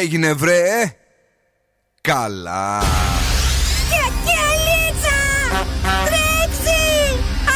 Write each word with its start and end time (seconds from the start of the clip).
έγινε 0.00 0.32
βρε; 0.32 0.96
Καλά. 2.00 2.82
Και 4.24 4.32
αλίτσα 4.50 5.18
Τρέξει 6.04 6.80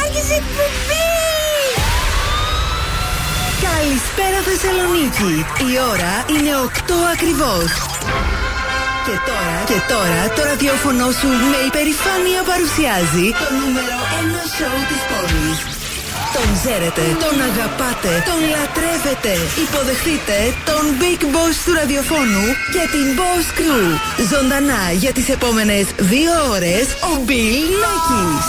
Άρχισε 0.03 0.33
εκπομπή! 0.33 1.13
Καλησπέρα 3.61 4.39
Θεσσαλονίκη. 4.47 5.45
Η 5.73 5.79
ώρα 5.91 6.39
είναι 6.39 6.51
8 6.65 6.93
ακριβώς 7.13 7.84
και 9.07 9.17
τώρα, 9.29 9.55
και 9.71 9.79
τώρα 9.93 10.21
το 10.35 10.41
ραδιόφωνο 10.49 11.05
σου 11.19 11.29
με 11.51 11.59
υπερηφάνεια 11.69 12.41
παρουσιάζει 12.51 13.25
το 13.41 13.47
νούμερο 13.59 13.97
1 14.19 14.43
σοου 14.55 14.81
της 14.89 15.01
πόλης. 15.09 15.57
Τον 16.35 16.47
ξέρετε, 16.57 17.03
τον 17.23 17.35
αγαπάτε, 17.49 18.11
τον 18.29 18.39
λατρεύετε. 18.53 19.33
Υποδεχτείτε 19.65 20.37
τον 20.69 20.83
Big 21.01 21.21
Boss 21.33 21.55
του 21.65 21.73
ραδιοφώνου 21.79 22.45
και 22.73 22.83
την 22.93 23.07
Boss 23.19 23.45
Crew. 23.57 23.87
Ζωντανά 24.31 24.83
για 25.01 25.11
τις 25.17 25.27
επόμενες 25.35 25.85
δύο 26.13 26.33
ώρες 26.55 26.85
ο 27.09 27.13
Bill 27.29 27.67
Nackis. 27.83 28.47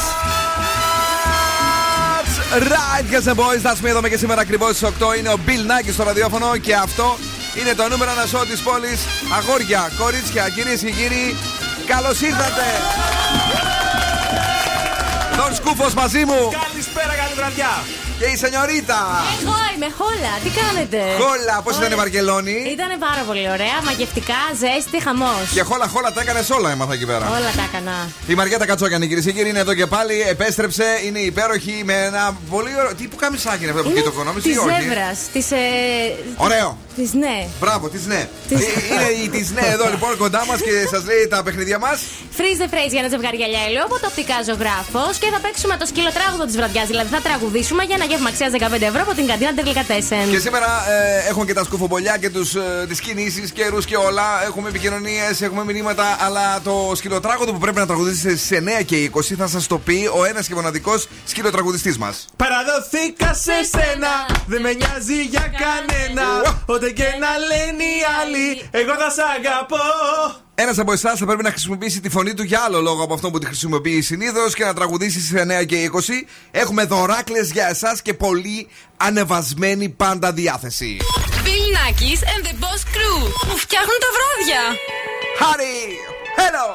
Right, 2.74 3.06
guys 3.12 3.26
and 3.30 3.36
boys, 3.42 3.62
that's 3.66 3.80
me 3.84 3.88
εδώ 3.88 4.00
και 4.12 4.16
σήμερα 4.16 4.40
ακριβώς 4.40 4.76
στις 4.76 4.88
8 4.88 5.18
είναι 5.18 5.28
ο 5.28 5.38
Bill 5.46 5.64
Nackis 5.70 5.92
στο 5.92 6.02
ραδιόφωνο 6.02 6.56
και 6.56 6.74
αυτό 6.74 7.18
είναι 7.60 7.74
το 7.74 7.88
νούμερο 7.88 8.10
ένα 8.10 8.26
σώμα 8.26 8.46
της 8.46 8.60
πόλης. 8.60 9.00
Αγόρια, 9.36 9.90
κορίτσια, 9.98 10.48
κυρίες 10.48 10.80
και 10.80 10.90
κύριοι, 10.90 11.36
καλώς 11.86 12.20
ήρθατε! 12.20 12.66
Τον 15.36 15.54
Σκούφος 15.54 15.94
μαζί 15.94 16.24
μου! 16.24 16.50
Καλησπέρα, 16.68 17.14
καλή 17.14 17.34
βραδιά! 17.34 18.05
Και 18.18 18.24
η 18.24 18.36
σενιωρίτα! 18.36 19.00
Εγώ 19.40 19.56
είμαι, 19.74 19.88
χόλα, 19.98 20.32
τι 20.44 20.50
κάνετε; 20.60 20.98
Χόλα, 21.22 21.56
πώς 21.64 21.76
ήταν 21.76 21.92
η 21.92 21.94
Βαρκελόνη. 21.94 22.56
Ήταν 22.76 22.90
πάρα 22.98 23.22
πολύ 23.28 23.48
ωραία, 23.54 23.76
μαγευτικά, 23.84 24.40
ζέστη, 24.60 24.98
χαμός. 25.06 25.46
Και 25.54 25.62
χόλα, 25.62 25.86
χόλα 25.88 26.12
τα 26.12 26.20
έκανες 26.20 26.50
όλα, 26.50 26.70
έμαθα 26.70 26.92
εκεί 26.92 27.06
πέρα. 27.06 27.26
Όλα 27.38 27.50
τα 27.58 27.64
έκανα. 27.68 27.94
Η 28.26 28.34
Μαριέτα 28.34 28.66
Κατσόκιανη, 28.66 29.06
κυρίε 29.08 29.22
και 29.22 29.32
κύριοι, 29.32 29.48
είναι 29.48 29.58
εδώ 29.58 29.74
και 29.74 29.86
πάλι. 29.86 30.14
Επέστρεψε, 30.34 30.86
είναι 31.06 31.18
υπέροχη 31.18 31.82
με 31.84 31.94
ένα 32.08 32.36
πολύ 32.50 32.72
ωραίο. 32.78 32.94
Τι 32.94 33.04
που 33.06 33.16
καμισάκι 33.16 33.62
είναι 33.62 33.72
αυτό 33.72 33.82
που 33.82 34.02
το 34.02 34.12
κονόμι, 34.12 34.40
Της 34.40 34.54
ζεύρα. 34.54 35.10
Της. 35.32 35.50
Ε... 35.50 35.56
Ωραίο. 36.36 36.78
Της 36.96 37.12
ναι. 37.12 37.36
Μπράβο, 37.60 37.88
της 37.88 38.06
ναι. 38.06 38.28
Ε, 38.50 38.56
είναι 38.92 39.08
η 39.24 39.28
της 39.28 39.50
ναι 39.56 39.66
εδώ 39.76 39.86
λοιπόν 39.94 40.16
κοντά 40.16 40.42
μας 40.48 40.58
και 40.66 40.72
σας 40.92 41.02
λέει 41.04 41.22
τα 41.34 41.42
παιχνίδια 41.42 41.78
μας. 41.78 41.96
Freeze 42.36 42.60
the 42.62 42.68
phrase 42.72 42.90
για 42.94 43.00
ένα 43.02 43.08
ζευγάρι 43.14 43.36
γυαλιά 43.36 43.82
από 43.88 43.96
το 44.02 44.06
οπτικά 44.10 44.36
ζωγράφος 44.48 45.14
και 45.22 45.28
θα 45.34 45.38
παίξουμε 45.44 45.74
το 45.80 45.86
σκυλοτράγουδο 45.90 46.44
της 46.48 46.56
βραδιάς. 46.60 46.86
Δηλαδή 46.92 47.08
θα 47.16 47.20
τραγουδήσουμε 47.26 47.82
για 47.88 47.96
ένα 47.98 48.05
γεύμα 48.06 48.28
αξίας 48.28 48.52
15 48.52 48.80
ευρώ 48.80 49.00
από 49.02 49.14
την 49.14 49.26
καντίνα 49.26 49.54
Τερλικατέσεν. 49.54 50.30
Και 50.30 50.38
σήμερα 50.38 50.90
ε, 50.90 51.28
έχουμε 51.28 51.44
και 51.44 51.52
τα 51.52 51.64
σκουφομπολιά 51.64 52.16
και 52.16 52.26
ε, 52.26 52.86
τις 52.86 53.00
κινήσεις, 53.00 53.50
καιρούς 53.50 53.84
και 53.84 53.96
όλα. 53.96 54.44
Έχουμε 54.44 54.68
επικοινωνίες, 54.68 55.42
έχουμε 55.42 55.64
μηνύματα. 55.64 56.16
Αλλά 56.20 56.60
το 56.60 56.92
σκυλοτράγουδο 56.94 57.52
που 57.52 57.58
πρέπει 57.58 57.78
να 57.78 57.86
τραγουδήσετε 57.86 58.36
στι 58.36 58.64
9 58.80 58.84
και 58.84 59.10
20 59.14 59.20
θα 59.38 59.46
σας 59.46 59.66
το 59.66 59.78
πει 59.78 60.10
ο 60.14 60.24
ένας 60.24 60.46
και 60.46 60.54
μοναδικός 60.54 61.08
σκυλοτραγουδιστής 61.24 61.98
μας. 61.98 62.26
Παραδοθήκα 62.36 63.34
σε 63.34 63.52
σένα, 63.72 64.12
δεν 64.46 64.60
με 64.60 64.72
νοιάζει 64.72 65.22
για 65.22 65.52
κανένα. 65.62 66.62
Ό,τι 66.66 66.92
και 66.92 67.04
να 67.20 67.30
λένε 67.50 67.82
οι 67.82 68.02
άλλοι, 68.20 68.68
εγώ 68.70 68.94
θα 68.94 69.10
σ' 69.10 69.38
αγαπώ. 69.38 70.45
Ένας 70.58 70.78
από 70.78 70.92
εσάς 70.92 71.18
θα 71.18 71.26
πρέπει 71.26 71.42
να 71.42 71.50
χρησιμοποιήσει 71.50 72.00
τη 72.00 72.08
φωνή 72.08 72.34
του 72.34 72.42
για 72.42 72.60
άλλο 72.60 72.80
λόγο 72.80 73.02
από 73.04 73.14
αυτό 73.14 73.30
που 73.30 73.38
τη 73.38 73.46
χρησιμοποιεί 73.46 74.00
συνήθως 74.00 74.54
και 74.54 74.64
να 74.64 74.74
τραγουδήσει 74.74 75.20
στι 75.20 75.46
9 75.62 75.66
και 75.66 75.90
20. 75.92 75.98
Έχουμε 76.50 76.84
δωράκλες 76.84 77.50
για 77.50 77.68
εσάς 77.68 78.02
και 78.02 78.14
πολύ 78.14 78.68
ανεβασμένη 78.96 79.88
πάντα 79.88 80.32
διάθεση. 80.32 80.96
Bill 81.44 81.76
Nackis 81.76 82.20
and 82.22 82.46
the 82.46 82.52
Boss 82.52 82.82
Crew 82.94 83.30
που 83.48 83.56
φτιάχνουν 83.56 83.98
τα 84.00 84.08
βράδια. 84.16 84.62
Harry, 85.40 85.78
hello! 86.40 86.66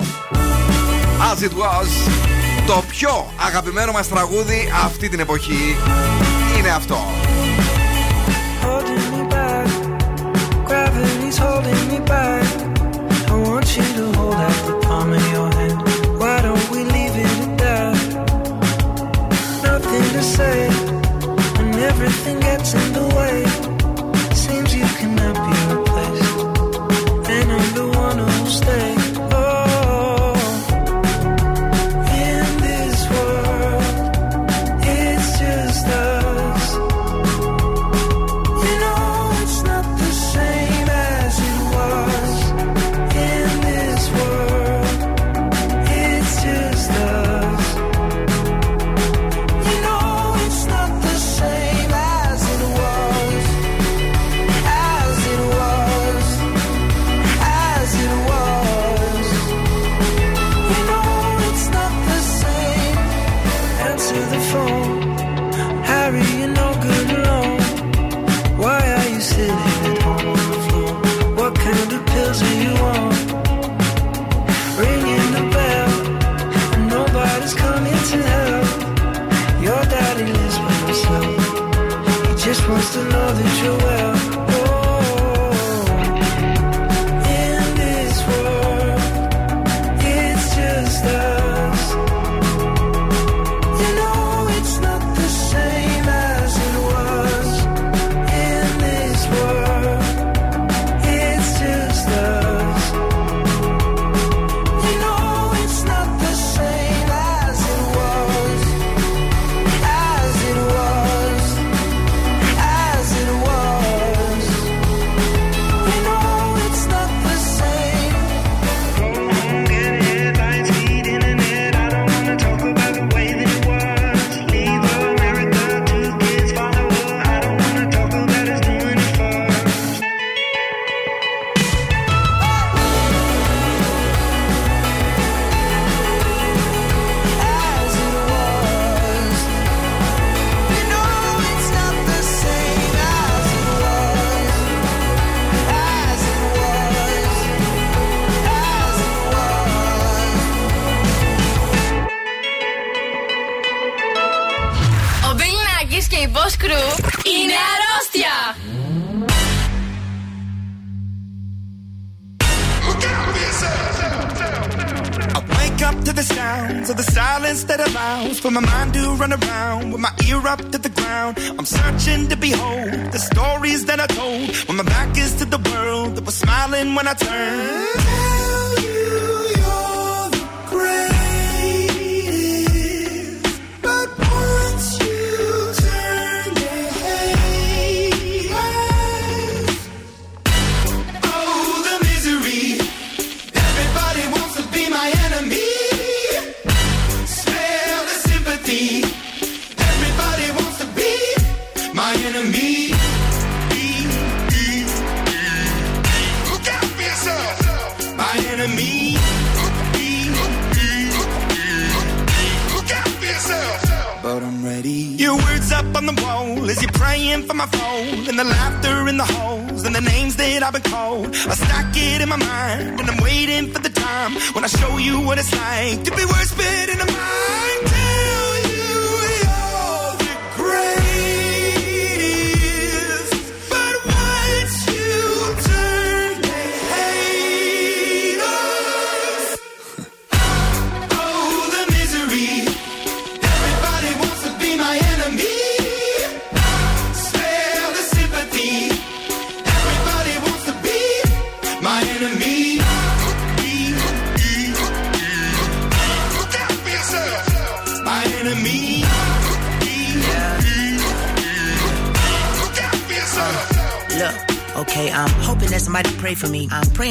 As 1.31 1.41
it 1.43 1.53
was, 1.57 2.11
το 2.67 2.83
πιο 2.89 3.33
αγαπημένο 3.45 3.91
μας 3.91 4.07
τραγούδι 4.07 4.71
αυτή 4.83 5.09
την 5.09 5.19
εποχή 5.19 5.77
είναι 6.57 6.69
αυτό. 6.69 6.97
Holding 8.63 9.07
me 9.15 9.23
back, 9.33 9.69
gravity's 10.67 11.37
holding 11.37 11.81
me 11.91 11.99
back. 12.09 12.60
Want 13.51 13.75
you 13.75 13.83
to 13.83 14.13
hold 14.17 14.35
out 14.35 14.65
the 14.65 14.79
palm 14.87 15.11
of 15.11 15.31
your 15.33 15.51
hand. 15.51 15.77
Why 16.17 16.41
don't 16.41 16.69
we 16.71 16.85
leave 16.85 17.15
it 17.17 17.31
at 17.45 17.57
that? 17.57 17.95
Nothing 19.61 20.03
to 20.15 20.23
say, 20.23 20.69
and 21.59 21.75
everything 21.75 22.39
gets 22.39 22.73
in 22.73 22.93
the 22.93 23.05
way. 23.13 23.50
Just 82.53 82.67
wants 82.67 82.93
to 82.93 83.01
know 83.05 83.20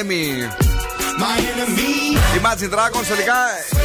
Enemy. 0.00 0.48
My 1.18 1.36
enemy. 1.52 1.99
Imagine 2.42 2.72
Dragons 2.74 3.06
τελικά 3.08 3.34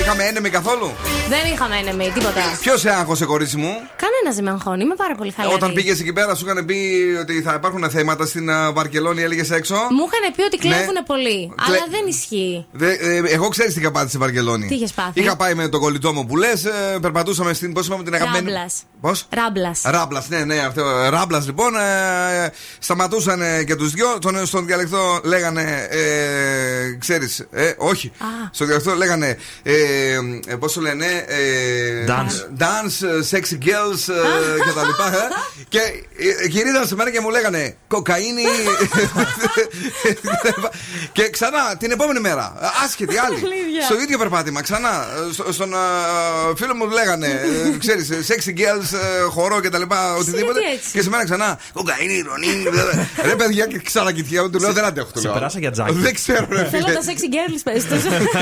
είχαμε 0.01 0.23
enemy 0.33 0.49
καθόλου; 0.49 0.91
Δεν 1.29 1.53
είχαμε 1.53 1.75
enemy, 1.83 2.11
τίποτα. 2.13 2.41
Ποιος 2.61 2.79
σε 2.79 2.89
άγχωσε, 2.89 3.25
κορίτσι 3.25 3.57
μου; 3.57 3.69
Κανένας 3.95 4.35
δεν 4.35 4.43
με 4.43 4.49
αγχώνει, 4.51 4.83
είμαι 4.83 4.95
πάρα 4.95 5.15
πολύ 5.15 5.31
χαλαρή. 5.31 5.55
Όταν 5.55 5.73
πήγες 5.73 5.99
εκεί 5.99 6.13
πέρα, 6.13 6.35
σου 6.35 6.45
είχαν 6.45 6.65
πει 6.65 6.75
ότι 7.21 7.41
θα 7.41 7.53
υπάρχουν 7.53 7.89
θέματα 7.89 8.25
στην 8.25 8.49
α, 8.49 8.71
Βαρκελόνη, 8.71 9.21
έλεγες 9.21 9.51
έξω; 9.51 9.73
Μου 9.75 10.05
είχαν 10.07 10.33
πει 10.35 10.41
ότι 10.41 10.57
κλέβουν 10.57 10.93
Ναι. 10.93 11.01
πολύ. 11.03 11.53
Κλε- 11.65 11.77
Αλλά 11.79 11.87
δεν 11.89 12.07
ισχύει. 12.07 12.65
Δε, 12.71 12.91
ε, 12.91 13.21
εγώ 13.27 13.47
ξέρει 13.47 13.73
τι 13.73 13.79
είχα 13.79 13.91
πάθει 13.91 14.07
στη 14.07 14.17
Βαρκελόνη. 14.17 14.67
Τι 14.67 14.75
είχες 14.75 14.91
πάθει; 14.91 15.19
Είχα 15.19 15.35
πάει 15.35 15.53
με 15.53 15.67
τον 15.67 15.79
κολλητό 15.79 16.13
μου 16.13 16.25
που 16.25 16.37
λες, 16.37 16.65
περπατούσαμε 17.01 17.53
στην. 17.53 17.73
Πώς 17.73 17.85
είπαμε 17.87 18.03
την 18.03 18.13
αγαπημένη. 18.15 18.51
Ράμπλας. 18.51 18.83
Πώς; 19.01 19.25
Ράμπλας. 19.29 19.81
Ράμπλας, 19.85 20.29
ναι, 20.29 20.43
ναι, 20.43 20.57
αυτό. 20.59 20.83
Ράμπλας 21.09 21.45
λοιπόν. 21.45 21.75
Ε, 21.75 22.51
σταματούσαν 22.79 23.41
ε, 23.41 23.63
και 23.63 23.75
τους 23.75 23.91
δυο. 23.91 24.19
Τον, 24.21 24.45
στον 24.45 24.65
διαλεκτό 24.65 25.19
λέγανε. 25.23 25.87
Ε, 25.89 26.93
Ξέρεις, 26.99 27.39
ε, 27.51 27.73
όχι. 27.77 28.11
Α. 28.19 28.44
Στον 28.51 28.67
διαλεκτό 28.67 28.93
λέγανε. 28.95 29.37
Ε, 29.63 29.73
ε, 30.47 30.55
Πώς 30.55 30.73
το 30.73 30.81
λένε. 30.81 31.05
Ε, 31.27 32.05
Dance. 32.07 32.61
Dance, 32.61 33.07
ε, 33.07 33.19
sexy 33.31 33.53
girls 33.65 34.13
ε, 34.13 34.61
και 34.65 34.71
τα 34.75 34.83
λοιπά. 34.85 35.07
ε. 35.13 35.27
και 35.69 35.79
ε, 36.43 36.47
γυρίζαν 36.47 36.87
σε 36.87 36.95
μένα 36.95 37.11
και 37.11 37.19
μου 37.19 37.29
λέγανε 37.29 37.75
Κοκαίνη. 37.87 38.43
και 41.11 41.29
ξανά 41.29 41.77
την 41.77 41.91
επόμενη 41.91 42.19
μέρα. 42.19 42.53
Άσχετη 42.85 43.17
άλλη. 43.17 43.35
Αλήθεια. 43.35 43.81
στο 43.85 43.95
ίδιο 43.99 44.17
περπάτημα, 44.17 44.61
ξανά. 44.61 45.05
Στο- 45.33 45.51
στον 45.53 45.73
α, 45.75 45.79
φίλο 46.55 46.75
μου 46.75 46.89
λέγανε. 46.89 47.27
ε, 47.27 47.77
Ξέρεις, 47.77 48.09
ε, 48.09 48.17
sexy 48.27 48.49
girls, 48.49 48.97
ε, 48.97 49.21
χορό 49.29 49.61
και 49.61 49.69
τα 49.69 49.77
λοιπά, 49.77 50.15
οτιδήποτε. 50.15 50.59
γιατί 50.59 50.75
έτσι; 50.75 50.91
Και 50.91 51.01
σε 51.01 51.09
μένα 51.09 51.23
ξανά. 51.23 51.59
Κοκαίνη, 51.73 52.13
ηρωνή. 52.13 52.63
Ρε 53.23 53.35
παιδιά, 53.35 53.65
και 53.65 53.79
ξανακοιτιά. 53.79 54.49
Του 54.49 54.59
λέω 54.59 54.73
δεν 54.73 54.83
αντέχω. 54.85 55.07
του 55.11 55.19
σε 55.19 55.25
λέω. 55.25 55.33
περάσα 55.33 55.59
για 55.59 55.71
τζάκι. 55.71 55.93
Δεν 55.93 56.13
ξέρω, 56.13 56.47
ρε 56.49 56.67
Θέλω 56.71 56.85
φίλε. 56.85 56.93
τα 56.93 57.01
sexy 57.01 57.27
girls, 57.35 57.59
πες 57.63 57.85
τους. 57.85 58.03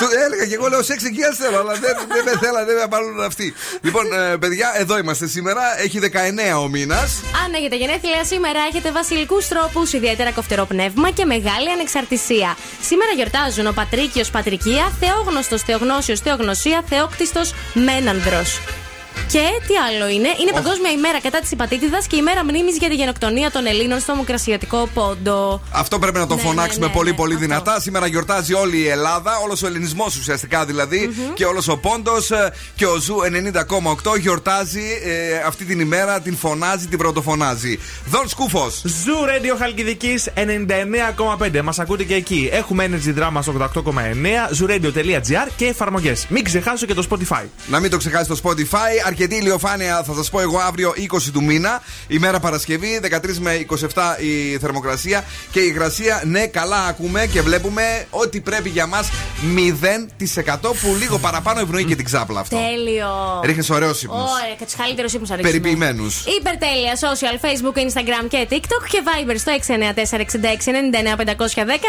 Του 0.00 0.08
έλεγα 0.24 0.44
και 0.46 0.54
εγώ 0.54 0.68
λέω 0.68 0.80
sexy 0.80 1.10
girls 1.16 1.36
θέλω, 1.38 1.58
αλλά 1.58 1.72
δεν, 1.72 1.94
δεν 2.08 2.24
με 2.24 2.38
θέλανε, 2.40 2.64
δεν 2.64 2.76
με 2.76 2.86
πάρουν 2.88 3.22
αυτοί. 3.22 3.54
Λοιπόν, 3.80 4.04
ε, 4.12 4.36
παιδιά, 4.36 4.72
εδώ 4.76 4.98
είμαστε 4.98 5.26
σήμερα. 5.26 5.80
Έχει 5.80 5.98
19 6.02 6.62
ο 6.62 6.68
μήνας. 6.68 7.20
Αν 7.44 7.54
έχετε 7.54 7.76
γενέθλια 7.76 8.24
σήμερα, 8.24 8.60
έχετε 8.70 8.92
βασιλικούς 8.92 9.48
τρόπους, 9.48 9.92
ιδιαίτερα 9.92 10.30
κοφτερό 10.32 10.64
πνεύμα 10.64 11.10
και 11.10 11.24
μεγάλη 11.24 11.70
ανεξαρτησία. 11.70 12.56
Σήμερα 12.80 13.10
γιορτάζουν 13.12 13.66
ο 13.66 13.72
Πατρίκιος 13.72 14.30
Πατρικία, 14.30 14.92
Θεόγνωστος 15.00 15.62
Θεογνώσιος 15.62 16.20
Θεογνωσία, 16.20 16.82
Θεόκτιστος 16.88 17.54
Μένανδρος. 17.74 18.60
Και 19.30 19.44
τι 19.66 19.74
άλλο 19.76 20.08
είναι, 20.08 20.28
είναι 20.40 20.50
Παγκόσμια 20.52 20.90
ημέρα 20.90 21.20
κατά 21.20 21.38
της 21.40 21.50
υπατήτηδας 21.50 22.06
και 22.06 22.16
ημέρα 22.16 22.44
μνήμης 22.44 22.76
για 22.76 22.88
τη 22.88 22.94
γενοκτονία 22.94 23.50
των 23.50 23.66
Ελλήνων 23.66 24.00
στο 24.00 24.12
Δημοκρασιατικό 24.12 24.88
Πόντο. 24.94 25.60
Αυτό 25.72 25.98
πρέπει 25.98 26.18
να 26.18 26.26
το 26.26 26.34
Ναι, 26.34 26.40
φωνάξουμε 26.40 26.86
ναι, 26.86 26.92
πολύ 26.92 27.10
ναι, 27.10 27.16
πολύ 27.16 27.34
αυτό. 27.34 27.46
δυνατά. 27.46 27.80
Σήμερα 27.80 28.06
γιορτάζει 28.06 28.54
όλη 28.54 28.76
η 28.78 28.88
Ελλάδα, 28.88 29.38
όλος 29.44 29.62
ο 29.62 29.66
ελληνισμός 29.66 30.16
ουσιαστικά 30.16 30.64
δηλαδή, 30.64 31.10
και 31.34 31.44
όλος 31.44 31.68
ο 31.68 31.76
Πόντος 31.76 32.30
και 32.74 32.86
ο 32.86 32.96
Zoo 32.96 33.16
90,8 34.12 34.18
γιορτάζει 34.20 34.82
ε, 35.04 35.38
αυτή 35.46 35.64
την 35.64 35.80
ημέρα, 35.80 36.20
την 36.20 36.36
φωνάζει, 36.36 36.86
την 36.86 36.98
πρωτοφωνάζει. 36.98 37.78
Δον 38.06 38.28
Σκούφος. 38.28 38.82
Zoo 38.84 39.14
Radio 39.26 39.56
Χαλκιδικής 39.58 40.28
99,5. 40.34 41.62
Μας 41.62 41.78
ακούτε 41.78 42.04
και 42.04 42.14
εκεί. 42.14 42.48
Έχουμε 42.52 42.88
Energy 42.90 43.18
Drama 43.20 43.38
στο 43.42 43.70
88,9, 43.74 43.82
zooradio.gr 44.60 45.48
και 45.56 45.64
εφαρμογές. 45.66 46.26
Μην 46.28 46.44
ξεχάσω 46.44 46.86
και 46.86 46.94
το 46.94 47.06
Spotify. 47.10 47.42
Να 47.66 47.80
μην 47.80 47.90
το 47.90 47.96
ξεχάσει 47.96 48.28
το 48.28 48.40
Spotify. 48.44 49.08
Αρκετή 49.18 49.40
ηλιοφάνεια 49.40 50.02
θα 50.02 50.14
σας 50.14 50.30
πω 50.30 50.40
εγώ 50.40 50.58
αύριο 50.58 50.94
20 50.96 51.30
του 51.32 51.42
μήνα. 51.42 51.82
Ημέρα 52.08 52.40
Παρασκευή, 52.40 53.00
13 53.02 53.38
με 53.38 53.66
27 53.94 54.16
η 54.20 54.58
θερμοκρασία. 54.58 55.24
Και 55.50 55.60
η 55.60 55.66
υγρασία, 55.72 56.22
ναι, 56.24 56.46
καλά 56.46 56.84
ακούμε 56.84 57.26
και 57.26 57.42
βλέπουμε 57.42 58.06
ότι 58.10 58.40
πρέπει 58.40 58.68
για 58.68 58.86
μας 58.86 59.08
0% 59.54 60.74
που 60.80 60.96
λίγο 60.98 61.18
παραπάνω 61.18 61.60
ευνοεί 61.60 61.84
και 61.84 61.96
την 61.96 62.04
ξάπλα 62.04 62.40
αυτό. 62.40 62.56
Τέλειο. 62.56 63.40
Ρίχνεις 63.44 63.70
ωραίος 63.70 64.02
ύπνος. 64.02 64.30
Ωραία, 64.30 64.54
και 64.58 64.64
τους 64.64 64.74
καλύτερους 64.74 65.12
ύπνους 65.12 65.30
αριθμού. 65.30 65.50
Περιποιημένους. 65.50 66.24
Υπερτέλεια 66.38 66.94
social, 66.94 67.36
facebook, 67.44 67.76
instagram 67.86 68.28
και 68.28 68.46
tiktok 68.50 68.84
και 68.88 69.02
viber 69.06 69.34
στο 69.38 69.52
694-6699-510 69.52 69.62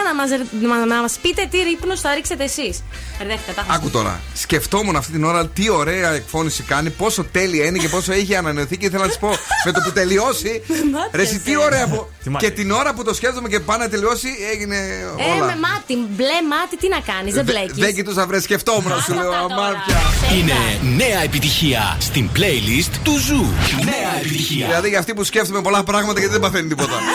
να 0.06 0.16
μας, 0.16 0.30
να, 0.62 0.86
να 0.86 1.02
μας 1.02 1.18
πείτε 1.22 1.48
τι 1.52 1.58
ύπνο 1.58 1.98
θα 1.98 2.14
ρίξετε 2.14 2.44
εσείς. 2.44 2.84
Μπερδεύτηκα, 3.18 3.54
τα 3.54 3.62
έχω 3.62 3.74
Άκου 3.74 3.90
τώρα. 3.90 4.22
Σκεφτόμουν 4.34 4.96
αυτή 4.96 5.12
την 5.12 5.24
ώρα 5.24 5.48
τι 5.48 5.70
ωραία 5.70 6.12
εκφώνηση 6.12 6.64
κάνει, 6.64 6.90
πώς 6.90 7.17
πόσο 7.18 7.30
τέλεια 7.32 7.66
είναι 7.66 7.78
και 7.78 7.90
πόσο 7.90 8.12
έχει 8.12 8.36
ανανεωθεί. 8.36 8.78
Και 8.78 8.86
ήθελα 8.86 9.02
να 9.02 9.08
της 9.08 9.18
πω 9.18 9.30
με 9.66 9.72
το 9.72 9.82
που 9.84 9.92
τελειώσει. 9.92 10.62
ρε, 11.18 11.22
εσύ, 11.22 11.40
τι 11.40 11.58
ωραία 11.58 11.88
που. 11.88 12.08
και 12.38 12.50
την 12.52 12.72
ώρα 12.72 12.94
που 12.94 13.04
το 13.04 13.14
σκέφτομαι 13.14 13.48
και 13.48 13.60
πάνε 13.60 13.84
να 13.84 13.90
τελειώσει 13.90 14.28
έγινε. 14.54 14.76
Ε, 14.76 15.32
όλα. 15.32 15.44
Ε, 15.44 15.56
με 15.56 15.60
μάτι, 15.60 15.96
μπλε 16.16 16.40
μάτι, 16.50 16.78
τι 16.78 16.88
να 16.88 17.00
κάνεις, 17.00 17.34
δεν 17.34 17.44
μπλέκεις. 17.44 17.78
Δεν 17.78 17.96
κοιτούσα, 17.96 18.26
βρε, 18.28 18.40
σκεφτόμουν 18.42 18.90
να 18.90 19.02
σου 19.02 19.14
λέω 19.14 19.32
αμάρτια. 19.32 20.00
Είναι 20.38 20.54
νέα 20.96 21.24
επιτυχία 21.24 21.98
στην 22.00 22.30
playlist 22.36 22.92
του 23.04 23.18
Ζου. 23.18 23.46
Νέα 23.84 24.20
επιτυχία. 24.20 24.66
Δηλαδή 24.66 24.90
για 24.90 25.00
αυτή 25.00 25.14
που 25.14 25.24
σκέφτομαι 25.24 25.62
πολλά 25.62 25.84
πράγματα 25.84 26.20
γιατί 26.20 26.34
δεν 26.34 26.42
παθαίνει 26.42 26.68
τίποτα. 26.68 26.96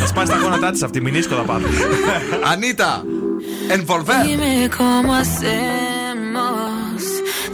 Θα 0.00 0.06
σπάσει 0.06 0.32
τα 0.32 0.38
γόνατά 0.38 0.70
της 0.70 0.82
αυτή, 0.82 1.00
μην 1.00 1.14
ίσκο 1.14 1.44
θα. 1.46 1.60
Ανίτα, 2.52 3.04
envolver. 3.74 4.28
Είμαι 4.30 4.68
cómo 4.78 5.99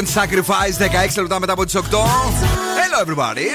Weekend 0.00 0.22
Sacrifice 0.22 1.08
16 1.14 1.20
λεπτά 1.20 1.40
μετά 1.40 1.52
από 1.52 1.64
τις 1.64 1.74
8. 1.76 1.80
Hello 1.80 3.06
everybody. 3.06 3.46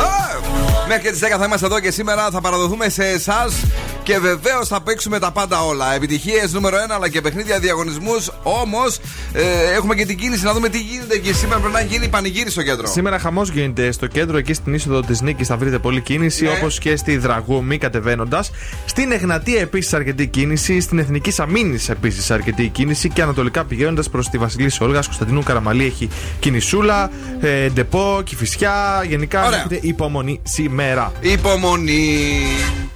Oh, 0.00 0.42
Μέχρι 0.88 1.10
τις 1.10 1.20
10 1.20 1.38
θα 1.38 1.44
είμαστε 1.44 1.66
εδώ 1.66 1.80
και 1.80 1.90
σήμερα 1.90 2.30
θα 2.30 2.40
παραδοθούμε 2.40 2.88
σε 2.88 3.04
εσάς 3.06 3.54
και 4.02 4.18
βεβαίως 4.18 4.68
θα 4.68 4.80
παίξουμε 4.82 5.18
τα 5.18 5.30
πάντα 5.30 5.64
όλα. 5.64 5.94
Επιτυχίες 5.94 6.52
νούμερο 6.52 6.76
1 6.76 6.90
αλλά 6.94 7.08
και 7.08 7.20
παιχνίδια 7.20 7.58
διαγωνισμούς. 7.58 8.30
Όμως 8.42 8.98
ε, 9.32 9.42
έχουμε 9.74 9.94
και 9.94 10.06
την 10.06 10.18
κίνηση 10.18 10.44
να 10.44 10.52
δούμε 10.52 10.68
τι 10.68 10.78
γίνεται 10.80 11.18
και 11.18 11.32
σήμερα 11.32 11.60
πρέπει 11.60 11.74
να 11.74 11.80
γίνει 11.80 12.08
πανηγύρι 12.08 12.50
στο 12.50 12.62
κέντρο. 12.62 12.86
Σήμερα 12.86 13.18
χαμός 13.18 13.50
γίνεται 13.50 13.92
στο 13.92 14.06
κέντρο, 14.06 14.36
εκεί 14.38 14.54
στην 14.54 14.74
είσοδο 14.74 15.00
της 15.00 15.20
Νίκης 15.20 15.46
θα 15.46 15.56
βρείτε 15.56 15.78
πολλή 15.78 16.00
κίνηση, 16.00 16.44
Ναι. 16.44 16.50
όπως 16.50 16.78
και 16.78 16.96
στη 16.96 17.16
Δραγούμη 17.16 17.78
κατεβαίνοντας. 17.78 18.50
Στην 18.98 19.12
Εγνατία 19.12 19.60
επίσης 19.60 19.94
αρκετή 19.94 20.26
κίνηση, 20.26 20.80
στην 20.80 20.98
Εθνική 20.98 21.32
Αμήνη 21.36 21.78
επίσης 21.88 22.30
αρκετή 22.30 22.68
κίνηση 22.68 23.08
και 23.08 23.22
ανατολικά 23.22 23.64
πηγαίνοντας 23.64 24.10
προς 24.10 24.28
τη 24.28 24.38
Βασιλή 24.38 24.70
Όλγα 24.80 25.00
Κωνσταντινού 25.00 25.42
Καραμαλή 25.42 25.84
έχει 25.84 26.08
κινησούλα, 26.38 27.10
ε, 27.40 27.68
ντεπό, 27.68 28.20
κυφισιά. 28.24 29.04
Γενικά 29.08 29.46
Ωραία. 29.46 29.58
έχετε 29.58 29.78
υπομονή 29.82 30.40
σήμερα. 30.42 31.12
Υπομονή. 31.20 32.18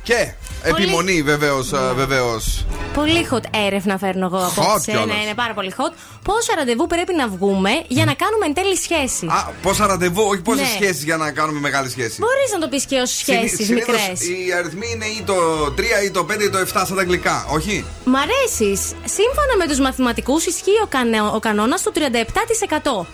Και 0.03 0.33
επιμονή 0.63 1.23
βεβαίως. 1.23 1.71
Βεβαίως. 1.97 2.67
Πολύ 2.95 3.27
hot 3.31 3.43
έρευνα 3.67 3.99
φέρνω 3.99 4.27
εγώ 4.27 4.37
απόψε. 4.39 4.91
κιόλας. 4.91 5.07
Ναι, 5.17 5.23
είναι 5.23 5.35
πάρα 5.35 5.55
πολύ 5.55 5.73
hot. 5.77 5.93
Πόσα 6.25 6.55
ραντεβού 6.57 6.87
πρέπει 6.87 7.15
να 7.15 7.29
βγούμε 7.29 7.71
για 7.89 8.05
να 8.05 8.15
κάνουμε 8.15 8.47
εν 8.47 8.55
τέλει 8.55 8.77
σχέση. 8.77 9.27
Α, 9.27 9.51
πόσα 9.63 9.87
ραντεβού, 9.87 10.23
όχι 10.23 10.41
πόσες 10.41 10.61
Ναι. 10.61 10.69
σχέσεις 10.75 11.05
για 11.05 11.17
να 11.17 11.31
κάνουμε 11.33 11.61
μεγάλη 11.61 11.89
σχέση. 11.91 12.17
Μπορείς 12.19 12.51
να 12.53 12.59
το 12.59 12.69
πεις 12.69 12.85
και 12.85 12.99
ως 13.01 13.11
σχέσεις 13.17 13.67
Συνήθως 13.67 13.95
μικρές. 13.95 14.21
Οι 14.29 14.53
αριθμοί 14.59 14.87
είναι 14.95 15.05
ή 15.07 15.23
το 15.27 15.35
3 15.77 16.03
ή 16.05 16.11
το 16.11 16.25
5 16.25 16.45
ή 16.45 16.51
το 16.51 16.59
7 16.59 16.85
σαν 16.87 16.95
τα 16.97 17.01
αγγλικά, 17.03 17.47
όχι; 17.51 17.85
Μ' 18.05 18.17
αρέσεις. 18.17 18.81
Σύμφωνα 19.19 19.55
με 19.59 19.67
τους 19.69 19.79
μαθηματικούς, 19.81 20.47
ισχύει 20.47 20.79
ο, 20.85 20.87
κανε... 20.89 21.21
ο 21.23 21.39
κανόνας 21.39 21.83
του 21.83 21.93
37%. 21.95 23.07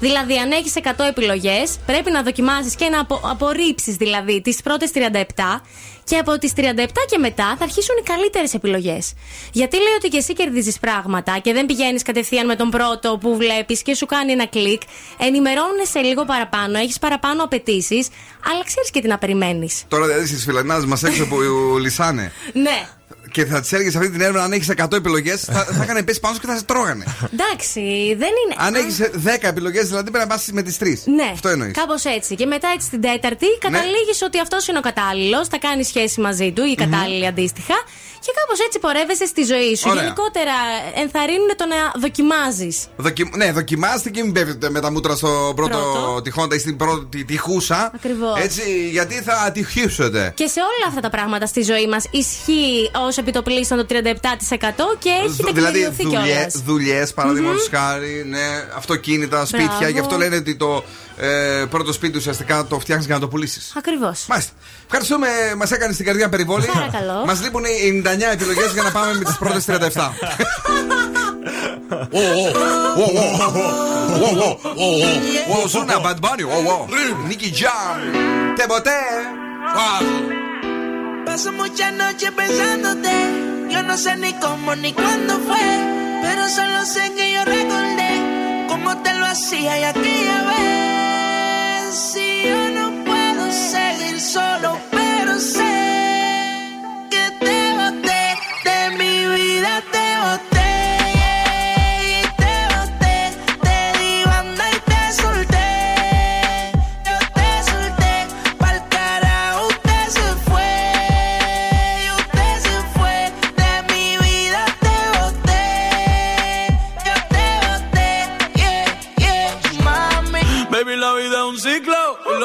Δηλαδή, 0.00 0.38
αν 0.38 0.50
έχεις 0.50 0.72
100 0.82 1.04
επιλογές, 1.08 1.78
πρέπει 1.86 2.10
να 2.10 2.22
δοκιμάσεις 2.22 2.74
και 2.74 2.88
να 2.88 3.00
απο... 3.00 3.20
απορρίψεις 3.24 3.96
δηλαδή 3.96 4.40
τις 4.40 4.62
πρώτες 4.62 4.90
37 4.94 5.60
και 6.04 6.16
από 6.16 6.38
τις 6.38 6.52
37 6.56 6.60
και 7.10 7.18
μετά 7.18 7.56
θα 7.58 7.64
αρχίσουν 7.64 7.96
οι 8.00 8.02
καλύτερες 8.02 8.54
επιλογές. 8.54 9.12
Γιατί 9.52 9.76
λέει 9.76 9.94
ότι 9.96 10.08
και 10.08 10.16
εσύ 10.16 10.32
κερδίζεις 10.32 10.78
πράγματα 10.78 11.38
και 11.38 11.52
δεν 11.52 11.66
πηγαίνεις 11.66 12.02
κατευθείαν 12.02 12.46
με 12.46 12.56
τον 12.56 12.70
πρώτο 12.70 13.18
που 13.20 13.36
βλέπεις 13.36 13.82
και 13.82 13.94
σου 13.94 14.06
κάνει 14.06 14.32
ένα 14.32 14.46
κλικ. 14.46 14.82
Ενημερώνουν 15.18 15.86
σε 15.90 16.00
λίγο 16.00 16.24
παραπάνω, 16.24 16.78
έχεις 16.78 16.98
παραπάνω 16.98 17.42
απαιτήσεις, 17.42 18.08
αλλά 18.50 18.64
ξέρεις 18.64 18.90
και 18.90 19.00
τι 19.00 19.08
να 19.08 19.18
περιμένεις. 19.18 19.84
Τώρα 19.88 20.06
δηλαδή 20.06 20.26
στις 20.26 20.44
φιλανάδε 20.44 20.86
μας 20.86 21.02
έξω 21.02 21.26
που 21.26 21.36
λυσάνε. 21.78 22.32
Ναι. 22.52 22.88
Και 23.30 23.44
θα 23.44 23.60
της 23.60 23.72
έλεγες 23.72 23.96
αυτή 23.96 24.10
την 24.10 24.20
έρευνα 24.20 24.42
αν 24.42 24.52
έχεις 24.52 24.70
100 24.76 24.92
επιλογές, 24.92 25.40
θα, 25.44 25.64
θα 25.64 25.84
είχαν 25.84 26.04
πέσει 26.04 26.20
πάνω 26.20 26.34
σου 26.34 26.40
και 26.40 26.46
θα 26.46 26.56
σε 26.56 26.64
τρώγανε. 26.64 27.04
Εντάξει, 27.32 27.80
δεν 28.18 28.28
είναι. 28.44 28.54
αν 28.56 28.74
έχεις 28.74 29.00
10 29.24 29.48
επιλογές, 29.48 29.86
δηλαδή 29.88 30.10
πρέπει 30.10 30.24
να 30.28 30.34
πας 30.34 30.48
με 30.52 30.62
τις 30.62 30.76
3. 30.80 30.84
Ναι, 31.04 31.30
Αυτό 31.32 31.48
εννοείς. 31.48 31.72
Κάπως 31.72 32.04
έτσι. 32.04 32.34
Και 32.34 32.46
μετά 32.46 32.68
έτσι 32.74 32.88
την 32.90 33.00
τέταρτη 33.00 33.46
καταλήγεις 33.58 34.22
ότι 34.22 34.40
αυτός 34.40 34.68
είναι 34.68 34.78
ο 34.78 34.80
κατάλληλος, 34.80 35.48
θα 35.48 35.58
κάνει 35.58 35.84
σχέση 35.84 36.20
μαζί 36.20 36.52
του 36.52 36.64
ή 36.64 36.74
κατάλληλη 36.74 37.26
αντίστοιχα. 37.26 37.74
Και 38.20 38.32
κάπως 38.40 38.60
έτσι 38.66 38.78
πορεύεσαι 38.78 39.26
στη 39.26 39.42
ζωή 39.42 39.74
σου. 39.76 39.88
Ωραία. 39.90 40.02
Γενικότερα 40.02 40.52
ενθαρρύνουν 40.94 41.50
το 41.56 41.66
να 41.66 42.00
δοκιμάζεις. 42.00 42.76
Δοκι... 42.96 43.30
Ναι, 43.36 43.52
δοκιμάστε 43.52 44.10
και 44.10 44.22
μην 44.22 44.32
πέφτετε 44.32 44.70
με 44.70 44.80
τα 44.80 44.90
μούτρα 44.90 45.14
στο 45.16 45.52
πρώτο, 45.56 45.78
Πρώτο. 45.78 46.20
τυχόντα 46.22 46.54
ή 46.54 46.58
στην 46.58 46.76
πρώτη 46.76 47.24
τυχούσα. 47.24 47.90
Ακριβώς. 47.94 48.38
Έτσι, 48.40 48.88
γιατί 48.90 49.14
θα 49.14 49.32
ατυχήσετε. 49.46 50.32
Και 50.36 50.46
σε 50.46 50.60
όλα 50.60 50.86
αυτά 50.88 51.00
τα 51.00 51.10
πράγματα 51.10 51.46
στη 51.46 51.62
ζωή 51.62 51.86
μας 51.86 52.04
ισχύει 52.10 52.90
ως 53.06 53.15
επιτοπλίστων 53.18 53.78
το 53.78 53.86
37% 53.88 53.94
και 54.98 55.08
έχει 55.24 55.28
Δου- 55.28 55.54
δηλαδή 55.54 55.72
τεκμηριωθεί 55.72 56.04
κιόλα. 56.04 56.46
δουλειέ, 56.64 57.06
παραδείγματο 57.14 57.58
χάρη, 57.70 58.24
ναι, 58.28 58.46
αυτοκίνητα, 58.76 59.44
σπίτια. 59.46 59.66
Μπράβο. 59.66 59.88
Γι' 59.92 59.98
αυτό 59.98 60.16
λένε 60.16 60.36
ότι 60.36 60.56
το 60.56 60.84
ε, 61.16 61.64
πρώτο 61.70 61.92
σπίτι 61.92 62.16
ουσιαστικά 62.16 62.64
το 62.66 62.78
φτιάχνει 62.78 63.04
για 63.04 63.14
να 63.14 63.20
το 63.20 63.28
πουλήσει. 63.28 63.60
Ακριβώ. 63.76 64.12
Μάλιστα. 64.28 64.52
Ευχαριστούμε, 64.84 65.28
μα 65.56 65.68
έκανε 65.72 65.92
την 65.94 66.04
καρδιά 66.04 66.28
περιβόλη. 66.28 66.66
Παρακαλώ. 66.72 67.24
Μα 67.26 67.38
λείπουν 67.42 67.64
οι 67.64 68.02
99 68.06 68.08
επιλογέ 68.32 68.64
για 68.72 68.82
να 68.82 68.90
πάμε 68.90 69.12
με 69.14 69.24
τι 69.24 69.32
πρώτε 69.38 69.90
37. 69.94 70.10
Ozuna, 75.64 75.96
Bad 76.04 76.18
Bunny, 76.20 76.44
oh, 76.44 76.66
oh. 76.72 76.86
Paso 81.36 81.52
muchas 81.52 81.92
noches 81.92 82.30
pensándote. 82.32 83.12
Yo 83.68 83.82
no 83.82 83.98
sé 83.98 84.16
ni 84.16 84.32
cómo 84.40 84.74
ni 84.74 84.94
cuándo 84.94 85.34
fue. 85.40 85.66
Pero 86.22 86.48
solo 86.48 86.86
sé 86.86 87.12
que 87.12 87.30
yo 87.30 87.44
recordé 87.44 88.64
cómo 88.70 88.96
te 89.02 89.12
lo 89.12 89.26
hacía 89.26 89.78
y 89.78 89.84
aquella 89.84 90.42
vez. 90.44 91.94
Si 91.94 92.42
yo 92.42 92.70
no 92.70 93.04
puedo 93.04 93.52
seguir 93.52 94.18
solo, 94.18 94.78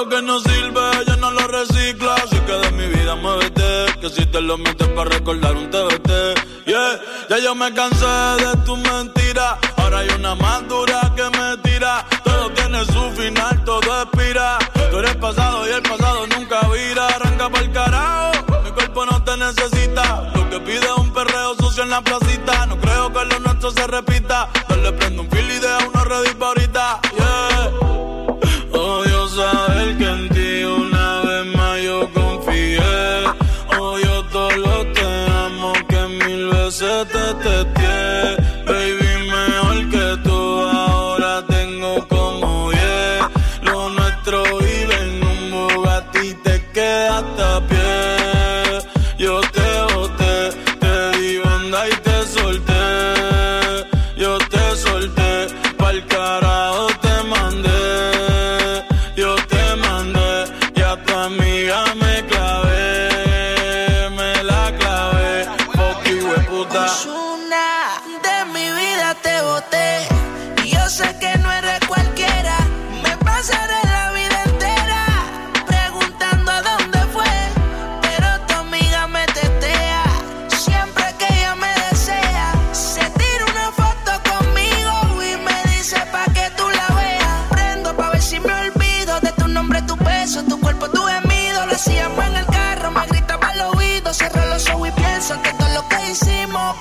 que 0.09 0.21
no 0.21 0.39
sirve, 0.39 0.81
ya 1.07 1.15
no 1.17 1.31
lo 1.31 1.47
recicla. 1.47 2.15
Así 2.15 2.37
que 2.39 2.53
de 2.53 2.71
mi 2.71 2.87
vida 2.87 3.15
muévete. 3.15 3.85
Que 3.99 4.09
si 4.09 4.25
te 4.25 4.41
lo 4.41 4.57
metes 4.57 4.87
para 4.89 5.09
recordar 5.09 5.55
un 5.55 5.69
TBT. 5.69 6.09
Yeah, 6.65 6.99
ya 7.29 7.37
yo 7.39 7.55
me 7.55 7.73
cansé 7.73 8.05
de 8.05 8.57
tu 8.65 8.77
mentira. 8.77 9.57
Ahora 9.77 9.99
hay 9.99 10.09
una 10.09 10.35
más 10.35 10.67
dura 10.67 11.13
que 11.15 11.23
me 11.37 11.57
tira. 11.57 12.05
Todo 12.23 12.49
tiene 12.51 12.85
su 12.85 13.11
final, 13.11 13.63
todo 13.63 14.01
expira. 14.03 14.57
Tú 14.89 14.97
eres 14.99 15.15
pasado 15.17 15.67
y 15.67 15.71
el 15.71 15.81
pasado 15.81 16.27
nunca 16.27 16.59
vira. 16.69 17.07
Arranca 17.07 17.49
pa'l 17.49 17.71
carajo. 17.71 18.61
Mi 18.63 18.71
cuerpo 18.71 19.05
no 19.05 19.23
te 19.23 19.37
necesita. 19.37 20.31
Lo 20.35 20.49
que 20.49 20.59
pide 20.61 20.85
es 20.85 20.97
un 20.97 21.13
perreo 21.13 21.55
sucio 21.55 21.83
en 21.83 21.89
la 21.89 22.01
placita. 22.01 22.65
No 22.67 22.79
creo 22.79 23.11
que 23.13 23.25
lo 23.25 23.39
nuestro 23.39 23.71
se 23.71 23.85
repita. 23.87 24.49
Dale 24.67 24.91
prendo 24.93 25.23
un 25.23 25.29
fil 25.29 25.40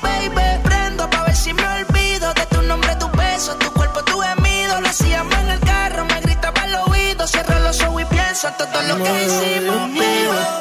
Baby, 0.02 0.60
prendo 0.62 1.08
pa' 1.10 1.24
ver 1.24 1.36
si 1.36 1.52
me 1.52 1.66
olvido 1.66 2.32
de 2.34 2.46
tu 2.46 2.62
nombre, 2.62 2.94
tu 2.96 3.08
beso, 3.10 3.56
tu 3.56 3.70
cuerpo, 3.72 4.02
tu 4.04 4.20
gemido. 4.20 4.80
Lo 4.80 4.88
hacíamos 4.88 5.34
en 5.34 5.48
el 5.50 5.60
carro, 5.60 6.04
me 6.04 6.20
gritaba 6.20 6.62
al 6.62 6.74
oído. 6.88 7.26
Cierro 7.26 7.58
los 7.60 7.80
ojos 7.82 8.02
y 8.02 8.04
pienso 8.06 8.48
en 8.48 8.54
todo 8.56 8.82
lo 8.82 9.04
que 9.04 9.24
hicimos. 9.24 10.59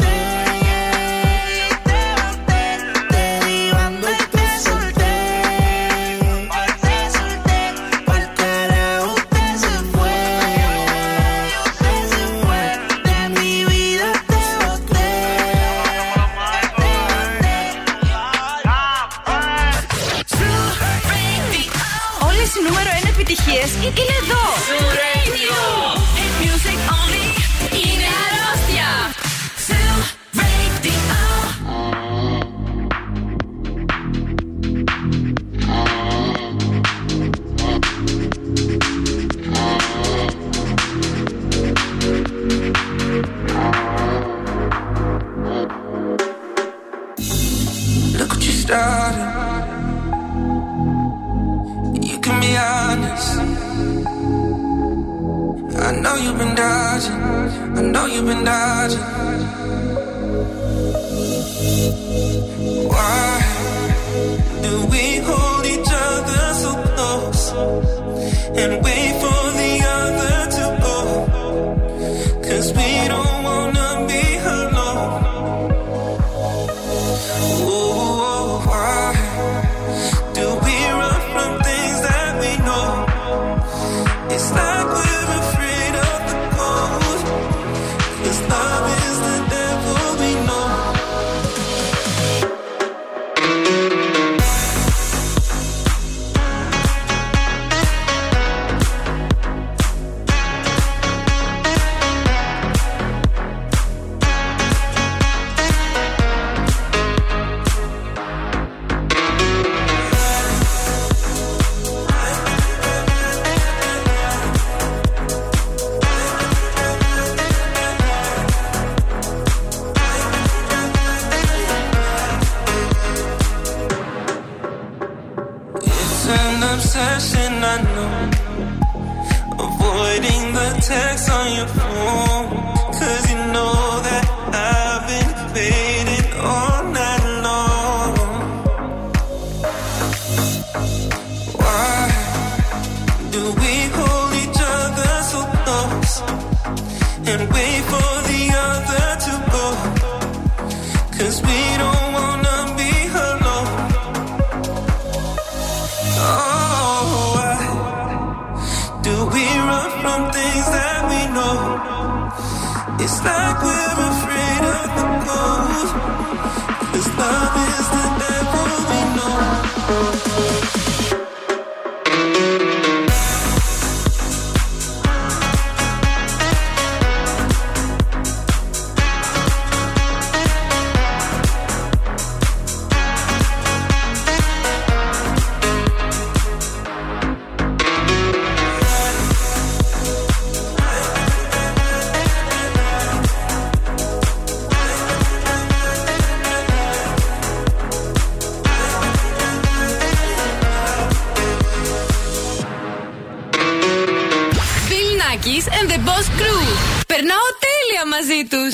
Μαρινάκης 205.40 205.66
and 205.80 205.90
the 205.92 206.00
Boss 206.08 206.28
Crew. 206.40 206.64
Περνάω 207.08 207.48
τέλεια 207.66 208.04
μαζί 208.14 208.42
τους. 208.52 208.74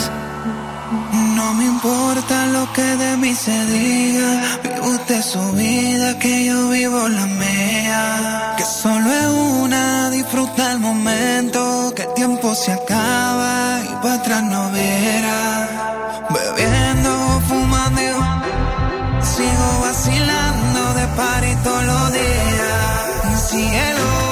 No 1.38 1.47
me 1.58 1.65
importa 1.75 2.38
lo 2.56 2.63
que 2.75 2.88
de 3.04 3.12
mí 3.21 3.34
se 3.45 3.58
diga, 3.73 4.32
vive 4.63 4.82
usted 4.93 5.21
su 5.34 5.43
vida, 5.62 6.08
que 6.21 6.34
yo 6.49 6.60
vivo 6.75 7.01
la 7.17 7.25
mía. 7.41 8.04
Que 8.58 8.65
solo 8.82 9.08
es 9.21 9.30
una, 9.62 9.84
disfruta 10.17 10.62
el 10.73 10.80
momento, 10.89 11.60
que 11.95 12.04
el 12.08 12.13
tiempo 12.21 12.47
se 12.63 12.71
acaba 12.80 13.54
y 13.91 13.93
para 14.01 14.15
atrás 14.19 14.43
no 14.54 14.62
verá. 14.78 15.43
Bebiendo, 16.36 17.12
fumando, 17.47 18.17
sigo 19.34 19.69
vacilando 19.86 20.82
de 20.99 21.06
par 21.19 21.41
y 21.51 21.56
todos 21.65 21.84
los 21.91 22.06
días. 22.19 23.04
Cielo. 23.49 24.24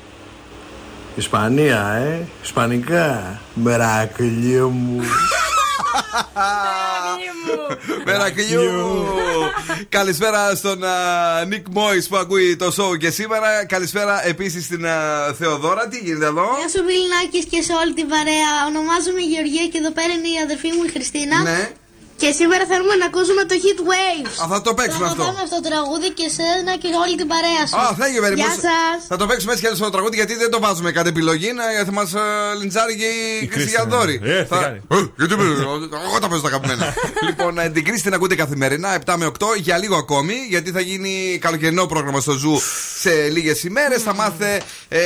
Ισπανία, 1.15 1.91
ε. 1.93 2.27
Ισπανικά. 2.43 3.39
Μερακλείο 3.53 4.69
μου. 4.69 5.01
Μερακλειού. 8.05 9.05
Καλησπέρα 9.89 10.55
στον 10.55 10.83
Νίκ 11.47 11.65
Μόη 11.71 12.03
που 12.03 12.17
ακούει 12.17 12.55
το 12.55 12.73
show 12.77 12.97
και 12.97 13.09
σήμερα. 13.09 13.65
Καλησπέρα 13.65 14.27
επίσης 14.27 14.65
στην 14.65 14.85
α, 14.85 15.33
Θεοδώρα. 15.37 15.87
Τι 15.87 15.97
γίνεται 15.97 16.25
εδώ; 16.25 16.47
Γεια 16.59 16.69
σου 16.69 16.83
Βιλνάκης 16.85 17.45
και 17.49 17.61
σε 17.61 17.73
όλη 17.73 17.93
την 17.93 18.07
παρέα. 18.07 18.65
Ονομάζομαι 18.67 19.19
Γεωργία 19.19 19.67
και 19.67 19.77
εδώ 19.77 19.91
πέρα 19.91 20.13
είναι 20.13 20.27
η 20.27 20.39
αδερφή 20.43 20.67
μου 20.67 20.83
η 20.83 20.89
Χριστίνα. 20.89 21.35
Ναι. 22.17 22.21
Και 22.21 22.29
σήμερα 22.39 22.63
θέλουμε 22.71 22.95
να 23.01 23.05
ακούσουμε 23.11 23.41
το 23.49 23.55
Hit 23.63 23.79
Waves. 23.89 24.35
Α, 24.43 24.45
θα 24.53 24.59
το 24.65 24.71
παίξουμε 24.79 25.05
αυτό. 25.11 25.23
Θα 25.23 25.29
αυτό 25.45 25.55
το 25.55 25.63
τραγούδι 25.69 26.09
και 26.17 26.25
εσένα 26.31 26.71
και 26.81 26.89
όλη 27.03 27.15
την 27.21 27.27
παρέα 27.33 27.61
σου. 27.67 27.75
Α, 27.83 27.85
thank 27.99 28.13
you 28.15 28.23
very 28.25 28.37
Γεια 28.41 28.51
much. 28.55 28.61
σας. 28.67 28.97
Θα 29.11 29.15
το 29.21 29.25
παίξουμε 29.29 29.51
έτσι 29.53 29.63
και 29.65 29.75
στο 29.81 29.89
τραγούδι 29.95 30.15
γιατί 30.21 30.33
δεν 30.43 30.49
το 30.53 30.59
βάζουμε 30.65 30.89
κάτι 30.97 31.09
επιλογή. 31.15 31.49
Να, 31.57 31.63
θα 31.87 31.93
με 31.99 32.03
λιντσάρει 32.59 32.93
και 33.01 33.09
η 33.41 33.47
Χριστιανδόρη. 33.53 34.15
Ε, 34.23 34.43
τι 34.43 34.55
κάνει; 34.65 34.79
Γιατί 35.19 35.33
εγώ 36.07 36.19
τα 36.21 36.27
παίζω 36.29 36.41
τα 36.45 36.49
αγαπημένα. 36.53 36.85
λοιπόν, 37.27 37.51
ε, 37.59 37.69
την 37.69 37.83
κρίση 37.87 38.03
την 38.07 38.13
ακούτε 38.17 38.35
καθημερινά 38.35 38.89
7 39.05 39.13
με 39.17 39.25
8 39.25 39.31
για 39.67 39.77
λίγο 39.77 39.95
ακόμη 40.03 40.35
γιατί 40.49 40.69
θα 40.71 40.81
γίνει 40.89 41.37
καλοκαιρινό 41.41 41.85
πρόγραμμα 41.85 42.19
στο 42.19 42.33
Zoo 42.41 42.55
σε 43.09 43.29
λίγες 43.29 43.63
ημέρες. 43.63 44.01
Θα 44.01 44.15
μάθετε 44.15 44.61
ε, 44.89 44.99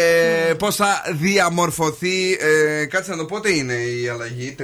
πώς 0.54 0.76
θα 0.76 1.02
διαμορφωθεί. 1.12 2.38
Ε, 2.40 2.86
κάτσε 2.86 3.12
να 3.12 3.18
το 3.18 3.26
πότε 3.26 3.50
είναι 3.56 3.74
η 3.74 4.08
αλλαγή. 4.08 4.56
30 4.60 4.64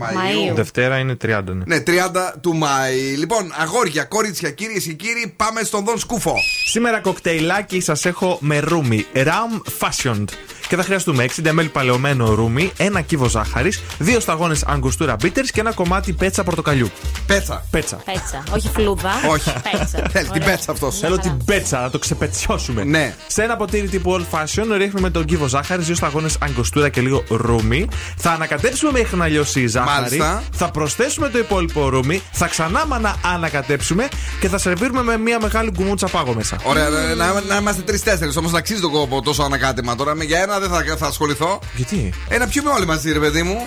Μαΐου; 0.00 0.54
Δευτέρα 0.54 0.98
είναι 0.98 1.16
30. 1.24 1.42
Ναι. 1.44 1.76
Ναι, 1.76 1.82
30 1.86 1.92
του 2.40 2.54
Μάη. 2.56 2.96
Λοιπόν, 2.96 3.52
αγόρια, 3.56 4.04
κορίτσια, 4.04 4.50
κυρίες 4.50 4.84
και 4.84 4.92
κύριοι, 4.92 5.34
πάμε 5.36 5.62
στον 5.62 5.84
Δον 5.84 5.98
Σκούφο. 5.98 6.34
Σήμερα 6.70 7.00
κοκτέιλάκι 7.00 7.80
σας 7.80 8.04
έχω 8.04 8.38
με 8.40 8.58
ρούμι. 8.58 9.06
Ram 9.14 9.60
Fashioned. 9.80 10.24
Και 10.68 10.76
θα 10.76 10.82
χρειαστούμε 10.82 11.24
60 11.44 11.48
ml 11.60 11.68
παλαιωμένο 11.72 12.34
ρούμι, 12.34 12.72
ένα 12.76 13.00
κύβο 13.00 13.28
ζάχαρης, 13.28 13.82
δύο 13.98 14.20
σταγόνες 14.20 14.62
αγκουστούρα 14.66 15.16
bitters 15.22 15.46
και 15.52 15.60
ένα 15.60 15.72
κομμάτι 15.72 16.12
πέτσα 16.12 16.42
πορτοκαλιού. 16.44 16.90
Πέτσα. 17.26 17.64
Πέτσα. 17.70 17.96
Πέτσα. 17.96 18.42
Όχι 18.54 18.68
φλούδα. 18.74 19.10
Όχι. 19.28 19.52
Πέτσα. 19.70 20.08
Θέλει 20.12 20.24
την 20.28 20.42
Ωραία. 20.42 20.54
πέτσα 20.54 20.72
αυτός. 20.72 20.98
Θέλω 20.98 21.18
την 21.18 21.44
πέτσα, 21.44 21.80
να 21.80 21.90
το 21.90 21.98
ξεπετσιώσουμε. 21.98 22.84
Ναι. 22.84 23.14
Σε 23.26 23.42
ένα 23.42 23.56
ποτήρι 23.56 23.88
τύπου 23.88 24.16
old 24.20 24.38
fashion 24.38 24.64
ρίχνουμε 24.76 25.10
τον 25.10 25.24
κύβο 25.24 25.46
ζάχαρης, 25.46 25.86
δύο 25.86 25.94
σταγόνες 25.94 26.36
αγκοστούρα 26.40 26.88
και 26.88 27.00
λίγο 27.00 27.24
ρούμι. 27.28 27.88
Θα 28.16 28.30
ανακατέψουμε 28.30 28.90
μέχρι 28.92 29.16
να 29.16 29.26
λιώσει 29.26 29.60
η 29.60 29.66
ζάχαρη. 29.66 30.00
Μάλιστα. 30.00 30.42
Θα 30.52 30.70
προσθέσουμε 30.70 31.28
το 31.28 31.38
υπόλοιπο 31.38 31.88
ρούμι. 31.88 32.22
Θα 32.32 32.46
ξανά 32.46 32.86
μανα 32.86 33.16
ανακατέψουμε 33.34 34.08
και 34.40 34.48
θα 34.48 34.58
σερβίρουμε 34.58 35.02
με 35.02 35.16
μια 35.18 35.38
μεγάλη 35.40 35.70
γκουμούτσα 35.70 36.06
πάγο 36.06 36.34
μέσα. 36.34 36.56
Ωραία, 36.62 36.88
να, 36.88 37.14
να, 37.14 37.40
να 37.40 37.56
είμαστε 37.56 37.82
τρει-τέσσερι. 37.82 38.32
Όμως 38.38 38.52
να 38.52 38.58
αξίζει 38.58 38.80
το 38.80 38.90
κόπο 38.90 39.22
τόσο 39.22 39.42
ανακάτεμα 39.42 39.94
τώρα. 39.94 40.14
Με- 40.14 40.24
Για 40.24 40.38
ένα 40.42 40.57
δεν 40.58 40.70
θα, 40.70 40.96
θα 40.96 41.06
ασχοληθώ. 41.06 41.58
Γιατί; 41.76 42.12
Ένα 42.28 42.46
πιούμε 42.46 42.70
όλοι 42.70 42.86
μαζί, 42.86 43.12
ρε 43.12 43.18
παιδί 43.18 43.42
μου. 43.42 43.66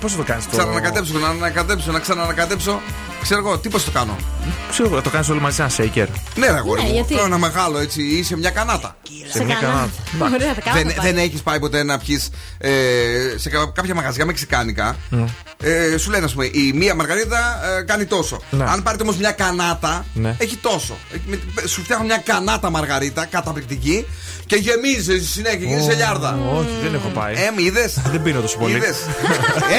Πώς 0.00 0.12
θα 0.12 0.18
το 0.18 0.24
κάνεις 0.24 0.44
το. 0.44 0.50
Ξανανακατέψω, 0.50 1.18
να 1.18 1.28
ανακατέψω, 1.28 1.92
να 1.92 1.98
ξανανακατέψω. 1.98 2.80
Ξέρω 3.22 3.40
εγώ, 3.40 3.58
τι 3.58 3.68
πώ 3.68 3.80
το 3.80 3.90
κάνω. 3.90 4.16
Ξέρω 4.70 4.88
εγώ, 4.88 5.02
το 5.02 5.10
κάνεις 5.10 5.28
όλοι 5.28 5.40
μαζί 5.40 5.60
ένα 5.62 5.70
shaker. 5.76 6.06
Ναι, 6.34 6.46
ρε 6.46 6.56
αγόρι 6.56 6.80
Ναι, 6.80 6.86
μου. 6.86 6.92
γιατί; 6.94 7.14
Θέλω 7.14 7.26
ένα 7.26 7.38
μεγάλο 7.38 7.78
έτσι 7.78 8.02
ή 8.02 8.22
σε 8.22 8.36
μια 8.36 8.50
κανάτα. 8.50 8.96
Σε 9.32 9.44
μια 9.44 9.54
κανάτα. 9.60 9.90
Ωραία, 10.34 10.54
θα 10.54 10.60
κάνω. 10.60 10.76
Δεν, 10.82 10.94
δεν 11.02 11.18
έχεις 11.18 11.42
πάει 11.42 11.58
ποτέ 11.60 11.82
να 11.82 11.98
πιεις 11.98 12.30
ε, 12.58 12.70
σε 13.36 13.48
κα- 13.48 13.72
κάποια 13.74 13.94
μαγαζιά 13.94 14.24
μεξικάνικα. 14.26 14.96
Ε, 15.62 15.96
σου 15.96 16.10
λένε, 16.10 16.24
ας 16.24 16.32
πούμε, 16.32 16.44
η 16.44 16.72
μία 16.74 16.94
μαργαρίτα 16.94 17.60
ε, 17.78 17.82
κάνει 17.82 18.04
τόσο. 18.04 18.40
Ναι. 18.50 18.64
Αν 18.64 18.82
πάρετε 18.82 19.02
όμως 19.02 19.16
μια 19.16 19.30
κανάτα, 19.32 20.04
Ναι. 20.14 20.34
έχει 20.38 20.56
τόσο. 20.56 20.96
Ε, 21.14 21.16
με- 21.26 21.66
Σου 21.66 21.82
φτιάχνουν 21.82 22.06
μια 22.06 22.16
κανάτα 22.24 22.70
μαργαρίτα, 22.70 23.24
καταπληκτική, 23.24 24.06
και 24.46 24.56
γεμίζεις 24.56 25.30
συνέχεια, 25.30 25.68
γίνει 25.68 25.82
σε 25.82 25.94
λιάρδα. 25.94 26.38
Όχι, 26.58 26.68
δεν 26.82 26.94
έχω 26.94 27.08
πάει. 27.08 27.34
Ε, 27.34 27.50
μη 27.56 27.62
είδες; 27.62 27.98
Δεν 28.10 28.22
πίνω 28.22 28.40
τόσο 28.40 28.58
πολύ. 28.58 28.76
Είδες; 28.76 28.96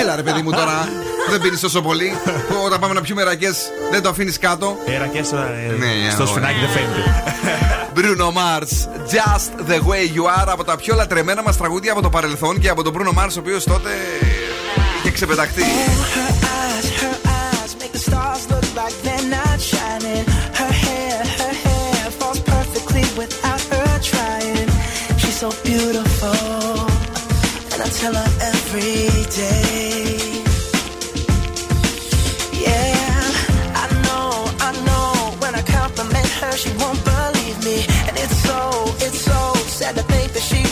Έλα 0.02 0.16
ρε 0.16 0.24
παιδί 0.24 0.42
μου 0.42 0.52
τώρα. 0.52 0.88
δεν 1.32 1.42
πίνεις 1.42 1.60
τόσο 1.60 1.82
πολύ. 1.82 2.14
Που 2.26 2.56
Όταν 2.66 2.80
πάμε 2.80 2.94
να 2.94 3.02
πιούμε 3.02 3.22
δεν 3.92 4.02
το 4.02 4.10
αφήνεις 4.10 4.40
κάτω. 4.40 4.78
Έρακε, 4.86 5.18
ε, 5.18 5.76
ναι, 5.78 5.86
ναι, 5.86 6.10
στο 6.12 6.26
σφινάκι 6.26 6.60
δεν 6.60 6.70
φαίνεται. 6.70 7.04
Bruno 7.96 8.32
Mars, 8.32 8.72
Just 9.14 9.70
the 9.70 9.80
way 9.90 10.18
you 10.18 10.24
are, 10.40 10.48
από 10.48 10.64
τα 10.64 10.76
πιο 10.76 10.96
λατρεμένα 10.96 11.42
μας 11.42 11.58
τραγούδια 11.58 11.92
από 11.92 12.02
το 12.02 12.10
παρελθόν 12.10 12.60
και 12.60 12.70
από 12.70 12.84
τον 12.84 12.94
Bruno 12.98 13.20
Mars, 13.20 13.34
ο 13.36 13.40
οποίος 13.40 13.64
τότε 13.64 13.90
είχε 15.02 15.12
ξεπεταχθεί. 15.12 15.64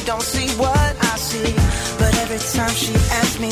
don't 0.10 0.24
see 0.24 0.50
what 0.58 0.96
I 1.14 1.18
see. 1.18 1.54
But 2.00 2.18
every 2.18 2.40
time 2.40 2.74
she 2.74 2.96
asks 3.22 3.40
me, 3.40 3.52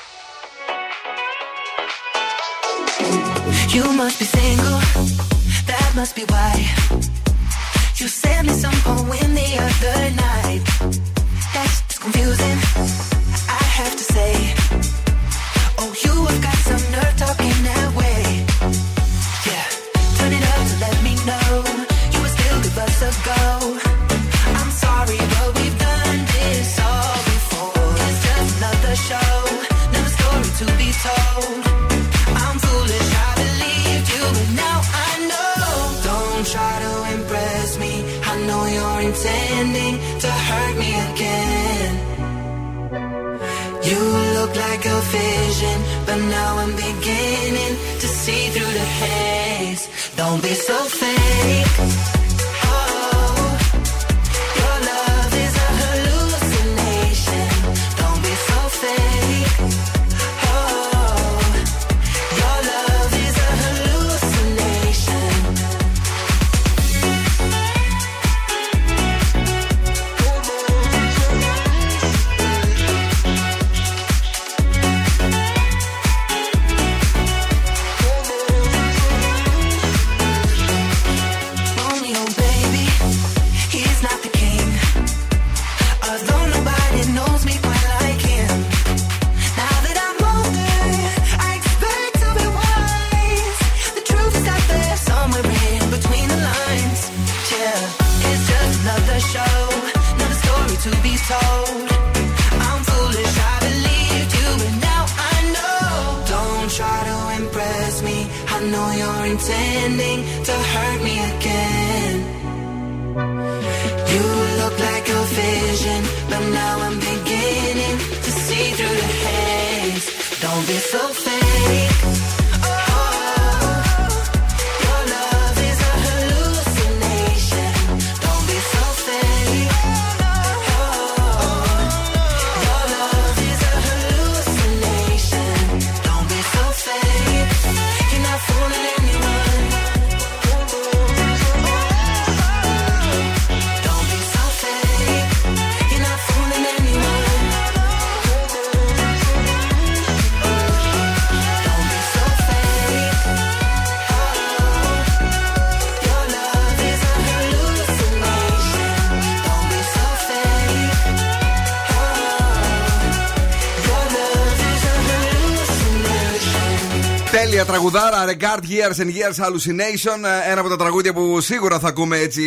Τέλεια 167.61 167.75
τραγουδάρα, 167.79 168.25
Regard 168.27 168.63
Years 168.63 169.01
and 169.01 169.07
Years 169.07 169.45
Hallucination. 169.45 170.17
ε, 170.47 170.51
Ένα 170.51 170.59
από 170.59 170.69
τα 170.69 170.75
τραγούδια 170.77 171.13
που 171.13 171.41
σίγουρα 171.41 171.79
θα 171.79 171.87
ακούμε 171.87 172.17
έτσι 172.17 172.41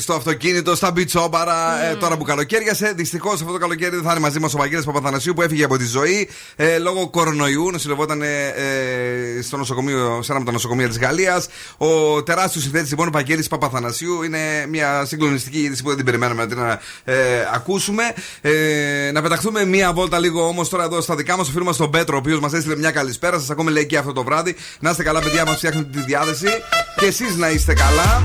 στο 0.00 0.14
αυτοκίνητο, 0.14 0.74
στα 0.74 0.90
μπιτσόμπαρα, 0.90 1.84
ε, 1.84 1.94
τώρα 1.94 2.16
που 2.16 2.24
καλοκαίριασε. 2.24 2.92
Δυστυχώς 2.96 3.40
αυτό 3.40 3.52
το 3.52 3.58
καλοκαίρι 3.58 3.94
δεν 3.94 4.04
θα 4.04 4.10
είναι 4.10 4.20
μαζί 4.20 4.38
μας 4.40 4.54
ο 4.54 4.58
Βαγγέλης 4.58 4.84
Παπαθανασίου 4.84 5.34
που 5.34 5.42
έφυγε 5.42 5.64
από 5.64 5.76
τη 5.76 5.84
ζωή 5.84 6.28
ε, 6.56 6.78
λόγω 6.78 7.10
κορονοϊού. 7.10 7.70
Νοσηλευόταν 7.70 8.22
ε, 8.22 8.46
ε, 8.46 9.42
στο 9.42 9.56
νοσοκομείο, 9.56 10.18
σε 10.22 10.30
ένα 10.32 10.36
από 10.36 10.46
τα 10.46 10.52
νοσοκομεία 10.52 10.88
της 10.88 10.98
Γαλλίας. 10.98 11.48
Ο 11.78 12.22
τεράστιος 12.22 12.62
συνθέτης 12.62 12.90
λοιπόν 12.90 13.10
Βαγγέλης 13.12 13.48
Παπαθανασίου 13.48 14.22
είναι 14.22 14.66
μια 14.68 15.04
συγκλονιστική 15.04 15.58
είδηση 15.58 15.82
που 15.82 15.88
δεν 15.88 15.96
την 15.96 16.04
περιμέναμε 16.04 16.42
να 16.44 16.48
την 16.48 16.58
ε, 17.04 17.14
ακούσουμε. 17.54 18.02
Ε, 18.40 19.10
να 19.12 19.22
πεταχθούμε 19.22 19.64
μία 19.64 19.92
βόλτα 19.92 20.18
λίγο 20.18 20.46
όμως 20.46 20.68
τώρα 20.68 20.84
εδώ 20.84 21.00
στα 21.00 21.16
δικά 21.16 21.36
μας. 21.36 21.48
Ο 21.48 21.50
φίλος 21.50 21.66
μας 21.66 21.76
τον 21.76 21.90
Πέτρο, 21.90 22.16
ο 22.16 22.18
οποίος 22.18 22.40
μας 22.40 22.52
έστειλε 22.52 22.76
μια 22.76 22.90
καλησπέρα. 22.90 23.38
Σας 23.38 23.50
ακούμε 23.50 23.70
λέει 23.70 23.86
και 23.86 23.98
αυτό 23.98 24.12
το 24.12 24.24
βράδυ. 24.24 24.56
Να 24.80 24.90
είστε 24.90 25.02
καλά, 25.02 25.20
παιδιά, 25.20 25.44
μας 25.44 25.56
φτιάχνετε 25.56 25.88
τη 25.98 26.04
διάθεση. 26.04 26.48
Και 26.96 27.06
εσείς 27.06 27.36
να 27.36 27.50
είστε 27.50 27.74
καλά. 27.74 28.24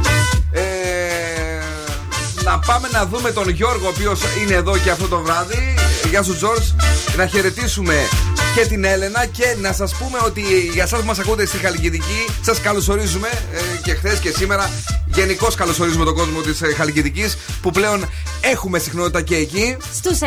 Ε, 0.52 0.62
να 2.44 2.60
πάμε 2.60 2.88
να 2.92 3.06
δούμε 3.06 3.32
τον 3.32 3.50
Γιώργο, 3.50 3.86
ο 3.86 3.90
οποίος 3.90 4.22
είναι 4.42 4.54
εδώ 4.54 4.78
και 4.78 4.90
αυτό 4.90 5.08
το 5.08 5.20
βράδυ. 5.20 5.74
Γεια 6.10 6.24
σου, 6.24 6.36
Τζορτζ. 6.36 6.68
Να 7.18 7.26
χαιρετήσουμε 7.28 7.96
και 8.56 8.66
την 8.66 8.84
Έλενα 8.84 9.26
και 9.26 9.56
να 9.62 9.74
σας 9.74 9.96
πούμε 9.96 10.20
ότι 10.26 10.42
για 10.74 10.84
εσάς 10.84 11.00
που 11.00 11.06
μας 11.06 11.20
ακούτε 11.20 11.46
στη 11.46 11.58
Χαλκιδική, 11.58 12.26
σας 12.42 12.60
καλωσορίζουμε 12.62 13.28
ε, 13.28 13.82
και 13.84 13.94
χθες 13.94 14.20
και 14.20 14.32
σήμερα. 14.32 14.72
Γενικώς 15.14 15.56
καλωσορίζουμε 15.56 16.06
τον 16.06 16.16
κόσμο 16.16 16.42
της 16.42 16.62
ε, 16.62 16.74
Χαλκιδικής 16.74 17.38
που 17.62 17.72
πλέον 17.72 18.10
έχουμε 18.42 18.80
συχνότητα 18.80 19.22
και 19.22 19.36
εκεί. 19.36 19.78
Στους 19.94 20.20
99,5. 20.22 20.26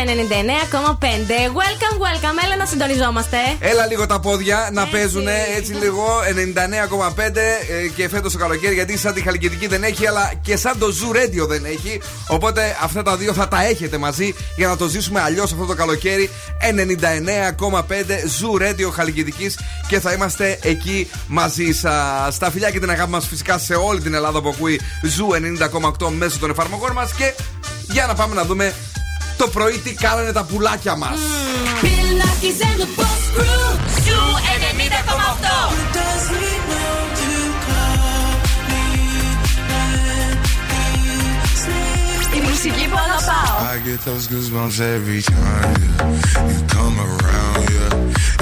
Welcome, 1.60 1.98
welcome. 2.06 2.44
Έλα 2.44 2.56
να 2.58 2.66
συντονιζόμαστε. 2.66 3.36
Έλα 3.58 3.86
λίγο 3.86 4.06
τα 4.06 4.20
πόδια 4.20 4.68
να 4.72 4.86
παίζουν 4.86 5.26
έτσι 5.56 5.72
λίγο 5.72 6.04
99,5 7.16 7.36
ε, 7.36 7.88
και 7.96 8.08
φέτος 8.08 8.32
το 8.32 8.38
καλοκαίρι 8.38 8.74
γιατί 8.74 8.98
σαν 8.98 9.14
τη 9.14 9.20
Χαλκιδική 9.20 9.66
δεν 9.66 9.82
έχει 9.82 10.06
αλλά 10.06 10.32
και 10.42 10.56
σαν 10.56 10.78
το 10.78 10.86
Zoo 10.86 11.16
Radio 11.16 11.48
δεν 11.48 11.64
έχει. 11.64 12.00
Οπότε 12.28 12.76
αυτά 12.82 13.02
τα 13.02 13.16
δύο 13.16 13.32
θα 13.32 13.48
τα 13.48 13.64
έχετε 13.64 13.98
μαζί 13.98 14.34
για 14.56 14.68
να 14.68 14.76
το 14.76 14.88
ζήσουμε 14.88 15.20
αλλιώς 15.20 15.52
αυτό 15.52 15.64
το 15.64 15.74
καλοκαίρι. 15.74 16.30
99,5 16.60 18.13
Zoo 18.22 18.62
Radio 18.62 18.90
Χαλκιδική 18.92 19.50
και 19.88 20.00
θα 20.00 20.12
είμαστε 20.12 20.58
εκεί 20.62 21.10
μαζί 21.26 21.72
σα. 21.72 22.30
Στα 22.30 22.50
φιλιά 22.50 22.70
και 22.70 22.80
την 22.80 22.90
αγάπη 22.90 23.10
μα 23.10 23.20
φυσικά 23.20 23.58
σε 23.58 23.74
όλη 23.74 24.00
την 24.00 24.14
Ελλάδα 24.14 24.40
που 24.40 24.48
ακούει 24.48 24.80
Zoo 25.02 25.36
90,8 26.00 26.08
μέσω 26.10 26.38
των 26.38 26.50
εφαρμογών 26.50 26.90
μα 26.94 27.08
και 27.16 27.34
για 27.90 28.06
να 28.06 28.14
πάμε 28.14 28.34
να 28.34 28.44
δούμε 28.44 28.74
το 29.36 29.48
πρωί 29.48 29.78
τι 29.78 29.94
κάνανε 29.94 30.32
τα 30.32 30.44
πουλάκια 30.44 30.96
μας. 30.96 31.18
Bill 31.82 32.24
μουσική 42.54 42.86
που 42.90 42.98
αγαπάω. 43.06 43.56
I 43.72 43.78
get 43.88 44.00
those 44.08 44.24
goosebumps 44.32 44.78
every 44.96 45.22
time 45.34 45.76
yeah. 45.82 46.52
you 46.52 46.60
come 46.76 46.96
around. 47.08 47.64
Yeah. 47.76 47.92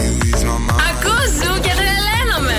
You 0.05 0.13
ease 0.27 0.45
my 0.51 0.59
mind. 0.69 0.83
Ακούς 0.89 1.29
ζου 1.41 1.55
και 1.65 1.73
τρελαίνομαι. 1.79 2.59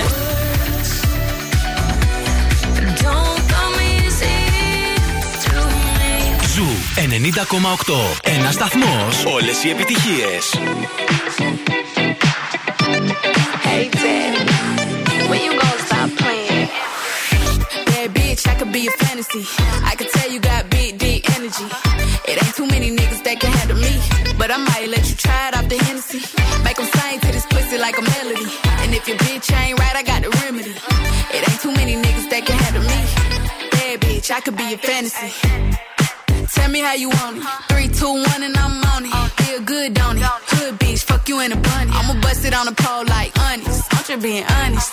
Don't 3.04 3.40
come 3.54 3.76
easy 3.94 4.38
to 5.44 5.54
me. 6.00 6.14
Ζου 6.54 6.68
90,8. 7.84 7.94
Ένα 8.22 8.50
σταθμό. 8.52 8.94
Όλε 9.34 9.52
οι 9.64 9.70
επιτυχίε. 9.70 10.30
Hey, 13.68 13.84
Daddy, 14.02 14.42
when 15.30 15.40
you 15.46 15.52
gonna 15.60 15.86
stop 15.88 16.08
playing? 16.22 16.68
Bad 17.90 18.08
bitch, 18.18 18.42
I 18.52 18.54
could 18.58 18.72
be 18.78 18.82
a 18.92 18.94
fantasy. 19.02 19.44
I 19.90 19.92
could 19.98 20.10
tell 20.16 20.28
you 20.34 20.40
got 20.52 20.63
I 24.54 24.56
might 24.56 24.88
let 24.88 25.10
you 25.10 25.16
try 25.16 25.48
it 25.48 25.56
off 25.58 25.68
the 25.68 25.76
Hennessy. 25.76 26.20
Make 26.62 26.78
'em 26.78 26.86
sing 26.94 27.18
to 27.18 27.28
this 27.32 27.44
pussy 27.46 27.76
like 27.76 27.98
a 27.98 28.02
melody. 28.02 28.46
And 28.82 28.94
if 28.94 29.08
your 29.08 29.18
bitch 29.18 29.52
ain't 29.52 29.80
right, 29.80 29.96
I 29.96 30.02
got 30.04 30.22
the 30.22 30.30
remedy. 30.42 30.74
It 31.34 31.40
ain't 31.48 31.60
too 31.60 31.72
many 31.72 31.94
niggas 31.96 32.30
that 32.30 32.46
can 32.46 32.56
handle 32.64 32.84
me. 32.92 33.00
Bad 33.72 34.00
bitch, 34.06 34.30
I 34.30 34.40
could 34.44 34.56
be 34.56 34.74
a 34.74 34.78
fantasy. 34.78 35.30
Tell 36.54 36.70
me 36.70 36.80
how 36.88 36.94
you 36.94 37.08
want 37.08 37.38
it. 37.38 37.44
Three, 37.68 37.88
two, 37.88 38.14
one, 38.30 38.42
and 38.46 38.56
I'm 38.56 38.76
on 38.94 39.06
it. 39.06 39.14
Feel 39.42 39.60
good, 39.72 39.92
don't 39.92 40.18
it? 40.18 40.24
Hood 40.54 40.78
bitch, 40.78 41.02
fuck 41.02 41.28
you 41.28 41.40
in 41.40 41.50
a 41.50 41.56
bunny. 41.56 41.90
I'ma 41.98 42.14
bust 42.20 42.44
it 42.44 42.54
on 42.54 42.66
the 42.66 42.76
pole 42.82 43.04
like 43.06 43.32
honest. 43.46 43.82
I'm 43.90 44.04
just 44.04 44.22
being 44.22 44.46
honest. 44.58 44.92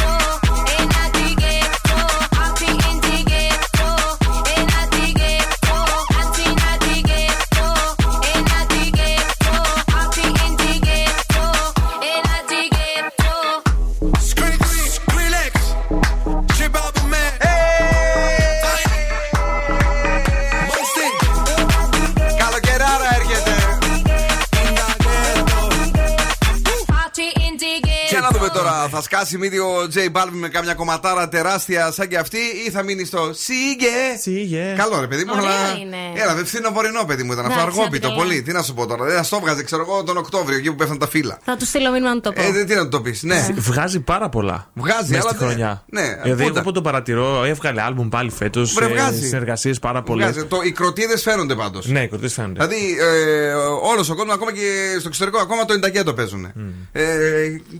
Θα 29.01 29.17
σκάσει 29.17 29.37
μύτη 29.37 29.57
ο 29.59 29.71
J 29.93 29.97
Balvin 30.17 30.29
με 30.31 30.47
κάμια 30.49 30.73
κομματάρα 30.73 31.29
τεράστια 31.29 31.91
σαν 31.91 32.07
και 32.07 32.17
αυτή 32.17 32.37
ή 32.67 32.69
θα 32.69 32.83
μείνει 32.83 33.05
στο 33.05 33.31
Σίγε. 33.33 34.17
Σίγε. 34.21 34.73
Καλό 34.77 34.99
ρε 34.99 35.07
παιδί 35.07 35.23
μου, 35.25 35.31
Ωραίο 35.35 35.45
αλλά. 35.45 35.77
είναι. 35.81 36.21
Έλα, 36.23 36.35
δεν 36.35 36.45
φθινοπορεινό 36.45 37.03
παιδί 37.07 37.23
μου 37.23 37.31
ήταν 37.31 37.45
αυτό. 37.45 37.59
Εντάξει, 37.59 37.77
Αργόπιτο 37.79 38.07
άντε, 38.07 38.15
πολύ. 38.15 38.41
Τι 38.41 38.51
να 38.51 38.61
σου 38.61 38.73
πω 38.73 38.85
τώρα. 38.87 39.05
Δεν 39.05 39.15
θα 39.15 39.23
στο 39.23 39.39
βγάζε, 39.39 39.63
ξέρω 39.63 39.81
εγώ, 39.81 40.03
τον 40.03 40.17
Οκτώβριο 40.17 40.57
εκεί 40.57 40.69
που 40.69 40.75
πέφτουν 40.75 40.97
τα 40.97 41.07
φύλλα. 41.07 41.39
Θα 41.45 41.57
του 41.57 41.65
στείλω 41.65 41.91
μήνυμα 41.91 42.13
να 42.13 42.21
το 42.21 42.31
πω. 42.31 42.41
Ε, 42.41 42.51
δεν- 42.51 42.65
τι 42.67 42.75
να 42.75 42.87
το 42.87 43.01
πεις. 43.01 43.23
Ναι. 43.23 43.47
Βγάζει 43.55 43.99
πάρα 43.99 44.29
πολλά. 44.29 44.69
Βγάζει, 44.73 45.11
μέσα 45.11 45.21
αλλά 45.21 45.29
στη 45.29 45.37
δεν- 45.37 45.47
χρονιά. 45.47 45.83
ναι, 45.89 46.01
δηλαδή, 46.23 46.43
πούντα. 46.43 46.55
εγώ 46.59 46.61
που 46.61 46.71
το 46.71 46.81
παρατηρώ, 46.81 47.43
έβγαλε 47.43 47.81
άλμπουμ 47.81 48.09
πάλι 48.09 48.29
φέτος. 48.31 48.73
Βρε, 48.73 48.87
βγάζει. 48.87 49.27
Συνεργασίες 49.27 49.79
πάρα 49.79 50.01
πολλές. 50.01 50.29
Βγάζει. 50.31 50.45
Το, 50.45 50.59
οι 50.63 50.71
κροτίδες 50.71 51.21
φαίνονται 51.21 51.55
πάντως. 51.55 51.85
Ναι, 51.87 52.01
οι 52.03 52.07
κροτίδες 52.07 52.33
φαίνονται. 52.33 52.65
Δηλαδή, 52.65 52.97
ε, 52.99 53.53
όλος 53.91 54.09
ο 54.09 54.15
κόσμος, 54.15 54.35
ακόμα 54.35 54.51
και 54.53 54.59
στο 54.99 55.07
εξωτερικό, 55.07 55.37
ακόμα 55.39 55.65
το 55.65 55.73
εντακέτο 55.73 56.13
παίζουν. 56.13 56.45
Ε, 56.91 57.01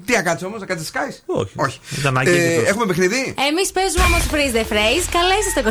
τι 0.05 0.15
ακάτσε 0.17 0.45
όμως, 0.45 0.61
ακάτσε 0.61 0.85
Sky; 0.93 1.10
Όχι. 1.25 1.53
Όχι. 1.55 1.79
Ήταν 1.99 2.17
άγκη 2.17 2.29
Ε, 2.29 2.33
και 2.33 2.69
έχουμε 2.71 2.85
παιχνίδι; 2.85 3.33
Εμείς 3.49 3.71
παίζουμε 3.71 4.03
όμως 4.09 4.23
freeze 4.31 4.53
the 4.57 4.65
phrase. 4.71 5.05
Καλέστε 5.17 5.49
στο 5.53 5.61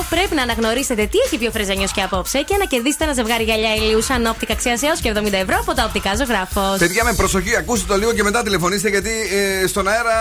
2310-232-908. 0.00 0.04
Πρέπει 0.10 0.34
να 0.34 0.42
αναγνωρίσετε 0.42 1.06
τι 1.06 1.18
έχει 1.26 1.38
πει 1.38 1.46
ο 1.46 1.50
Φρεζανιός 1.50 1.92
και 1.92 2.02
απόψε 2.02 2.38
και 2.42 2.56
να 2.58 2.64
κερδίσετε 2.64 3.04
ένα 3.04 3.12
ζευγάρι 3.12 3.44
γυαλιά 3.44 3.74
ηλίου 3.74 4.02
σαν 4.02 4.26
όπτικα 4.26 4.52
αξία 4.52 4.78
έω 4.82 4.94
και 5.02 5.12
70 5.28 5.32
ευρώ 5.32 5.56
από 5.60 5.72
τα 5.74 5.84
οπτικά 5.84 6.16
ζωγράφος. 6.16 6.78
Παιδιά, 6.78 7.04
με 7.04 7.12
προσοχή, 7.14 7.56
ακούστε 7.56 7.86
το 7.92 7.96
λίγο 7.98 8.12
και 8.12 8.22
μετά 8.22 8.42
τηλεφωνήστε 8.42 8.88
γιατί 8.88 9.10
ε, 9.62 9.66
στον 9.66 9.88
αέρα 9.88 10.18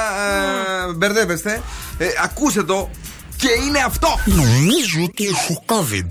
ε, 0.89 0.93
μπερδεύεστε. 0.93 1.62
Ε, 1.97 2.05
ακούστε 2.24 2.64
το 2.64 2.89
και 3.38 3.47
είναι 3.68 3.80
αυτό. 3.86 4.07
Νομίζω 4.26 5.03
ότι 5.03 5.26
έχω 5.28 5.64
COVID. 5.66 6.07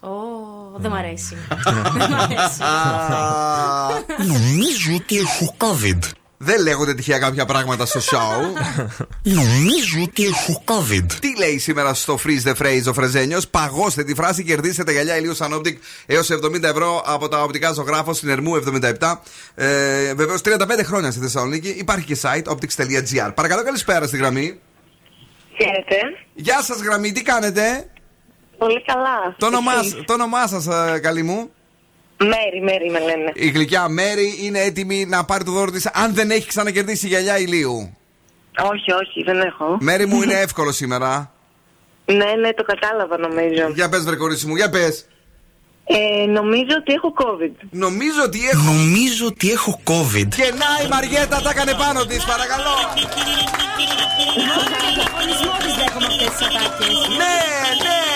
Ω, 0.00 0.08
δεν 0.78 0.90
μ' 0.90 0.94
αρέσει. 0.94 1.36
Δεν 1.98 2.10
μ' 2.10 2.14
αρέσει. 2.14 2.60
Νομίζω 4.18 4.94
ότι 4.94 5.18
έχω 5.18 5.54
COVID. 5.58 6.10
Δεν 6.38 6.62
λέγονται 6.62 6.94
τυχαία 6.94 7.18
κάποια 7.18 7.44
πράγματα 7.44 7.86
στο 7.86 8.00
show. 8.00 8.42
Νομίζω 9.22 10.02
ότι 10.02 10.24
έχω 10.24 10.64
COVID. 10.66 11.12
Τι 11.20 11.36
λέει 11.38 11.58
σήμερα 11.58 11.94
στο 11.94 12.18
Freeze 12.24 12.48
the 12.48 12.54
Phrase 12.62 12.82
ο 12.88 12.92
Φρεζένιος; 12.92 13.48
Παγώστε 13.48 14.04
τη 14.04 14.14
φράση, 14.14 14.44
κερδίστε 14.44 14.84
τα 14.84 14.92
γυαλιά 14.92 15.16
ηλίου 15.16 15.34
σαν 15.34 15.60
Optic 15.60 15.74
έως 16.06 16.28
70 16.30 16.62
ευρώ 16.62 17.02
από 17.06 17.28
τα 17.28 17.42
οπτικά 17.42 17.72
ζωγράφο 17.72 18.12
στην 18.12 18.28
Ερμού 18.28 18.54
77. 18.54 19.20
Ε, 19.54 20.14
Βεβαίως 20.14 20.40
35 20.44 20.84
χρόνια 20.84 21.10
στη 21.10 21.20
Θεσσαλονίκη. 21.20 21.68
Υπάρχει 21.68 22.04
και 22.04 22.16
site 22.22 22.52
optics.gr. 22.52 23.30
Παρακαλώ, 23.34 23.62
καλησπέρα 23.62 24.06
στη 24.06 24.16
γραμμή. 24.16 24.60
Χαίρετε. 25.56 25.96
Γεια 26.34 26.62
σας, 26.62 26.80
γραμμή, 26.80 27.12
τι 27.12 27.22
κάνετε; 27.22 27.90
Πολύ 28.58 28.82
καλά. 28.82 29.34
Το 29.38 29.46
όνομά, 29.46 29.72
Εσείς; 29.78 29.96
το 30.06 30.12
όνομά 30.12 30.46
σας, 30.46 30.66
ε, 30.66 30.98
καλή 30.98 31.22
μου. 31.22 31.50
Μέρη, 32.18 32.60
Μέρη 32.62 32.90
με 32.90 32.98
λένε. 32.98 33.32
Η 33.34 33.48
γλυκιά 33.48 33.88
Μέρη 33.88 34.38
είναι 34.42 34.60
έτοιμη 34.60 35.04
να 35.06 35.24
πάρει 35.24 35.44
το 35.44 35.50
δώρο 35.50 35.70
της 35.70 35.86
αν 35.86 36.14
δεν 36.14 36.30
έχει 36.30 36.46
ξανακερδίσει 36.46 37.06
γυαλιά 37.06 37.38
ηλίου. 37.38 37.96
Όχι, 38.72 38.92
όχι, 38.92 39.22
δεν 39.22 39.40
έχω. 39.40 39.76
Μέρη 39.80 40.06
μου 40.06 40.22
είναι 40.22 40.34
εύκολο 40.46 40.72
σήμερα. 40.72 41.30
Ναι, 42.04 42.32
ναι, 42.40 42.52
το 42.52 42.62
κατάλαβα 42.62 43.18
νομίζω. 43.18 43.68
Για 43.74 43.88
πες, 43.88 44.04
βρε 44.04 44.16
κορίτσι 44.16 44.46
μου, 44.46 44.56
για 44.56 44.70
πες. 44.70 45.06
Ε, 45.88 46.26
νομίζω 46.26 46.74
ότι 46.78 46.92
έχω 46.92 47.12
COVID. 47.22 47.66
Νομίζω 47.70 48.22
ότι 48.24 48.38
έχω. 48.52 48.62
Νομίζω 48.62 49.26
ότι 49.26 49.50
έχω 49.50 49.80
COVID. 49.84 50.28
Και 50.36 50.52
να 50.60 50.84
η 50.84 50.88
Μαριέτα 50.90 51.40
τα 51.42 51.50
έκανε 51.50 51.74
πάνω 51.74 52.04
της, 52.04 52.24
παρακαλώ. 52.24 52.76
Διαγωνισμό 54.96 55.56
της 55.64 55.74
δέχομαι 55.74 56.06
αυτές 56.06 56.28
τις 56.36 56.46
ατάκες. 56.46 57.08
Ναι, 57.20 57.36
ναι. 57.84 58.15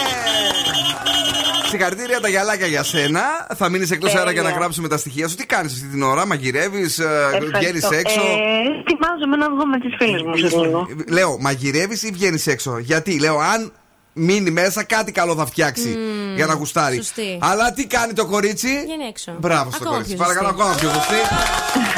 Συγχαρητήρια 1.71 2.21
τα 2.21 2.29
γυαλάκια 2.29 2.67
για 2.67 2.83
σένα. 2.83 3.23
Θα 3.57 3.69
μείνεις 3.69 3.91
εκτός 3.91 4.09
Τέλεια. 4.11 4.19
αέρα 4.27 4.33
για 4.33 4.43
να 4.43 4.51
γράψουμε 4.51 4.89
τα 4.89 4.97
στοιχεία 4.97 5.29
σου. 5.29 5.37
Τι 5.37 5.47
κάνεις 5.47 5.73
αυτή 5.73 5.87
την 5.87 6.03
ώρα, 6.03 6.27
μαγειρεύεις, 6.27 6.95
βγαίνει 6.95 7.47
Ευχαριστώ. 7.47 7.95
έξω. 7.95 8.21
Ε, 8.21 8.81
ετοιμάζομαι 8.81 9.37
να 9.37 9.51
βγω 9.51 9.67
με 9.67 9.79
τις 9.79 9.95
φίλες 9.99 10.23
μου 10.23 10.37
σε 10.37 10.57
λίγο. 10.63 10.89
Λέω, 11.09 11.37
μαγειρεύεις 11.41 12.03
ή 12.03 12.11
βγαίνεις 12.13 12.47
έξω; 12.47 12.79
Γιατί, 12.79 13.19
λέω, 13.21 13.39
αν 13.39 13.73
μείνει 14.13 14.51
μέσα, 14.51 14.85
κάτι 14.85 15.13
καλό 15.13 15.35
θα 15.35 15.47
φτιάξει 15.47 15.89
Μμμ, 15.89 16.35
για 16.37 16.47
να 16.47 16.55
γουστάρει. 16.55 16.97
σωστή. 16.97 17.39
Αλλά 17.41 17.73
τι 17.73 17.87
κάνει 17.87 18.13
το 18.13 18.27
κορίτσι; 18.27 18.69
Βγαίνει 18.85 19.05
έξω. 19.09 19.37
Μπράβο 19.39 19.71
στο 19.71 19.77
Ακόμα 19.81 19.91
κορίτσι. 19.91 20.15
πιο 20.15 20.23
Παρακαλώ, 20.25 20.49
σωστή. 20.49 20.63
ακόμα 20.63 20.79
πιο 20.81 20.89
σωστή. 20.91 21.21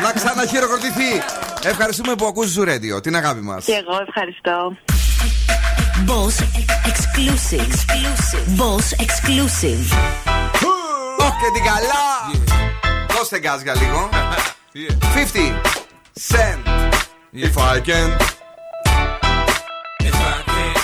να 0.02 0.12
ξαναχειροκροτηθεί. 0.12 1.10
Ευχαριστούμε 1.64 2.14
που 2.14 2.26
ακούσει 2.26 2.52
σου 2.52 2.62
Radio, 2.62 3.02
την 3.02 3.16
αγάπη 3.16 3.40
μας. 3.40 3.64
Και 3.64 3.72
εγώ 3.72 3.96
ευχαριστώ. 4.08 4.76
Boss 6.05 6.41
exclusive. 6.85 7.61
exclusive. 7.61 8.45
Boss 8.57 8.87
exclusive. 9.05 9.83
Ωχ 11.19 11.33
και 11.41 11.49
την 11.53 11.63
καλά! 11.63 12.07
Δώστε 13.15 13.39
γκάζ 13.39 13.61
για 13.61 13.73
λίγο. 13.73 14.09
50 15.15 15.61
cent. 16.31 16.61
If 17.33 17.57
I 17.57 17.79
can. 17.87 18.09
If 20.09 20.17
I 20.33 20.37
can't 20.53 20.83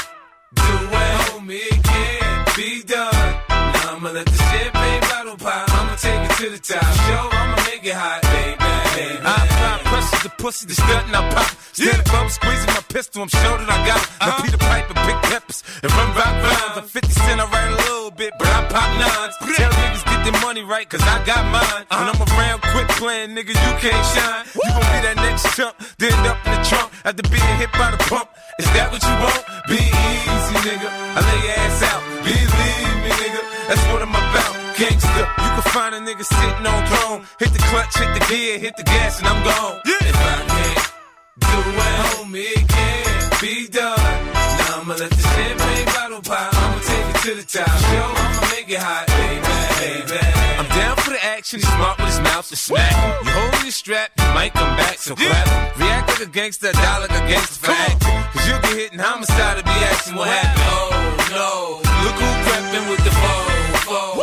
do 0.62 0.74
it, 1.04 1.16
homie, 1.28 1.66
it 1.72 1.80
can't 1.91 2.56
be 2.58 2.84
done. 2.94 3.30
Now 3.50 3.96
I'ma 3.96 4.10
let 4.18 4.26
the 4.26 4.39
champagne 4.50 5.02
bottle 5.10 5.38
pop. 5.38 5.70
I'ma 5.78 5.96
take 6.06 6.24
it 6.28 6.34
to 6.41 6.50
the 6.54 6.62
top. 6.70 6.84
Show, 7.06 7.24
I'ma 7.39 7.58
make 7.68 7.86
it 7.91 7.94
hot, 7.94 8.22
baby. 8.22 8.27
baby. 8.27 8.27
I 8.27 8.27
pressure 10.09 10.29
to 10.29 10.43
pussy, 10.43 10.67
the 10.67 10.75
stunt 10.75 11.07
and 11.07 11.17
I 11.17 11.23
pop. 11.35 11.51
Stand 11.73 12.01
up, 12.01 12.15
I'm 12.15 12.29
squeezing 12.29 12.73
my 12.73 12.85
pistol, 12.89 13.23
I'm 13.23 13.29
sure 13.29 13.59
that 13.59 13.69
I 13.69 13.79
got 13.87 14.01
it. 14.01 14.09
Now 14.21 14.41
Peter 14.43 14.59
Piper, 14.59 14.95
pick 14.95 15.19
peppers, 15.31 15.63
and 15.83 15.93
run 15.93 16.09
rock 16.17 16.35
rhymes. 16.43 16.77
Like 16.77 16.85
50 16.85 17.13
cent, 17.13 17.41
I 17.41 17.47
write 17.51 17.71
a 17.73 17.77
little 17.77 18.11
bit, 18.11 18.33
but 18.39 18.49
I 18.49 18.61
pop 18.69 18.89
nines. 18.99 19.35
Tell 19.57 19.71
niggas 19.71 20.05
get 20.05 20.21
their 20.25 20.41
money 20.41 20.63
right, 20.65 20.89
cause 20.89 21.03
I 21.03 21.25
got 21.25 21.45
mine. 21.53 21.85
When 21.89 22.07
I'm 22.09 22.21
around 22.21 22.63
quick 22.63 22.89
playing, 22.97 23.31
nigga, 23.37 23.53
you 23.55 23.73
can't 23.83 24.05
shine. 24.15 24.45
You 24.55 24.71
gon' 24.73 24.87
be 24.93 24.99
that 25.07 25.17
next 25.17 25.45
chump, 25.57 25.75
then 25.99 26.15
up 26.27 26.39
in 26.47 26.53
the 26.57 26.63
trunk 26.65 26.89
after 27.05 27.23
being 27.29 27.57
hit 27.59 27.73
by 27.73 27.91
the 27.91 28.01
pump. 28.09 28.29
Is 28.59 28.67
that 28.75 28.91
what 28.91 29.03
you 29.03 29.15
want? 29.23 29.43
Be 29.69 29.79
easy, 29.79 30.57
nigga. 30.67 30.89
I 30.89 31.21
lay 31.23 31.41
your 31.47 31.57
ass 31.63 31.83
out. 31.91 32.03
Believe 32.25 32.95
me, 33.05 33.11
nigga. 33.23 33.43
That's 33.69 33.85
what 33.93 34.03
I'm 34.03 34.11
about. 34.11 34.58
Gangsta, 34.79 35.26
you 35.43 35.51
can 35.59 35.66
find 35.74 35.93
a 35.93 35.99
nigga 35.99 36.22
sitting 36.22 36.64
on 36.64 36.87
throne. 36.87 37.26
Hit 37.41 37.51
the 37.51 37.59
clutch, 37.59 37.99
hit 37.99 38.14
the 38.14 38.24
gear, 38.31 38.61
hit 38.61 38.76
the 38.76 38.85
gas, 38.85 39.18
and 39.18 39.26
I'm 39.26 39.43
gone. 39.43 39.83
If 39.85 40.14
I 40.14 40.39
can't 40.55 40.87
do 41.43 41.59
it, 41.83 41.97
homie, 42.07 42.47
it 42.47 42.68
can't 42.68 43.41
be 43.43 43.66
done. 43.66 43.99
Now 43.99 44.79
I'ma 44.79 44.95
let 44.95 45.11
the 45.11 45.24
champagne 45.35 45.87
bottle 45.87 46.22
pop. 46.22 46.55
I'ma 46.55 46.79
take 46.79 47.07
it 47.11 47.18
to 47.26 47.35
the 47.35 47.47
top. 47.59 47.66
Show, 47.66 48.07
I'ma 48.22 48.43
make 48.55 48.70
it 48.70 48.79
hot, 48.79 49.11
baby, 49.18 49.43
baby. 49.83 50.22
I'm 50.62 50.68
down 50.70 50.95
for 51.03 51.11
the 51.11 51.24
action. 51.26 51.59
He's 51.59 51.66
smart 51.74 51.99
with 51.99 52.14
his 52.14 52.20
mouth 52.20 52.49
to 52.49 52.55
smack. 52.55 52.95
You 53.26 53.31
hold 53.35 53.62
your 53.66 53.74
strap, 53.74 54.14
you 54.14 54.31
might 54.31 54.55
come 54.55 54.76
back, 54.79 54.99
so 54.99 55.16
clap. 55.16 55.74
React 55.76 56.07
like 56.07 56.22
a 56.22 56.31
gangster, 56.31 56.70
die 56.70 56.99
like 57.03 57.11
a 57.11 57.26
gangster 57.26 57.66
for. 57.66 57.74
Cause 58.31 58.47
you'll 58.47 58.62
get 58.62 58.76
hit 58.79 58.93
in 58.93 59.01
homicide 59.01 59.59
to 59.59 59.64
be 59.64 59.74
asking 59.91 60.14
what 60.14 60.29
happened. 60.29 60.70
Oh 60.70 60.95
no, 61.35 61.83
look 62.07 62.14
who 62.14 62.31
crept 62.47 62.70
with 62.87 63.03
the 63.03 63.11
foe, 63.11 63.59
foe. 63.91 64.18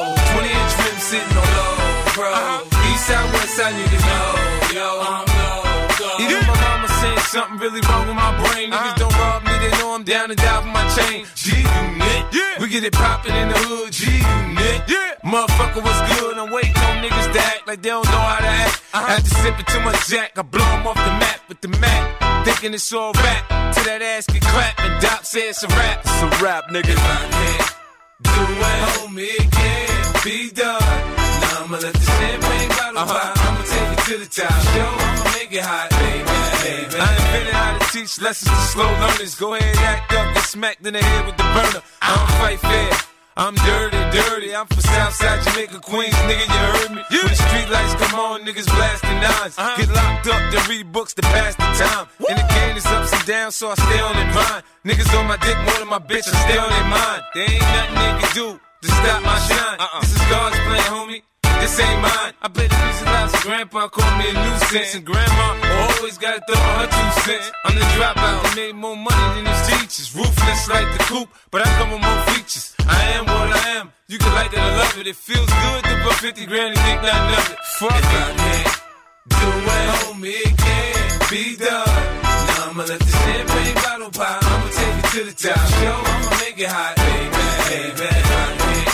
Low, 2.17 2.23
bro. 2.23 2.79
East 2.91 3.07
side, 3.07 3.33
west 3.33 3.55
side, 3.55 3.73
niggas 3.73 4.05
know, 4.05 4.79
yo. 4.79 4.87
I'm 5.01 5.25
low, 5.27 5.87
go. 5.99 6.09
Even 6.19 6.47
my 6.47 6.55
mama 6.61 6.87
saying 6.87 7.19
something 7.19 7.59
really 7.59 7.81
wrong 7.87 8.07
with 8.07 8.15
my 8.15 8.31
brain. 8.43 8.71
Niggas 8.71 8.95
uh-huh. 8.95 9.03
don't 9.03 9.15
rob 9.15 9.43
me, 9.43 9.53
they 9.59 9.71
know 9.79 9.95
I'm 9.95 10.03
down 10.03 10.31
and 10.31 10.39
die 10.39 10.61
for 10.61 10.67
my 10.67 10.85
chain. 10.95 11.25
G 11.35 11.51
unit, 11.57 12.33
yeah. 12.33 12.59
we 12.59 12.69
get 12.69 12.83
it 12.83 12.93
poppin' 12.93 13.35
in 13.35 13.49
the 13.49 13.57
hood. 13.57 13.91
G 13.91 14.05
unit, 14.05 14.81
yeah. 14.87 15.13
Motherfucker 15.23 15.83
was 15.83 15.99
good. 16.19 16.37
I'm 16.37 16.51
waiting 16.51 16.77
on 16.77 17.03
niggas 17.03 17.33
to 17.33 17.39
act 17.39 17.67
like 17.67 17.81
they 17.81 17.89
don't 17.89 18.05
know 18.05 18.25
how 18.31 18.39
to 18.39 18.47
act. 18.47 18.81
Uh-huh. 18.93 19.13
After 19.13 19.29
sipping 19.41 19.65
too 19.65 19.81
much 19.81 20.07
Jack, 20.07 20.37
I 20.37 20.41
blow 20.41 20.65
'em 20.65 20.87
off 20.87 20.95
the 20.95 21.13
map 21.23 21.39
with 21.49 21.61
the 21.61 21.67
Mac. 21.67 22.45
Thinking 22.45 22.73
it's 22.73 22.93
all 22.93 23.11
rap. 23.13 23.73
Till 23.73 23.83
that 23.85 24.01
ass 24.01 24.27
get 24.27 24.41
clapped 24.41 24.79
and 24.79 25.01
Doc 25.01 25.25
said 25.25 25.49
it's 25.49 25.63
a 25.63 25.67
rap. 25.67 26.01
It's 26.05 26.21
a 26.21 26.43
rap, 26.43 26.65
nigga. 26.69 26.93
If 26.93 26.99
I 26.99 27.17
can't 27.35 27.75
do 28.21 28.43
it, 28.69 28.79
homie, 28.93 29.33
it 29.41 29.51
can't 29.51 30.23
be 30.23 30.51
done. 30.51 31.24
I'ma 31.55 31.77
let 31.77 31.93
the 31.93 32.05
champagne 32.05 32.69
bottle 32.69 33.05
pop. 33.07 33.37
I'ma 33.37 33.61
take 33.63 33.91
it 33.95 34.01
to 34.05 34.15
the 34.19 34.29
top. 34.29 34.51
Show, 34.75 34.91
I'ma 34.91 35.23
make 35.39 35.51
it 35.51 35.63
hot, 35.63 35.89
baby, 35.89 36.27
baby. 36.61 36.95
I 36.99 37.09
invented 37.15 37.53
how 37.53 37.77
to 37.77 37.85
teach 37.91 38.21
lessons 38.21 38.51
to 38.51 38.61
slow 38.75 38.91
learners. 39.01 39.35
Go 39.35 39.53
ahead, 39.55 39.75
act 39.77 40.13
up, 40.13 40.33
get 40.35 40.43
smacked 40.43 40.85
in 40.85 40.93
the 40.93 41.01
head 41.01 41.25
with 41.25 41.37
the 41.37 41.47
burner. 41.55 41.81
I 42.01 42.07
don't 42.15 42.31
fight 42.39 42.59
fair. 42.59 42.91
I'm 43.37 43.55
dirty, 43.55 43.99
dirty. 44.15 44.55
I'm 44.55 44.65
from 44.67 44.79
Southside 44.79 45.43
Jamaica, 45.43 45.79
Queens, 45.79 46.15
nigga. 46.27 46.45
You 46.47 46.61
heard 46.71 46.91
me? 46.95 47.01
When 47.11 47.27
the 47.27 47.35
street 47.35 47.69
lights 47.69 47.95
come 47.99 48.19
on, 48.19 48.45
niggas 48.47 48.67
blasting 48.67 49.19
nines. 49.19 49.55
Uh-huh. 49.57 49.75
Get 49.75 49.89
locked 49.91 50.27
up, 50.27 50.41
then 50.51 50.69
read 50.69 50.91
books 50.93 51.13
to 51.15 51.21
pass 51.21 51.55
the 51.55 51.67
time. 51.83 52.07
And 52.29 52.39
the 52.39 52.47
game 52.47 52.77
is 52.77 52.85
ups 52.85 53.11
and 53.11 53.25
downs, 53.25 53.55
so 53.55 53.71
I 53.71 53.75
stay 53.75 53.99
on 53.99 54.15
their 54.15 54.31
mind. 54.31 54.63
Niggas 54.85 55.11
on 55.19 55.27
my 55.27 55.35
dick 55.37 55.57
more 55.67 55.79
than 55.79 55.89
my 55.89 55.99
bitch, 55.99 56.27
I 56.31 56.35
stay 56.47 56.57
on 56.57 56.69
their 56.69 56.87
mind. 56.87 57.21
There 57.33 57.43
ain't 57.43 57.61
nothing 57.75 57.95
they 57.95 58.11
can 58.23 58.31
do 58.35 58.47
to 58.55 58.87
stop 58.87 59.23
my 59.23 59.39
shine. 59.39 59.79
Uh-uh. 59.79 59.99
This 59.99 60.11
is 60.15 60.25
God's 60.31 60.59
plan, 60.59 60.87
homie. 60.95 61.21
This 61.61 61.79
ain't 61.79 62.01
mine. 62.01 62.33
I 62.41 62.47
bet 62.47 62.69
the 62.69 62.77
reason 62.85 63.07
lots 63.07 63.33
of 63.33 63.41
grandpa 63.41 63.87
called 63.87 64.17
me 64.19 64.29
a 64.29 64.33
nuisance. 64.33 64.95
And 64.95 65.05
grandma 65.05 65.47
always 65.81 66.17
gotta 66.17 66.41
throw 66.47 66.61
her 66.79 66.87
two 66.87 67.09
cents. 67.25 67.51
I'm 67.65 67.75
the 67.75 67.85
dropout 67.95 68.37
who 68.45 68.55
made 68.55 68.75
more 68.75 68.95
money 68.97 69.27
than 69.35 69.45
his 69.45 69.61
teachers. 69.67 70.15
Ruthless 70.15 70.69
like 70.69 70.89
the 70.97 71.03
coop, 71.05 71.29
but 71.51 71.65
I 71.65 71.69
come 71.77 71.91
with 71.91 72.01
more 72.01 72.21
features. 72.33 72.75
I 72.87 73.01
am 73.17 73.25
what 73.25 73.49
I 73.55 73.69
am. 73.79 73.91
You 74.07 74.17
can 74.19 74.33
like 74.33 74.53
it 74.53 74.59
or 74.59 74.71
love 74.77 74.97
it. 74.99 75.07
It 75.07 75.15
feels 75.15 75.49
good 75.49 75.83
to 75.83 75.93
put 76.03 76.13
50 76.13 76.45
grand 76.45 76.77
and 76.77 76.79
think 76.85 77.01
nothing 77.01 77.33
of 77.39 77.51
it. 77.53 77.59
Fuck 77.79 77.91
if 77.91 78.05
I 78.05 78.33
can't 78.37 78.81
do 79.27 79.47
it, 79.75 79.87
homie, 80.05 80.37
it 80.45 80.57
can't 80.57 81.29
be 81.31 81.55
done. 81.57 82.21
Now 82.21 82.69
I'ma 82.69 82.83
let 82.83 82.99
the 82.99 83.11
champagne 83.11 83.75
bottle 83.75 84.11
pop. 84.11 84.43
I'ma 84.43 84.69
take 84.69 84.97
it 85.01 85.07
to 85.13 85.21
the 85.25 85.33
top. 85.33 85.65
Show, 85.81 85.97
I'ma 86.13 86.29
make 86.45 86.59
it 86.59 86.69
hot, 86.69 86.95
baby, 86.95 87.41
baby. 87.69 88.05
If 88.05 88.29
I 88.29 88.47
can't 88.61 88.93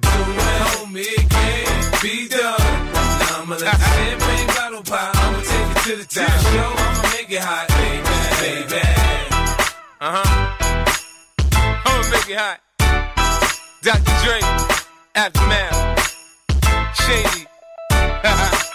do 0.00 0.08
it, 0.08 0.62
homie, 0.72 1.00
it 1.04 1.30
can't 1.30 1.85
be 2.02 2.28
done. 2.28 2.60
Now 2.60 3.42
I'ma 3.42 3.56
let 3.56 3.60
the 3.60 3.68
champagne 3.68 4.46
bottle 4.48 4.82
pop. 4.82 5.16
I'ma 5.16 5.40
take 5.40 5.70
it 5.70 5.82
to 5.84 5.96
the 5.96 6.04
top. 6.04 6.30
Show, 6.52 6.72
I'ma 6.76 7.02
make 7.14 7.30
it 7.30 7.40
hot, 7.40 7.68
baby, 7.68 8.14
baby. 8.42 8.82
Uh 10.00 10.12
huh. 10.16 10.28
I'ma 11.86 12.02
make 12.10 12.28
it 12.30 12.38
hot. 12.38 12.58
Dr. 13.82 14.14
Dre, 14.24 14.40
Aftermath, 15.14 15.76
Shady. 16.96 17.46
Bill 18.22 18.62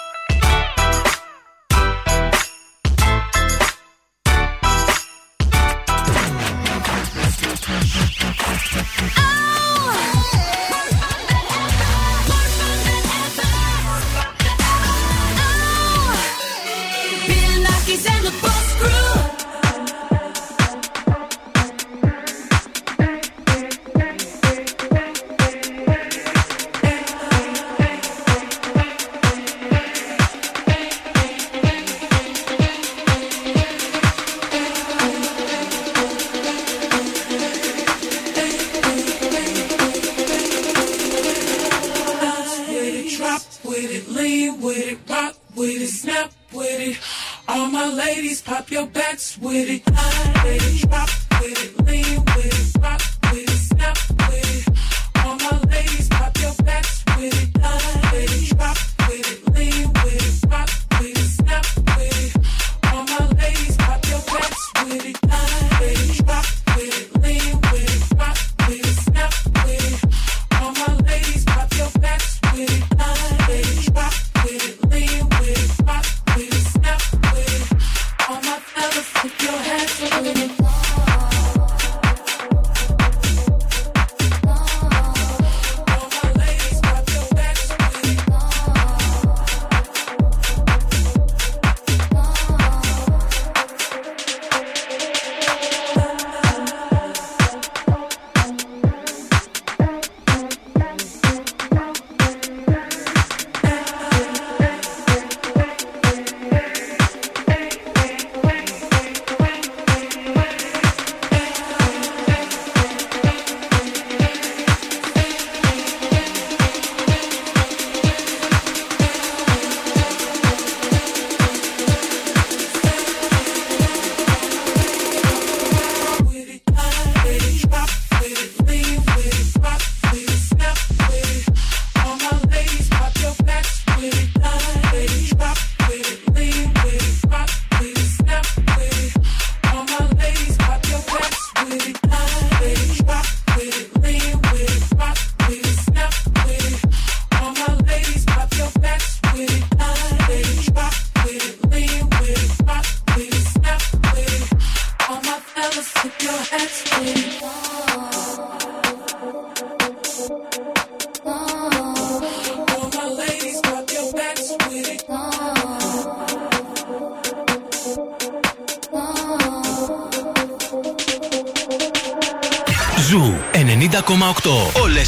And 17.93 18.25
the 18.25 18.31
Boss 18.41 18.73
Crew. 18.75 19.30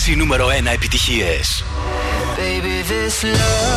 Οι 0.08 0.16
νούμερο 0.16 0.48
1 0.48 0.66
επιτυχίες. 0.74 1.64
Baby, 2.38 2.76
this 2.90 3.24
love, 3.24 3.73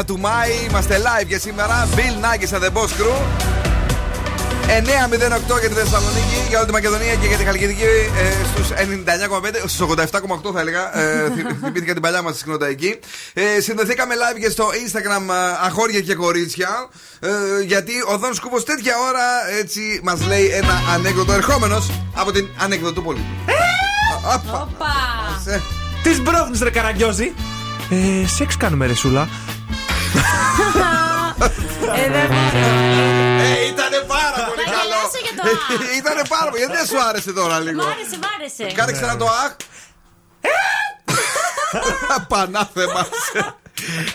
19 0.00 0.04
του 0.06 0.18
Μάη. 0.18 0.50
Είμαστε 0.68 1.00
live 1.04 1.26
για 1.26 1.38
σήμερα. 1.38 1.88
Bill 1.96 2.24
Nackis 2.24 2.56
and 2.58 2.62
the 2.62 2.68
Boss 2.76 2.90
Crew. 3.00 3.16
9.08 4.68 5.60
για 5.60 5.68
τη 5.68 5.74
Θεσσαλονίκη, 5.74 6.38
για 6.48 6.58
όλη 6.58 6.66
τη 6.66 6.72
Μακεδονία 6.72 7.14
και 7.14 7.26
για 7.26 7.36
τη 7.36 7.44
Χαλκιδική 7.44 7.82
ε, 7.82 8.44
στους 8.54 8.68
99,5, 8.70 8.76
στους 9.66 9.88
87,8 9.96 10.52
θα 10.54 10.60
έλεγα. 10.60 10.98
Ε, 10.98 11.30
θυ- 11.34 11.46
θυμήθηκα 11.64 11.92
την 11.92 12.02
παλιά 12.02 12.22
μας 12.22 12.36
συχνότητα 12.36 12.66
εκεί. 12.66 12.98
Ε, 13.34 13.60
συνδεθήκαμε 13.60 14.14
live 14.14 14.40
και 14.40 14.50
στο 14.50 14.64
Instagram 14.68 15.22
ε, 15.34 15.66
αγόρια 15.66 16.00
και 16.00 16.14
κορίτσια. 16.14 16.68
Ε, 17.20 17.28
γιατί 17.66 17.92
ο 18.12 18.16
Δον 18.18 18.34
Σκούφο 18.34 18.62
τέτοια 18.62 18.94
ώρα 19.08 19.56
έτσι 19.60 20.00
μας 20.02 20.26
λέει 20.26 20.46
ένα 20.46 20.82
ανέκδοτο 20.94 21.32
ερχόμενος 21.32 21.90
από 22.14 22.32
την 22.32 22.46
ανεκδοτούπολη. 22.62 23.24
Οπα! 24.24 24.68
Τη 26.02 26.20
μπρόχνη 26.20 26.58
ρε 26.62 26.70
καραγκιόζη. 26.70 27.32
Ε, 27.90 28.26
σεξ 28.26 28.56
κάνουμε 28.56 28.86
ρε 28.86 28.94
σούλα. 28.94 29.28
Ε, 32.00 32.10
δεν 32.10 32.26
μπορώ. 32.28 32.66
Ε, 33.46 33.66
ήτανε 33.72 33.98
πάρα 34.14 34.40
πολύ 34.48 34.62
Θα 34.64 34.70
καλό. 34.76 34.82
γελάσω 34.82 35.18
για 35.26 35.34
το 35.38 35.42
αχ. 35.50 35.96
Ήτανε 36.00 36.22
πάρα 36.28 36.48
πολύ. 36.50 36.58
Γιατί 36.62 36.76
δεν 36.78 36.86
σου 36.86 36.98
άρεσε 37.08 37.32
τώρα 37.32 37.60
λίγο; 37.60 37.82
Μ' 37.82 37.86
άρεσε, 37.94 38.16
μ' 38.22 38.28
άρεσε. 38.38 38.64
Κάνε 38.76 38.92
ξανά 38.92 39.16
το 39.16 39.24
αχ. 39.44 39.52
Πανάθεμα. 42.28 43.06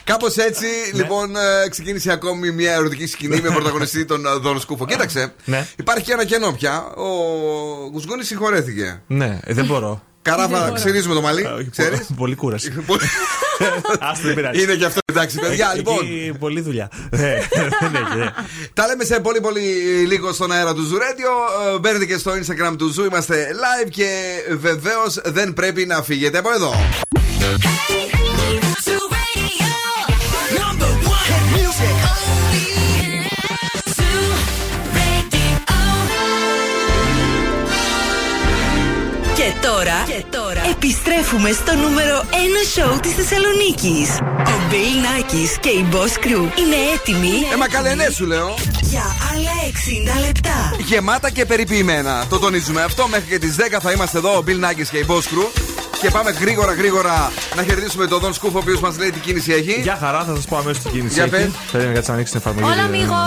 Κάπως 0.04 0.36
έτσι, 0.38 0.66
λοιπόν, 0.94 1.36
ε, 1.36 1.68
ξεκίνησε 1.70 2.12
ακόμη 2.12 2.52
μια 2.52 2.74
ερωτική 2.74 3.06
σκηνή 3.08 3.42
με 3.42 3.50
πρωταγωνιστή 3.50 4.06
τον 4.06 4.26
ε, 4.26 4.30
Δον 4.30 4.60
Σκούφο. 4.60 4.86
Κοίταξε, 4.86 5.34
Ναι. 5.46 5.68
υπάρχει 5.78 6.04
και 6.04 6.12
ένα 6.12 6.26
κενό 6.26 6.52
πια. 6.52 6.84
Ο 6.96 7.06
Γουσγούνη 7.92 8.24
συγχωρέθηκε. 8.24 9.02
Ναι, 9.08 9.40
ε, 9.44 9.54
δεν 9.54 9.66
μπορώ. 9.66 10.04
Καράφα, 10.22 10.72
ξυρίζουμε 10.74 11.14
το 11.14 11.22
μαλλί. 11.22 11.68
Ξέρεις. 11.72 12.08
Πολύ 12.18 12.36
κούραση. 12.36 12.74
Άστο, 14.00 14.28
δεν 14.28 14.36
πειράζει. 14.36 14.62
Είναι 14.62 14.76
και 14.76 14.86
αυτό 14.86 15.00
εντάξει, 15.06 15.40
παιδιά. 15.40 15.68
Εκεί 15.70 15.78
Λοιπόν, 15.78 15.98
Πολλή 16.40 16.62
δουλειά. 16.62 16.90
Ε, 17.10 17.18
Δεν 17.80 17.96
έχει, 17.96 18.18
ναι. 18.18 18.26
τα 18.74 18.88
λέμε 18.88 19.04
σε 19.04 19.20
πολύ 19.20 19.42
πολύ 19.42 19.62
λίγο 20.08 20.34
στον 20.34 20.52
αέρα 20.52 20.74
του 20.74 20.90
Zoo 20.92 20.96
Radio. 20.96 21.74
Ε, 21.76 21.80
Μπαίνετε 21.80 22.06
και 22.06 22.18
στο 22.18 22.32
Instagram 22.32 22.76
του 22.78 22.94
Zoo. 22.96 23.06
Είμαστε 23.10 23.48
live 23.54 23.90
και 23.90 24.32
βεβαίως 24.58 25.20
δεν 25.26 25.54
πρέπει 25.54 25.86
να 25.86 26.02
φύγετε 26.02 26.38
από 26.38 26.52
εδώ. 26.52 26.74
Και 27.40 28.21
τώρα, 39.84 40.04
και 40.06 40.24
τώρα 40.30 40.41
επιστρέφουμε 40.72 41.52
στο 41.52 41.76
νούμερο 41.76 42.24
1 42.30 42.36
σοου 42.74 43.00
της 43.02 43.12
Θεσσαλονίκης. 43.14 44.10
Ο 44.54 44.56
Μπέιλ 44.70 44.98
Νάκης 45.08 45.58
και 45.60 45.70
η 45.70 45.86
Boss 45.92 46.26
Crew 46.26 46.44
είναι 46.60 46.78
έτοιμοι 46.96 47.34
Ε, 47.54 47.56
μα 47.58 47.68
καλενέ 47.68 48.08
σου 48.16 48.26
λέω. 48.26 48.54
για 48.82 49.04
άλλα 49.32 49.52
60 50.18 50.26
λεπτά. 50.26 50.76
Γεμάτα 50.86 51.30
και 51.30 51.46
περιποιημένα. 51.46 52.26
Το 52.30 52.40
τονίζουμε 52.40 52.82
αυτό. 52.84 53.08
Μέχρι 53.08 53.28
και 53.30 53.40
τις 53.40 53.56
10 53.56 53.80
θα 53.82 53.92
είμαστε 53.92 54.18
εδώ, 54.18 54.38
ο 54.38 54.44
Bill 54.48 54.60
Nackis 54.66 54.88
και 54.92 54.98
η 54.98 55.06
Boss 55.08 55.14
Crew. 55.34 55.48
Και 56.02 56.10
πάμε 56.10 56.32
γρήγορα 56.32 56.74
γρήγορα 56.74 57.32
να 57.56 57.64
χαιρετήσουμε 57.64 58.08
τον 58.08 58.20
Δον 58.20 58.34
Σκούφο, 58.34 58.58
ο 58.58 58.62
οποίος 58.62 58.80
μας 58.80 58.98
λέει 58.98 59.12
τι 59.12 59.20
κίνηση 59.20 59.52
έχει. 59.54 59.80
Για 59.82 59.98
χαρά, 60.02 60.24
θα 60.24 60.36
σας 60.36 60.46
πω 60.46 60.58
αμέσως 60.58 60.84
την 60.84 60.92
κίνηση. 60.92 61.14
Για 61.14 61.24
έχει. 61.24 61.32
πες. 61.32 61.50
Περίμενε 61.72 61.96
κάτι 61.96 62.08
να 62.08 62.14
ανοίξεις 62.14 62.40
την 62.40 62.50
εφαρμογή. 62.52 62.74
Όλα 62.74 62.82
Ε, 62.82 62.86
αμίγο. 62.86 63.24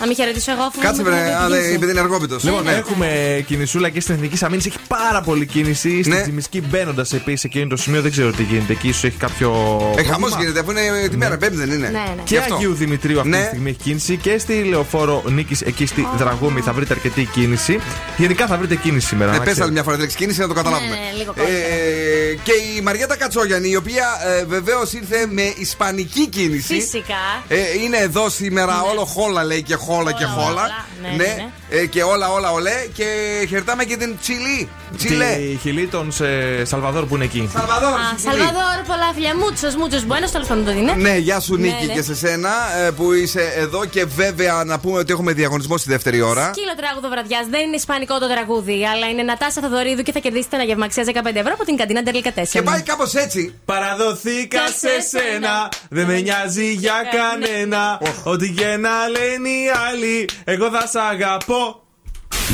Να 0.00 0.06
μην 0.06 0.14
χαιρετήσω 0.16 0.52
εγώ 0.52 0.62
αφού. 0.62 0.80
Κάτσε, 0.80 1.02
μου 1.02 1.08
βρε, 1.08 1.14
φαίνεται 1.16 1.34
α, 1.34 1.38
την 1.40 1.48
δεν- 1.48 1.56
κίνηση. 1.58 1.74
επειδή 1.74 1.90
είναι 1.90 2.00
αργόπιτο. 2.00 2.36
Λοιπόν, 2.40 2.68
έχουμε 2.68 3.08
κινησούλα 3.46 3.88
και 3.88 4.00
στην 4.00 4.14
Εθνική 4.14 4.44
Αμήνη. 4.44 4.62
Έχει 4.66 4.78
πάρα 4.88 5.20
πολύ 5.20 5.46
κίνηση. 5.46 6.02
Στην 6.02 6.14
Ναι. 6.14 6.20
Τζιμισκή 6.22 6.60
μπαίνοντα 6.60 6.87
επίσης 7.12 7.44
εκείνο 7.44 7.66
το 7.66 7.76
σημείο. 7.76 8.02
Δεν 8.02 8.10
ξέρω 8.10 8.30
τι 8.30 8.42
γίνεται 8.42 8.72
εκεί. 8.72 8.88
ίσως 8.88 9.04
έχει 9.04 9.16
κάποιο. 9.16 9.50
Ε, 9.96 10.02
χαμός 10.02 10.18
πρόβλημα. 10.18 10.38
γίνεται 10.40 10.60
αφού 10.60 10.70
είναι 10.70 11.08
τη 11.08 11.16
μέρα, 11.16 11.36
Πέμπτη 11.36 11.56
δεν 11.56 11.70
είναι. 11.70 11.76
Ναι, 11.88 11.90
ναι. 11.90 12.22
Και 12.24 12.34
Γι' 12.34 12.36
αυτό. 12.36 12.54
Αγίου 12.54 12.74
Δημητρίου 12.74 13.18
αυτή 13.18 13.30
Ναι. 13.30 13.38
τη 13.40 13.46
στιγμή 13.46 13.70
έχει 13.70 13.78
κίνηση 13.82 14.16
και 14.16 14.38
στη 14.38 14.62
λεωφόρο 14.62 15.22
Νίκης 15.26 15.60
εκεί 15.60 15.86
στη 15.86 16.06
Δραγούμη 16.16 16.60
θα 16.60 16.72
βρείτε 16.72 16.94
αρκετή 16.94 17.24
κίνηση. 17.24 17.80
Γενικά 18.16 18.46
θα 18.46 18.56
βρείτε 18.56 18.74
κίνηση 18.76 19.06
σήμερα. 19.06 19.30
Ε, 19.30 19.32
να 19.32 19.38
πες 19.38 19.46
άλλη 19.46 19.52
ξέρετε. 19.54 19.72
μια 19.72 19.82
φορά 19.82 19.94
τη 19.96 20.00
λέξη 20.02 20.16
κίνηση 20.16 20.40
να 20.40 20.48
το 20.48 20.54
καταλάβουμε. 20.54 20.90
Ναι, 20.90 21.18
λίγο 21.18 21.32
Ε, 21.36 22.34
και 22.42 22.52
η 22.76 22.80
Μαριέτα 22.80 23.16
Κατσόγιανη, 23.16 23.68
η 23.70 23.76
οποία 23.76 24.06
ε, 24.40 24.44
βεβαίως 24.44 24.92
ήρθε 24.92 25.26
με 25.30 25.52
ισπανική 25.58 26.26
κίνηση. 26.28 26.74
Φυσικά. 26.74 27.14
Ε, 27.48 27.56
είναι 27.84 27.96
εδώ 27.96 28.28
σήμερα, 28.30 28.82
όλο 28.82 29.04
χόλα 29.04 29.44
λέει 29.44 29.62
και 29.62 29.74
χόλα 29.74 30.12
και 30.12 30.24
χόλα. 30.24 30.46
όλα. 30.46 30.86
Ναι, 31.02 31.08
ναι, 31.08 31.24
ναι. 31.24 31.48
Ε, 31.70 31.86
και 31.86 32.02
όλα, 32.02 32.30
όλα, 32.30 32.52
ολέ. 32.52 32.86
Και 32.94 33.04
χαιρετάμε 33.48 33.84
και 33.84 33.96
την 33.96 34.16
Τσιλή. 34.20 34.68
Τσιλέ. 34.96 35.34
Τη 35.34 35.58
χιλή 35.60 35.86
των 35.86 36.12
σε 36.12 36.64
Σαλβαδόρ 36.64 37.04
που 37.06 37.14
είναι 37.14 37.24
εκεί. 37.24 37.50
Σαλβαδόρ. 37.52 37.92
Α, 37.92 38.18
Σαλβαδόρ, 38.24 38.78
πολλά 38.86 39.10
φιλιά. 39.14 39.36
Μούτσος, 39.36 39.74
μούτσος. 39.76 40.02
Bueno, 40.08 40.28
τέλος 40.32 40.46
πάντων 40.46 40.64
το 40.64 40.70
είναι. 40.70 40.92
Ναι, 40.92 41.16
γεια 41.16 41.40
σου 41.40 41.54
Ναι, 41.56 41.66
Νίκη 41.66 41.86
ναι. 41.86 41.92
και 41.92 42.02
σε 42.02 42.14
σένα 42.14 42.50
ε, 42.86 42.90
που 42.90 43.12
είσαι 43.12 43.52
εδώ 43.56 43.84
και 43.84 44.04
βέβαια 44.04 44.64
να 44.64 44.78
πούμε 44.78 44.98
ότι 44.98 45.12
έχουμε 45.12 45.32
διαγωνισμό 45.32 45.76
στη 45.76 45.90
δεύτερη 45.90 46.20
ώρα. 46.20 46.52
Σκύλο 46.54 46.74
τράγουδο 46.76 47.08
βραδιάς. 47.08 47.46
Δεν 47.50 47.60
είναι 47.60 47.76
ισπανικό 47.76 48.18
το 48.18 48.28
τραγούδι, 48.28 48.86
αλλά 48.86 49.06
είναι 49.08 49.22
Νατάσα 49.22 49.60
Θοδωρίδου 49.60 50.02
και 50.02 50.12
θα 50.12 50.18
κερδίσετε 50.18 50.56
ένα 50.56 50.64
γευμαξία 50.64 51.04
15 51.06 51.12
ευρώ 51.34 51.52
από 51.52 51.64
την 51.64 51.76
καντίνα 51.76 52.02
Ντελίκα 52.02 52.32
4. 52.34 52.42
Και 52.50 52.62
πάει 52.62 52.82
κάπως 52.82 53.14
έτσι. 53.14 53.54
Παραδοθήκα 53.64 54.60
σε 54.66 54.92
σένα, 55.10 55.68
δεν 55.88 56.06
με 56.06 56.20
νοιάζει 56.20 56.72
για 56.72 56.98
κανένα. 57.18 58.00
Ό,τι 58.24 58.50
και 58.50 58.66
να 58.76 58.90
λένε 59.08 59.48
οι 59.48 59.64
άλλοι, 59.88 60.28
εγώ 60.44 60.70
θα 60.70 60.86
σ' 60.86 60.96
αγαπώ. 61.12 61.57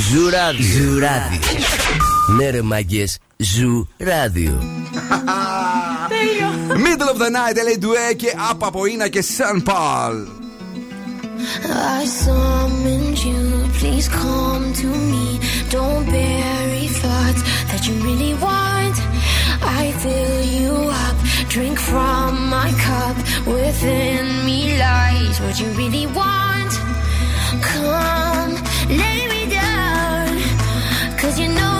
Ζου 0.09 0.29
ράδιο. 0.29 0.65
Ζου 0.65 0.99
ράδιο. 0.99 1.39
Ναι 2.37 2.49
ρε 2.49 2.61
μάγκες, 2.61 3.17
Ζου 3.37 3.87
ράδιο. 3.97 4.63
Middle 6.85 7.09
of 7.13 7.17
the 7.17 7.29
night, 7.29 7.55
LA 7.65 7.75
Due 7.83 8.15
και 8.15 8.33
Απ 8.49 8.63
από 8.63 8.85
Ίνα 8.85 9.07
και 9.07 9.21
Σαν 9.21 9.63
Παλ. 9.63 10.15
I 11.99 12.05
summoned 12.23 13.17
you, 13.27 13.41
please 13.79 14.07
come 14.21 14.65
to 14.81 14.89
me. 15.11 15.25
Don't 15.75 16.05
bury 16.17 16.87
thoughts 17.01 17.41
that 17.69 17.81
you 17.87 17.95
really 18.07 18.33
want. 18.47 18.97
I 19.81 19.83
fill 20.03 20.41
you 20.59 20.73
up, 21.05 21.17
drink 21.55 21.77
from 21.89 22.31
my 22.55 22.69
cup. 22.87 23.17
Within 23.55 24.25
me 24.47 24.59
lies 24.85 25.35
what 25.43 25.55
you 25.61 25.69
really 25.81 26.07
want. 26.19 26.73
Come, 27.69 28.53
lay 29.01 29.21
me 29.31 29.41
down. 29.42 29.42
Cause 31.24 31.40
you 31.40 31.48
know 31.48 31.73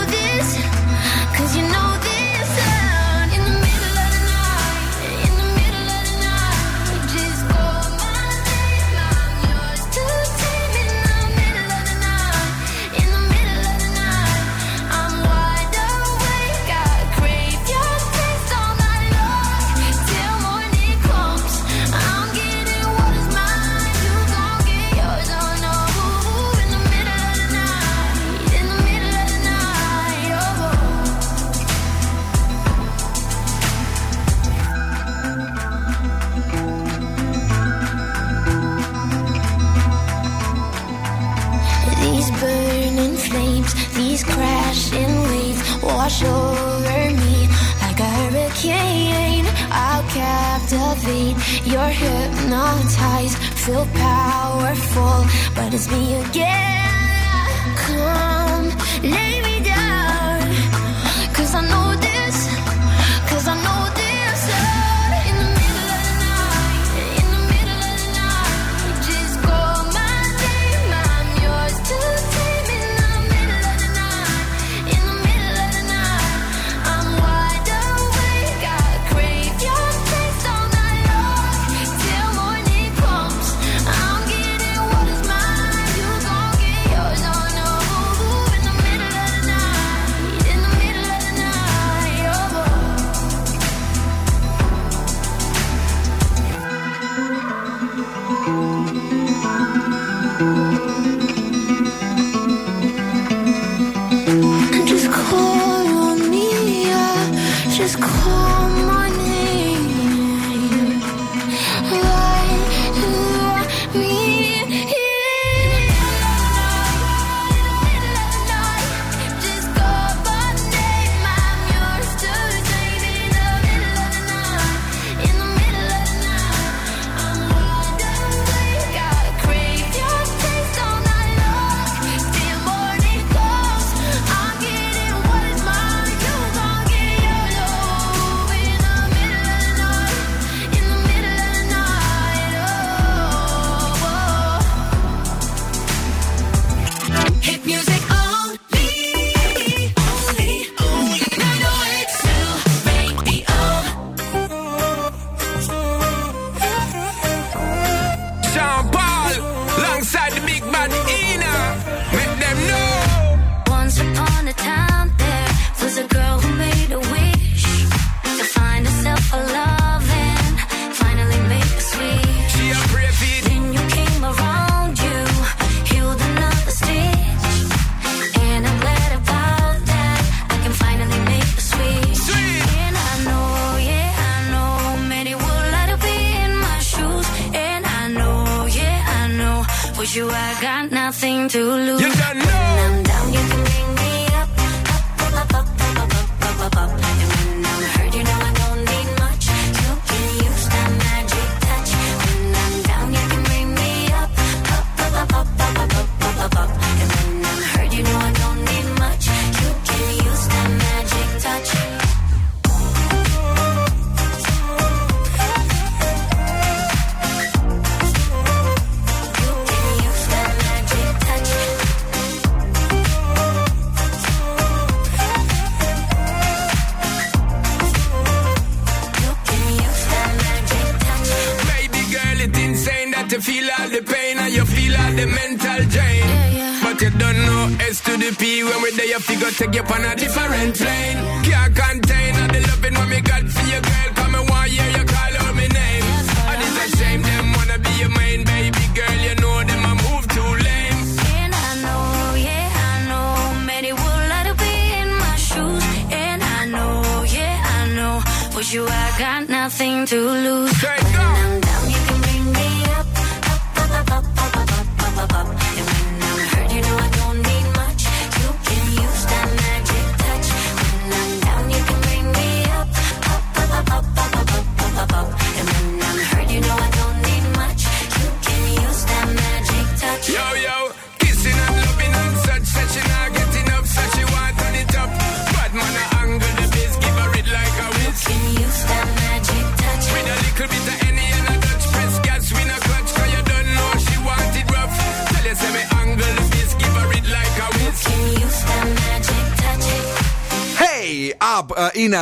you 239.14 239.20
figure 239.20 239.50
take 239.50 239.74
you 239.76 239.82
on 239.82 240.04
a 240.04 240.16
different 240.16 240.76
plane. 240.76 240.93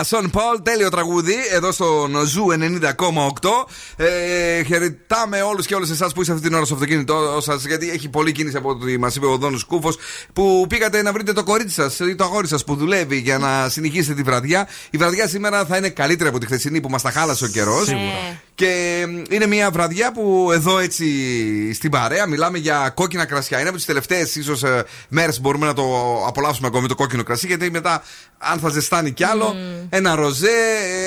Uh, 0.03 0.23
είναι 0.23 0.31
Sean 0.33 0.39
Paul, 0.39 0.61
τέλειο 0.63 0.89
τραγούδι 0.89 1.35
εδώ 1.53 1.73
στον 1.73 2.27
Zoo 2.27 2.47
90,8. 2.51 3.49
Ε, 3.97 4.63
χαιρετάμε 4.63 5.43
όλους 5.43 5.67
και 5.67 5.75
όλες 5.75 5.91
εσάς 5.91 6.13
που 6.13 6.21
είστε 6.21 6.33
αυτή 6.33 6.47
την 6.47 6.57
ώρα 6.57 6.65
στο 6.65 6.75
αυτοκίνητό 6.75 7.41
σας, 7.41 7.67
γιατί 7.67 7.91
έχει 7.91 8.09
πολλή 8.09 8.33
κίνηση 8.33 8.57
από 8.57 8.69
ό,τι 8.69 8.99
μας 8.99 9.17
είπε 9.17 9.27
ο 9.27 9.37
Δον 9.37 9.64
Σκούφος, 9.64 9.99
που 10.33 10.67
πήγατε 10.69 11.03
να 11.03 11.13
βρείτε 11.13 11.33
το 11.33 11.45
κορίτσι 11.45 11.75
σας 11.75 11.99
ή 11.99 12.15
το 12.15 12.25
αγόρι 12.25 12.49
σας 12.49 12.65
που 12.65 12.75
δουλεύει 12.75 13.19
για 13.19 13.39
να 13.39 13.69
συνεχίσετε 13.69 14.15
τη 14.15 14.23
βραδιά. 14.23 14.69
Η 14.91 14.99
βραδιά 14.99 15.29
σήμερα 15.29 15.65
θα 15.65 15.77
είναι 15.77 15.89
καλύτερη 15.89 16.29
από 16.29 16.39
τη 16.39 16.47
χθεσινή 16.47 16.81
που 16.81 16.89
μας 16.89 17.03
τα 17.03 17.11
χάλασε 17.11 17.45
ο 17.45 17.49
καιρός. 17.49 17.89
Και 18.55 19.05
μ, 19.09 19.23
είναι 19.35 19.47
μια 19.47 19.71
βραδιά 19.71 20.13
που 20.13 20.51
εδώ 20.53 20.79
έτσι 20.79 21.07
στην 21.75 21.91
παρέα 21.91 22.27
μιλάμε 22.27 22.59
για 22.59 22.93
κόκκινα 22.95 23.25
κρασιά. 23.25 23.59
Είναι 23.59 23.69
από 23.69 23.77
τις 23.77 23.87
τελευταίες 23.87 24.35
ίσως 24.37 24.63
μέρες 25.09 25.35
που 25.37 25.41
μπορούμε 25.41 25.67
να 25.67 25.75
το 25.75 25.85
απολαύσουμε 26.27 26.67
ακόμη 26.67 26.89
το 26.89 26.95
κόκκινο 26.95 27.23
κρασί, 27.23 27.47
γιατί 27.47 27.71
μετά, 27.71 28.03
αν 28.39 28.59
θα 28.59 28.69
ζεστάνει 28.69 29.13
κι 29.13 29.25
άλλο, 29.25 29.55
ένα 29.91 30.15
ροζέ, 30.15 30.49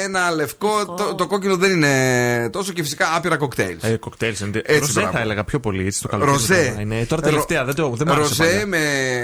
ένα 0.04 0.32
λευκό. 0.32 0.86
Το, 0.86 1.16
το 1.16 1.28
κόκκινο 1.28 1.56
δεν 1.58 1.72
είναι 1.72 2.50
τόσο 2.52 2.74
και 2.74 2.84
φυσικά 2.84 3.16
άπειρα 3.16 3.38
κοκτέιλς. 3.38 3.84
Ε, 3.84 3.98
κοκτέιλς. 3.98 4.42
Έτσι, 4.42 4.80
Ροζέ 4.80 4.92
μπράβο. 5.00 5.12
θα 5.12 5.20
έλεγα 5.20 5.44
πιο 5.44 5.60
πολύ 5.60 5.86
έτσι 5.86 6.02
το 6.02 6.08
καλοκαίρι. 6.08 6.38
Ροζέ. 6.38 6.66
τώρα. 6.70 6.82
Είναι, 6.82 7.06
τώρα 7.06 7.22
τελευταία 7.22 7.66
δεν, 7.66 7.76
το, 7.76 7.90
δεν 7.90 8.08
μ' 8.08 8.12
άρεσε 8.12 8.44
Ροζέ 8.44 8.52
παλιά. 8.52 8.66
με 8.68 8.80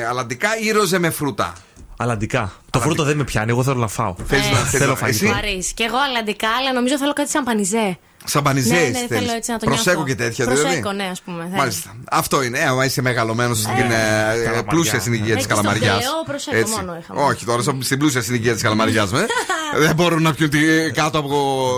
αλαντικά 0.10 0.50
ή 0.64 0.72
ροζέ 0.72 1.00
με 1.00 1.10
φρούτα; 1.10 1.54
Αλλαντικά. 1.98 2.54
Το 2.70 2.80
φρούτο 2.80 3.04
δεν 3.04 3.18
με 3.18 3.24
πιάνει, 3.24 3.50
εγώ 3.52 3.64
θέλω 3.64 3.80
να 3.80 3.88
φάω. 3.88 4.16
Θέλεις 4.28 4.50
να- 4.50 4.58
θέλεις 4.58 4.70
θέλω 4.72 4.90
να- 4.92 4.96
φαγητό. 4.98 5.26
Μου 5.26 5.34
αρέσει. 5.38 5.74
Και 5.74 5.84
εγώ 5.84 5.98
αλλαντικά, 6.10 6.50
αλλά 6.60 6.74
νομίζω 6.74 6.98
θέλω 6.98 7.14
κάτι 7.14 7.30
σαν 7.30 7.44
πανιζέ. 7.44 7.98
Σαμπανιζέ 8.26 8.74
ναι, 8.74 8.80
ναι, 8.80 8.86
θέλεις. 8.86 9.08
θέλω 9.08 9.32
έτσι 9.36 9.52
να 9.52 9.58
το 9.60 9.66
Προσέκο 9.66 9.92
νιώθω. 9.96 10.08
και 10.08 10.16
τέτοια 10.16 10.46
Προσέκο, 10.46 10.70
δηλαδή. 10.70 10.96
ναι, 10.96 11.04
ας 11.12 11.22
πούμε. 11.22 11.44
θέλω. 11.44 11.56
Μάλιστα. 11.56 11.96
Αυτό 12.12 12.42
είναι. 12.44 12.60
Ε, 12.60 12.64
άμα 12.64 12.86
είσαι 12.86 13.02
μεγαλωμένος 13.02 13.58
στην 13.60 13.72
ε, 13.72 13.78
Καλαμαριά. 13.84 14.64
πλούσια 14.64 15.00
συνοικία 15.00 15.36
της 15.36 15.44
Εκεί 15.46 15.54
στο 15.54 15.56
Καλαμαριάς. 15.56 15.98
Κλεό, 15.98 16.24
Προσέκο 16.26 16.70
μόνο 16.70 16.98
είχαμε. 17.02 17.22
Όχι, 17.22 17.46
τώρα 17.46 17.62
στο- 17.62 17.78
στην 17.82 17.98
πλούσια 18.00 18.22
συνοικία 18.22 18.54
της 18.54 18.62
Καλαμαριάς. 18.62 19.10
δεν 19.78 19.96
μπορούν 19.96 20.22
να 20.22 20.34
πιούν 20.34 20.50
τι- 20.50 20.92
κάτω 20.94 21.18
από 21.20 21.72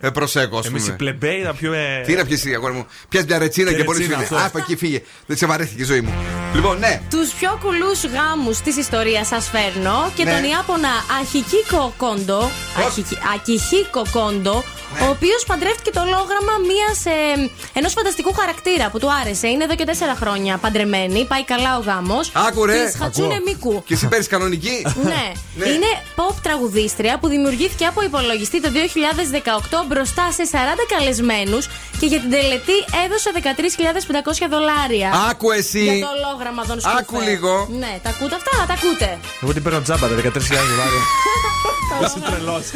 ε, 0.00 0.08
προσέκο, 0.10 0.58
ας 0.58 0.66
Εμείς 0.66 0.82
οι 0.82 0.84
πούμε. 0.84 0.96
πλεμπέοι 0.96 1.42
θα 1.42 1.54
πιούμε. 1.54 2.02
Τι 2.06 2.14
να 2.14 2.24
πιέσει, 2.24 2.54
αγόρι 2.54 2.72
μου; 2.74 2.86
Πιες 3.08 3.24
μια 3.24 3.38
ρετσίνα 3.38 3.70
Τι 3.70 3.76
και 3.76 3.82
μπορεί 3.82 3.98
ρετσίνα 3.98 4.16
να 4.16 4.22
αυτό. 4.22 4.36
Α, 4.36 4.44
από 4.44 4.58
εκεί 4.58 4.76
φύγε. 4.76 5.02
Δεν 5.26 5.36
σε 5.36 5.46
βαρέθηκε 5.46 5.82
η 5.82 5.84
ζωή 5.84 6.00
μου. 6.00 6.12
Λοιπόν, 6.54 6.78
ναι. 6.78 7.00
Τους 7.10 7.30
πιο 7.30 7.58
κουλούς 7.62 8.04
γάμους 8.04 8.58
της 8.60 8.76
ιστορίας 8.76 9.26
σας 9.26 9.50
φέρνω 9.50 10.10
και 10.14 10.24
Ναι. 10.24 10.32
τον 10.32 10.50
Ιάπωνα 10.50 10.88
Αχικίκο 11.20 11.94
Κόντο. 11.96 12.50
Ακιχίκο 13.34 14.02
Κόντο, 14.12 14.54
Ναι. 14.54 14.62
Ο 15.04 15.06
οποίος 15.08 15.44
παντρεύτηκε 15.46 15.90
το 15.90 16.04
λόγραμμα 16.14 16.54
μιας, 16.70 16.98
ε, 17.06 17.50
ενός 17.78 17.92
φανταστικού 17.92 18.32
χαρακτήρα 18.32 18.90
που 18.90 18.98
του 18.98 19.10
άρεσε. 19.20 19.46
Είναι 19.48 19.64
εδώ 19.64 19.74
και 19.74 19.84
τέσσερα 19.84 20.14
χρόνια 20.14 20.56
παντρεμένοι. 20.56 21.24
Πάει 21.24 21.44
καλά 21.44 21.76
ο 21.76 21.80
γάμος. 21.80 22.30
Άκου 22.48 22.66
ρε. 22.66 22.84
Της 22.84 22.96
Χατσούνε 23.00 23.34
Ακούω. 23.34 23.44
Μίκου. 23.46 23.82
Και 23.86 23.94
εσύ 23.94 24.06
παίρνεις 24.08 24.28
κανονική; 24.28 24.86
Ναι. 25.02 25.32
Ναι. 25.54 25.68
Είναι 25.68 25.90
pop 26.16 26.34
τραγουδίστρια 26.42 27.18
που 27.18 27.28
δημιουργήθηκε 27.28 27.84
από 27.84 28.02
υπολογιστή 28.02 28.60
το 28.60 28.68
2018 28.70 29.84
μπροστά 29.88 30.32
σε 30.32 30.44
40 30.52 30.56
καλεσμένους 30.94 31.64
και 32.00 32.06
για 32.06 32.20
την 32.20 32.30
τελετή 32.30 32.76
έδωσε 33.04 33.30
13.500 33.34 34.46
δολάρια. 34.50 35.10
Άκου 35.30 35.50
εσύ. 35.50 35.82
Για 35.82 36.06
το 36.06 36.10
ολόγραμμα 36.16 36.62
των 36.66 36.80
σκουφέ. 36.80 36.96
Άκου 36.98 37.20
λίγο. 37.20 37.68
Ναι, 37.78 37.92
τα 38.02 38.08
ακούτε 38.08 38.34
αυτά, 38.34 38.64
τα 38.66 38.74
ακούτε. 38.78 39.18
Εγώ 39.42 39.52
την 39.52 39.62
παίρνω 39.62 39.80
τζάμπα, 39.80 40.08
τα 40.08 40.14
13.000 40.14 40.20
δολάρια. 40.70 41.02
Είσαι 42.04 42.20
τρελός. 42.30 42.66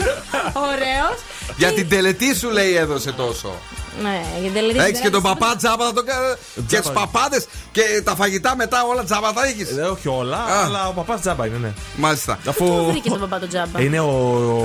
Ωραίος. 0.71 1.17
Για 1.57 1.73
την 1.73 1.89
τελετή 1.89 2.35
σου 2.37 2.51
λέει 2.51 2.77
έδωσε 2.77 3.13
τόσο. 3.13 3.55
Ναι, 4.03 4.23
για 4.41 4.51
την 4.51 4.53
τελετή. 4.53 4.79
Έχεις 4.79 5.01
και 5.01 5.11
τον 5.11 5.23
παπά 5.23 5.57
τζάμπα 5.57 5.85
θα 5.87 5.93
το 5.93 6.03
κάνει. 6.05 6.35
Και 6.55 6.61
Τζάμπα. 6.67 6.83
τους 6.83 6.93
παπάδες 6.93 7.47
και 7.73 7.83
τα 8.05 8.15
φαγητά 8.15 8.57
μετά 8.57 8.85
όλα 8.85 9.05
τζάμπα 9.05 9.33
θα 9.33 9.47
έχεις. 9.47 9.71
Ε, 9.77 9.81
όχι 9.81 10.09
όλα, 10.09 10.37
Α. 10.37 10.65
αλλά 10.65 10.89
ο 10.89 10.93
παπάς 10.93 11.21
τζάμπα 11.21 11.47
είναι, 11.47 11.57
ναι. 11.57 11.73
Μάλιστα. 11.97 12.39
Πού 12.45 12.51
Αφού 12.51 12.85
βρήκε 12.91 13.11
τον 13.11 13.21
παπά 13.21 13.39
τον 13.39 13.49
τζάμπα. 13.49 13.81
Ε, 13.81 13.85
είναι 13.85 14.01
ο, 14.01 14.11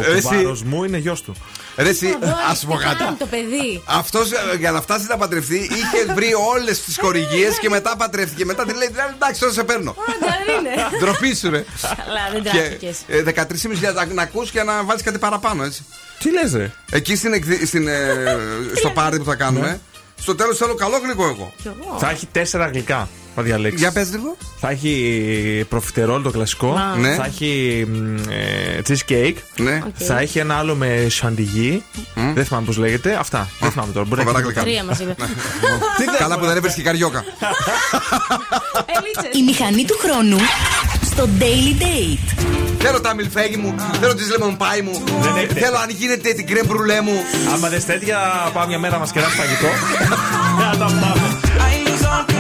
ο 0.07 0.11
Εσύ. 0.11 0.21
κουμπάρος 0.27 0.63
μου, 0.63 0.84
είναι 0.84 0.97
γιος 0.97 1.21
του. 1.21 1.34
Ρε, 1.75 1.89
εσύ, 1.89 2.07
Εδώ 2.21 2.32
ας 2.32 2.51
έχεις 2.51 2.65
πω 2.65 2.75
κάτι. 2.75 3.03
κάνει 3.03 3.15
το 3.15 3.25
παιδί. 3.25 3.82
Αυτός 3.86 4.30
για 4.59 4.71
να 4.71 4.82
φτάσει 4.82 5.05
να 5.09 5.17
παντρευτεί 5.17 5.55
είχε 5.57 6.13
βρει 6.13 6.32
όλες 6.53 6.84
τις 6.84 6.97
χορηγίες 7.01 7.59
και 7.59 7.69
μετά 7.69 7.95
παντρεύτηκε. 7.97 8.45
Μετά 8.45 8.65
τη 8.65 8.73
λέει 8.73 8.89
εντάξει, 9.15 9.39
τώρα 9.39 9.53
σε 9.53 9.63
παίρνω. 9.63 9.95
Δεν 10.64 10.72
είναι. 10.74 10.97
Ντροπή 10.99 11.36
σου, 11.36 11.49
ρε. 11.49 11.66
Καλά, 11.82 12.30
δεν 12.32 12.43
Και 12.43 12.49
τράπηκε. 12.49 12.95
ε, 13.07 13.24
13.500 13.24 13.93
να- 13.93 14.05
να 14.05 14.22
ακούς 14.22 14.51
και 14.51 14.64
να 14.64 14.84
βάλει 14.84 15.01
κάτι 15.03 15.18
παραπάνω, 15.18 15.64
έτσι. 15.64 15.84
Τι 16.20 16.32
λες, 16.32 16.53
ρε; 16.53 16.72
Εκεί 16.91 17.16
στην, 17.16 17.34
εκδη- 17.34 17.66
στην, 17.68 17.88
ε, 17.88 18.14
στο 18.76 18.89
πάρτι 18.89 19.18
που 19.18 19.24
θα 19.24 19.36
κάνουμε, 19.36 19.80
στο 20.22 20.36
τέλος 20.36 20.57
θέλω 20.57 20.74
καλό 20.76 20.97
γλυκό 21.03 21.24
εγώ. 21.28 21.53
Θα 21.99 22.10
έχει 22.10 22.26
τέσσερα 22.26 22.68
γλυκά. 22.68 23.10
Θα 23.36 23.41
διαλέξεις. 23.41 23.80
Για 23.80 23.91
πες 23.91 24.11
λίγο. 24.11 24.38
Θα 24.59 24.69
έχει 24.69 25.65
προφιτερόλ 25.69 26.21
το 26.21 26.32
κλασικό. 26.32 26.71
Α. 26.71 26.97
Ναι. 26.97 27.13
Θα 27.13 27.25
έχει 27.25 27.86
μ, 27.89 28.15
ε, 28.30 28.82
cheesecake. 28.88 29.36
Ναι. 29.57 29.82
Θα 29.93 30.19
έχει 30.19 30.39
ένα 30.39 30.55
άλλο 30.55 30.75
με 30.75 31.07
σαντιγί. 31.09 31.84
Δεν 32.34 32.45
θυμάμαι 32.45 32.65
πώς 32.65 32.77
λέγεται. 32.77 33.15
Αυτά. 33.19 33.49
Δεν 33.59 33.71
θυμάμαι 33.71 33.91
τώρα. 33.93 34.05
Μπορεί 34.05 34.23
να 34.23 34.27
Φοβερά 34.27 34.39
έχει 34.39 34.53
γλυκά. 34.53 34.61
Τρία 34.61 34.84
μας 34.84 34.99
είπε. 34.99 35.15
Καλά 36.17 36.39
που 36.39 36.45
δεν 36.45 36.57
έβρισκε 36.57 36.82
και 36.82 36.88
καριόκα. 36.88 37.23
Η 39.39 39.43
μηχανή 39.43 39.86
του 39.86 39.97
χρόνου 40.01 40.38
στο 41.05 41.30
Daily 41.39 41.82
Date. 41.82 42.49
Θέλω 42.82 43.01
τα 43.01 43.13
μιλφέγγι 43.13 43.57
μου, 43.57 43.75
θέλω 43.99 44.15
τις 44.15 44.30
λεμον 44.30 44.57
πάι 44.57 44.82
μου. 44.82 45.03
Δεν 45.21 45.36
έχετε. 45.36 45.59
Θέλω 45.59 45.77
αν 45.77 45.89
γίνεται 45.89 46.34
την 46.34 46.47
κρέμ 46.47 46.65
μπρουλέ 46.65 47.01
μου. 47.01 47.13
Άμα 47.53 47.69
δεν 47.69 47.86
τέτοια, 47.86 48.17
πάμε 48.53 48.67
μια 48.67 48.80
μέρα 48.80 48.93
να 48.93 48.99
μας 48.99 49.11
κεράσει 49.11 49.36
φαγητό. 49.36 49.67
Να 50.59 50.77
τα 50.77 50.86
πάμε. 50.86 51.38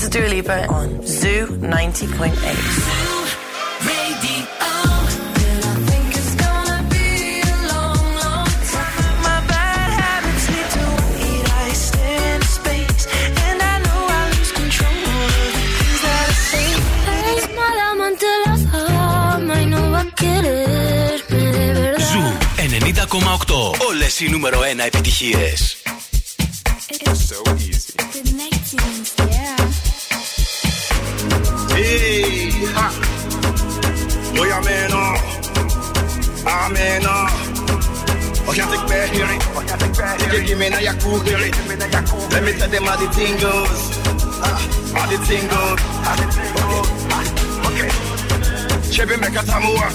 This 0.00 0.08
is 0.08 0.14
Dua 0.16 0.28
Lipa 0.28 0.66
on 0.68 1.06
Zoo 1.06 1.46
90.8. 1.60 2.32
Ζου 22.10 22.36
90,8. 23.46 23.54
Όλε 23.88 24.06
οι 24.18 24.28
νούμερο 24.30 24.60
1 24.60 24.78
επιτυχίε. 24.86 25.52
them 42.70 42.86
all 42.86 42.96
the 42.98 43.08
tingles. 43.10 43.98
Ah, 44.42 44.46
uh, 44.46 44.98
all 45.00 45.08
the 45.10 45.18
tingles. 45.26 45.80
Uh, 46.06 47.68
okay. 47.68 47.90
Chebe 48.94 49.18
make 49.20 49.34
a 49.34 49.42
tamua. 49.42 49.90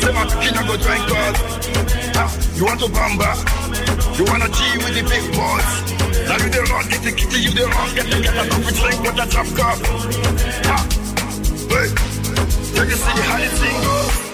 Say 0.00 0.12
my 0.12 0.24
cookie 0.30 0.52
go 0.54 0.76
drink 0.78 1.02
God. 1.10 1.34
Ah, 2.14 2.30
you 2.54 2.64
want 2.64 2.80
to 2.80 2.86
bamba? 2.86 3.30
You 4.16 4.24
wanna 4.26 4.48
G 4.48 4.60
with 4.78 4.94
the 4.94 5.02
big 5.02 5.24
boys? 5.34 5.70
Now 6.28 6.36
you 6.38 6.50
the 6.50 6.62
run, 6.70 6.88
get 6.88 7.02
the 7.02 7.12
kitty, 7.12 7.40
you 7.42 7.50
the 7.50 7.66
run, 7.66 7.94
get 7.94 8.06
the 8.06 8.20
get 8.22 8.38
a 8.38 8.48
coffee 8.48 8.74
drink 8.78 9.02
with 9.02 9.18
a 9.18 9.26
top 9.26 9.48
cup. 9.58 9.78
Uh, 10.70 10.84
hey. 11.74 11.88
Take 12.74 12.90
a 12.90 12.96
see 12.96 13.20
how 13.26 13.38
the 13.38 13.48
tingles. 13.58 14.29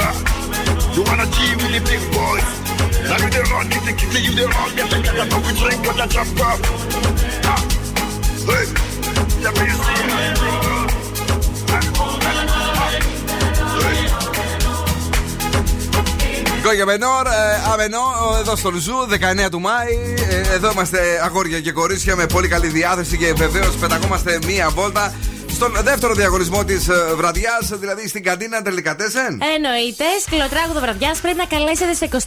remember. 0.00 0.94
You 0.94 1.02
wanna 1.04 1.26
with 1.56 1.72
the 1.72 2.10
Μενόρ, 16.84 17.26
Αμενό, 17.72 17.98
εδώ 18.40 18.56
στο 18.56 18.72
Ζου, 18.78 18.94
19 19.46 19.50
του 19.50 19.60
Μάη. 19.60 20.14
Ε, 20.30 20.54
εδώ 20.54 20.70
είμαστε 20.70 20.98
αγόρια 21.24 21.60
και 21.60 21.72
κορίτσια 21.72 22.16
με 22.16 22.26
πολύ 22.26 22.48
καλή 22.48 22.66
διάθεση 22.66 23.16
και 23.16 23.32
βεβαίως 23.32 23.74
πεταγόμαστε 23.76 24.38
μία 24.46 24.70
βόλτα 24.70 25.12
στον 25.60 25.82
δεύτερο 25.82 26.14
διαγωνισμό 26.14 26.64
της 26.64 26.88
βραδιάς, 27.16 27.68
δηλαδή 27.72 28.08
στην 28.08 28.22
καντίνα 28.22 28.62
Τελικατέσεν. 28.62 29.40
Εννοείται, 29.54 30.04
σκληροτράγουδο 30.24 30.80
βραδιάς 30.80 31.20
πρέπει 31.20 31.36
να 31.36 31.44
καλέσετε 31.44 31.94
σε 31.94 32.08
23 32.12 32.16
10 32.16 32.18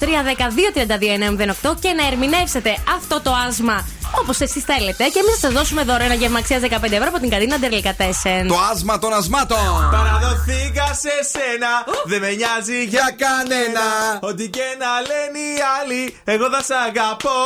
232 1.64 1.72
908 1.72 1.76
και 1.80 1.94
να 1.94 2.08
ερμηνεύσετε 2.08 2.78
αυτό 2.96 3.22
το 3.22 3.32
άσμα 3.48 3.86
όπως 4.22 4.40
εσείς 4.40 4.64
θέλετε. 4.64 5.04
Και 5.14 5.20
εμείς 5.24 5.36
θα 5.40 5.48
σα 5.48 5.50
δώσουμε 5.58 5.84
δώρο 5.84 6.04
ένα 6.04 6.14
γεύμα 6.14 6.40
αξίας 6.40 6.62
15 6.62 6.92
ευρώ 6.92 7.08
από 7.08 7.20
την 7.20 7.30
καντίνα 7.30 7.60
Τελικατέσεν. 7.60 8.48
Το 8.48 8.58
άσμα 8.72 9.00
των 9.00 9.14
ασμάτων. 9.14 9.58
Παραδοθήκα 9.92 10.86
σε 11.04 11.16
σένα, 11.34 11.72
δεν 12.06 12.20
με 12.20 12.32
νοιάζει 12.32 12.84
για 12.84 13.08
κανένα. 13.24 13.86
Ό,τι 14.22 14.50
και 14.50 14.68
να 14.84 14.92
λένε 15.10 15.40
οι 15.50 15.58
άλλοι, 15.78 16.18
εγώ 16.24 16.46
θα 16.54 16.62
σ' 16.64 16.76
αγαπώ. 16.88 17.40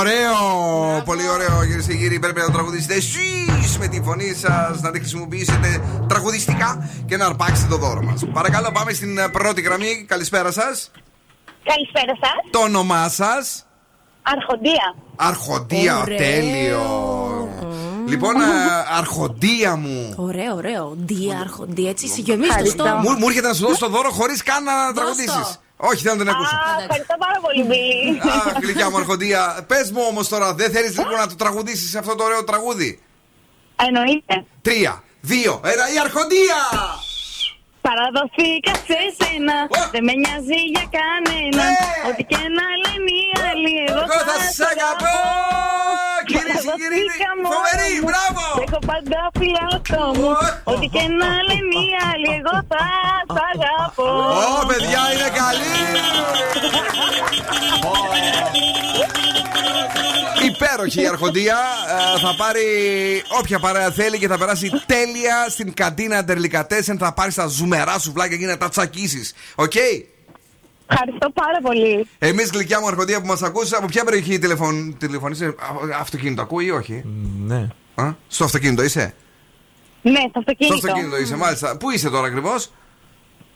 Ωραίο, 0.00 0.36
πολύ 1.04 1.28
ωραίο 1.28 1.64
κυρίες 1.66 1.86
και 1.86 1.94
κύριοι. 1.94 2.18
Πρέπει 2.18 2.40
να 2.40 2.46
το 2.46 2.52
τραγουδήσετε 2.52 2.94
εσείς 2.94 3.78
με 3.78 3.86
τη 3.86 4.00
φωνή 4.02 4.34
σας, 4.34 4.80
να 4.80 4.90
τη 4.90 4.98
χρησιμοποιήσετε 4.98 5.82
τραγουδιστικά 6.08 6.90
και 7.06 7.16
να 7.16 7.26
αρπάξετε 7.26 7.68
το 7.68 7.76
δώρο 7.76 8.02
μας. 8.02 8.20
Παρακαλώ, 8.32 8.70
πάμε 8.72 8.92
στην 8.92 9.18
ε, 9.18 9.28
πρώτη 9.28 9.60
γραμμή. 9.60 10.04
Καλησπέρα 10.08 10.50
σας. 10.52 10.90
Καλησπέρα 11.64 12.14
σας. 12.20 12.50
Το 12.50 12.58
όνομά 12.58 13.08
σας. 13.08 13.66
Αρχοντία. 14.22 14.94
Αρχοντία, 15.16 16.00
Ωραίο. 16.00 16.16
τέλειο. 16.16 16.80
Λοιπόν, 18.08 18.40
ε, 18.40 18.44
αρχοντία 18.98 19.76
μου. 19.76 20.14
Ωραίο, 20.16 20.54
ωραίο. 20.54 20.94
Διάρχο, 20.96 21.64
δι, 21.68 21.88
έτσι 21.88 22.08
συγγενεί 22.08 22.44
στο 22.44 22.52
Ευχαριστώ. 22.52 22.84
στόμα. 22.84 23.00
Μου, 23.00 23.10
μου 23.18 23.26
έρχεται 23.28 23.46
να 23.48 23.54
σου 23.54 23.66
δώσω 23.66 23.78
το 23.78 23.88
δώρο 23.88 24.10
χωρίς 24.10 24.42
καν 24.42 24.64
να 24.64 24.72
Δώσ' 24.72 24.86
το. 24.94 25.00
τραγουδήσεις. 25.00 25.60
Όχι, 25.76 26.02
θέλω 26.02 26.14
να 26.14 26.20
την 26.20 26.28
ακούσω. 26.30 26.54
Α, 26.54 26.82
ευχαριστώ 26.82 27.14
πάρα 27.18 27.38
πολύ, 27.42 27.62
Μπίλη. 27.62 28.20
Αχ, 28.22 28.52
γλυκιά 28.62 28.90
μου 28.90 28.96
αρχοντία. 28.96 29.64
Πες 29.66 29.90
μου 29.90 30.02
όμως 30.08 30.28
τώρα, 30.28 30.54
δεν 30.54 30.70
θέλεις 30.70 30.96
λοιπόν 30.98 31.18
να 31.18 31.26
το 31.26 31.34
τραγουδήσεις 31.34 31.94
αυτό 31.96 32.14
το 32.14 32.24
ωραίο 32.24 32.44
τραγούδι; 32.44 33.00
Εννοείται. 33.86 34.44
Τρία, 34.62 35.02
δύο, 35.20 35.60
ένα, 35.64 35.92
η 35.94 35.98
αρχοντία! 36.04 36.58
Παραδοθήκα 37.86 38.74
σε 38.88 39.00
σένα. 39.18 39.56
Δεν 39.94 40.02
με 40.06 40.14
νοιάζει 40.22 40.60
για 40.74 40.86
κανένα. 40.98 41.64
Ό,τι 42.08 42.22
και 42.30 42.42
να 42.58 42.66
λένε 42.82 43.10
οι 43.20 43.26
άλλοι, 43.48 43.72
εγώ 43.88 44.02
Εγώ 44.06 44.18
θα 44.28 44.36
σ' 44.56 44.64
αγαπώ. 44.72 45.16
Κυρίες 46.62 46.76
και 46.78 46.82
κύριοι, 46.82 47.02
Παραδοθήκα 47.04 47.30
μόνο 47.42 47.54
φοβερή, 47.54 47.92
μου. 48.00 48.06
μπράβο. 48.08 48.44
Έχω 48.66 48.78
πάντα 48.90 49.20
φιλάτο 49.38 50.02
μου. 50.18 50.30
Ό,τι 50.72 50.86
και 50.94 51.04
να 51.20 51.30
λένε 51.48 51.74
οι 51.84 51.90
άλλοι, 52.10 52.30
εγώ 52.40 52.56
θα 52.70 52.84
σ' 53.34 53.40
αγαπώ. 53.52 54.08
Ω, 54.60 54.66
παιδιά, 54.70 55.02
είναι 55.14 55.30
καλή! 55.40 55.74
Υπέροχη 60.50 61.02
η 61.02 61.06
αρχοντία. 61.06 61.56
Ε, 62.16 62.18
θα 62.20 62.34
πάρει 62.36 62.64
όποια 63.38 63.58
παρέα 63.58 63.90
θέλει 63.90 64.18
και 64.18 64.28
θα 64.28 64.38
περάσει 64.38 64.70
τέλεια 64.86 65.46
στην 65.48 65.74
καντίνα 65.74 66.24
Ντελικατέσεν. 66.24 66.98
Θα 66.98 67.12
πάρει 67.12 67.32
τα 67.32 67.46
ζουμερά 67.46 67.98
σουβλάκια 67.98 68.36
και 68.36 68.46
να 68.46 68.56
τα 68.56 68.68
τσακίσεις. 68.68 69.34
Οκ; 69.54 69.72
Ευχαριστώ 70.92 71.30
πάρα 71.30 71.58
πολύ. 71.62 72.06
Εμείς 72.18 72.50
γλυκιά 72.50 72.80
μου 72.80 72.86
αρχοντία 72.86 73.20
που 73.20 73.26
μας 73.26 73.42
ακούσει, 73.42 73.74
από 73.74 73.86
ποια 73.86 74.04
περιοχή 74.04 74.38
τηλεφων... 74.38 74.96
τηλεφωνήσες, 74.98 75.48
Α, 75.48 75.54
αυτοκίνητο 76.00 76.42
ακούει 76.42 76.64
ή 76.64 76.70
όχι; 76.70 77.04
Ναι. 77.46 77.68
Α, 77.94 78.12
στο 78.28 78.44
αυτοκίνητο 78.44 78.82
είσαι; 78.82 79.14
Ναι, 80.02 80.20
στο 80.28 80.38
αυτοκίνητο. 80.38 80.76
Στο 80.76 80.86
αυτοκίνητο 80.88 81.18
είσαι, 81.20 81.36
μάλιστα. 81.36 81.76
Πού 81.76 81.90
είσαι 81.90 82.10
τώρα 82.10 82.26
ακριβώς; 82.26 82.70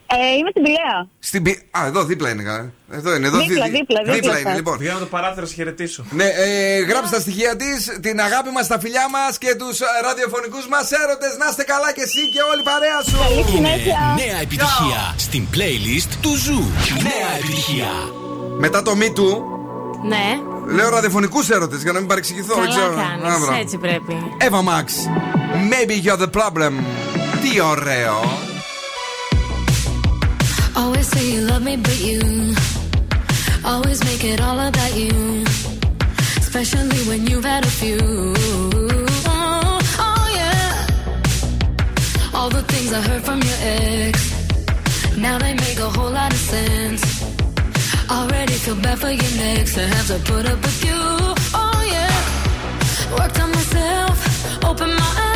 Ε, 0.09 0.37
είμαι 0.39 0.51
στην 0.51 0.63
Πυλαία. 0.67 0.97
Στην 1.19 1.43
πι... 1.43 1.51
Α, 1.79 1.81
εδώ 1.87 2.05
δίπλα 2.05 2.29
είναι. 2.31 2.43
καλά. 2.43 2.73
Εδώ 2.91 3.15
είναι. 3.15 3.27
Εδώ 3.27 3.39
Δίπλα, 3.39 3.65
δι- 3.65 3.73
δίπλα, 3.79 3.99
δίπλα 3.99 4.15
δίπλα 4.15 4.33
σας. 4.33 4.41
είναι, 4.41 4.55
λοιπόν. 4.55 4.79
Πήγα 4.79 4.93
να 4.93 4.99
το 4.99 5.07
παράθυρο, 5.07 5.47
χαιρετήσω. 5.47 6.05
Ναι, 6.11 6.25
ε, 6.25 6.79
γράψτε 6.91 7.17
τα 7.17 7.23
στοιχεία 7.23 7.57
της, 7.57 7.99
την 8.01 8.21
αγάπη 8.21 8.51
μας, 8.51 8.67
τα 8.67 8.79
φιλιά 8.81 9.07
μας 9.11 9.39
και 9.39 9.55
τους 9.55 9.79
ραδιοφωνικούς 10.07 10.67
μας 10.69 10.91
έρωτες. 11.03 11.33
Να 11.41 11.47
είστε 11.51 11.65
καλά 11.73 11.93
και 11.93 12.03
εσύ 12.09 12.23
και 12.35 12.41
όλη 12.51 12.61
η 12.61 12.69
παρέα 12.73 12.99
σου. 13.09 13.19
Νέα 14.21 14.39
επιτυχία 14.47 15.01
στην 15.17 15.43
playlist 15.55 16.11
του 16.23 16.33
Zoo. 16.45 16.61
Νέα 17.09 17.29
επιτυχία. 17.39 17.91
Μετά 18.59 18.83
το 18.83 18.93
Me 19.01 19.09
Too, 19.19 19.35
Ναι, 20.13 20.27
λέω 20.75 20.89
ραδιοφωνικούς 20.91 21.49
έρωτες 21.51 21.83
για 21.83 21.93
να 21.93 21.99
μην 21.99 22.09
παρεξηγηθώ. 22.09 22.55
δεν 22.55 22.69
ξέρω. 22.69 22.89
καλά 22.89 23.01
Α, 23.03 23.07
κάνει. 23.09 23.21
μπράβο. 23.21 23.53
Έτσι 23.61 23.77
πρέπει. 23.79 24.15
Eva 24.49 24.61
Max, 24.71 24.87
maybe 25.73 25.95
you're 26.07 26.21
the 26.27 26.31
problem. 26.41 26.73
Τι 27.43 27.61
ωραίο. 27.61 28.21
Always 30.77 31.09
say 31.09 31.33
you 31.33 31.41
love 31.41 31.63
me, 31.63 31.77
but 31.77 31.99
you 32.01 32.21
always 33.65 34.05
make 34.05 34.25
it 34.25 34.41
all 34.41 34.59
about 34.61 34.95
you. 34.95 35.45
Especially 36.37 37.01
when 37.09 37.27
you've 37.27 37.45
had 37.45 37.65
a 37.65 37.71
few. 37.81 37.99
Oh, 39.27 39.81
oh, 40.07 40.27
yeah. 40.41 40.87
All 42.35 42.51
the 42.51 42.63
things 42.63 42.93
I 42.93 43.01
heard 43.01 43.23
from 43.23 43.41
your 43.43 43.59
ex. 43.61 44.17
Now 45.17 45.39
they 45.39 45.55
make 45.55 45.79
a 45.79 45.91
whole 45.97 46.11
lot 46.11 46.33
of 46.33 46.39
sense. 46.39 47.03
Already 48.11 48.53
feel 48.55 48.77
bad 48.77 48.99
for 48.99 49.11
your 49.11 49.33
next 49.45 49.75
to 49.75 49.83
have 49.87 50.07
to 50.09 50.19
put 50.31 50.45
up 50.47 50.61
with 50.63 50.85
you. 50.85 51.01
Oh, 51.63 51.81
yeah. 51.95 53.19
Worked 53.19 53.41
on 53.41 53.51
myself, 53.51 54.65
open 54.65 54.91
my 54.95 55.13
eyes. 55.25 55.36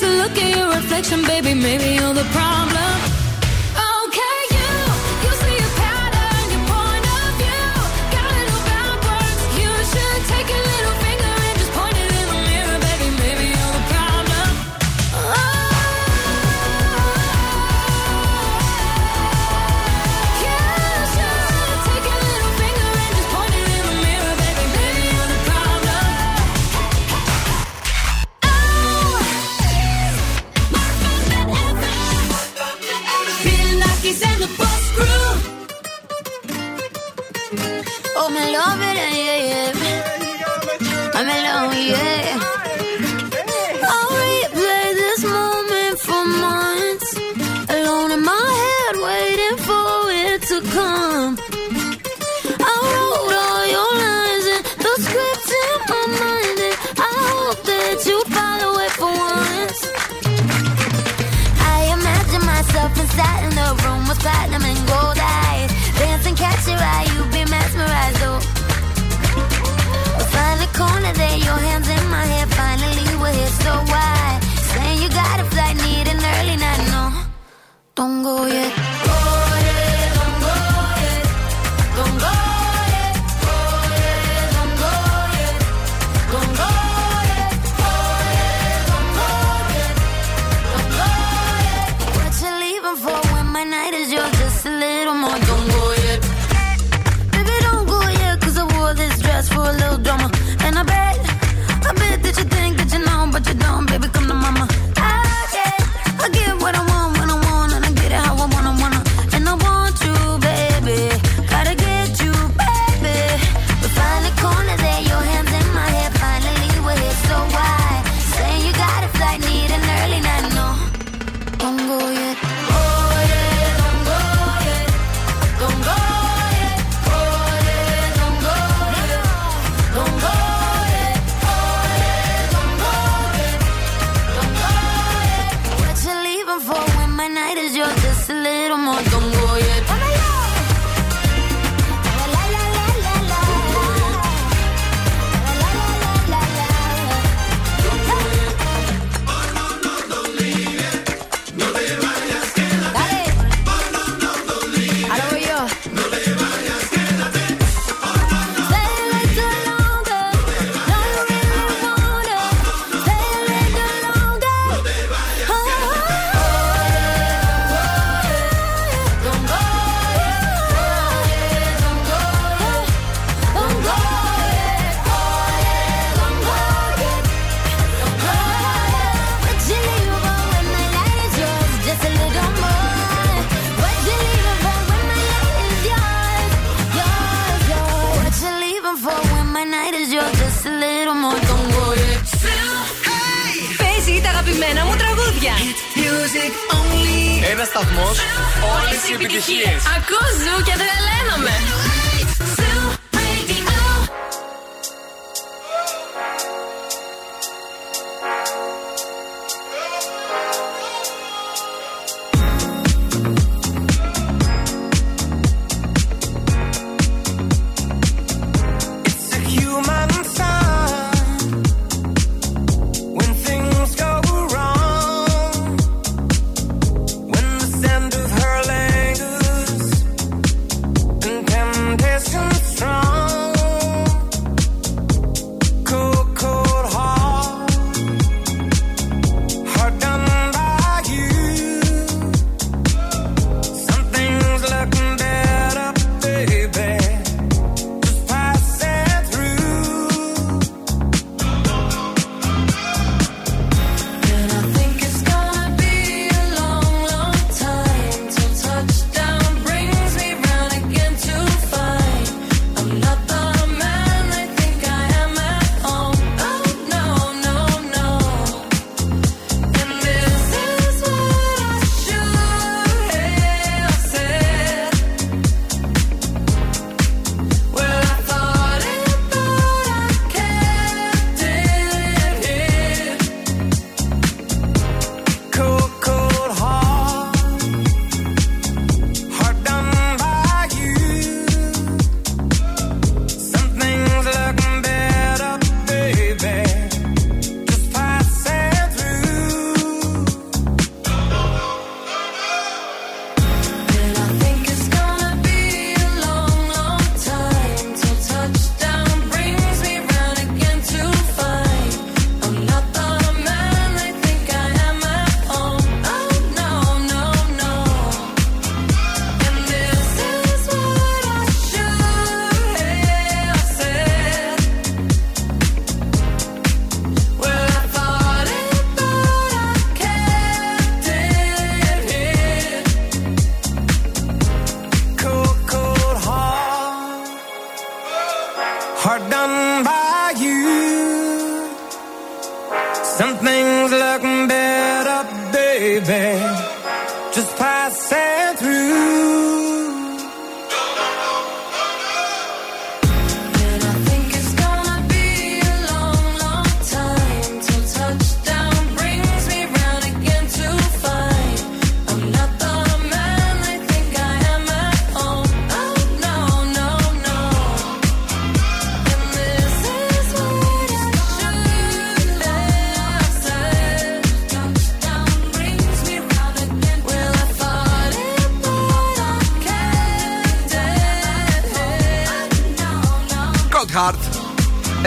just 0.00 0.16
look 0.16 0.38
at 0.42 0.56
your 0.56 0.68
reflection, 0.68 1.22
baby. 1.22 1.54
Maybe 1.54 1.94
you're 1.94 2.14
the 2.14 2.24
problem. 2.32 2.87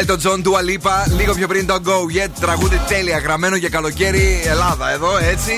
Elton 0.01 0.17
John, 0.23 0.47
Dua 0.47 0.61
Lipa, 0.69 1.17
λίγο 1.17 1.33
πιο 1.33 1.47
πριν 1.47 1.65
το 1.65 1.77
Go 1.85 2.17
Get, 2.17 2.29
τραγούδι 2.39 2.81
τέλεια, 2.87 3.17
γραμμένο 3.17 3.55
για 3.55 3.69
καλοκαίρι 3.69 4.41
Ελλάδα 4.45 4.91
εδώ, 4.91 5.17
έτσι. 5.17 5.51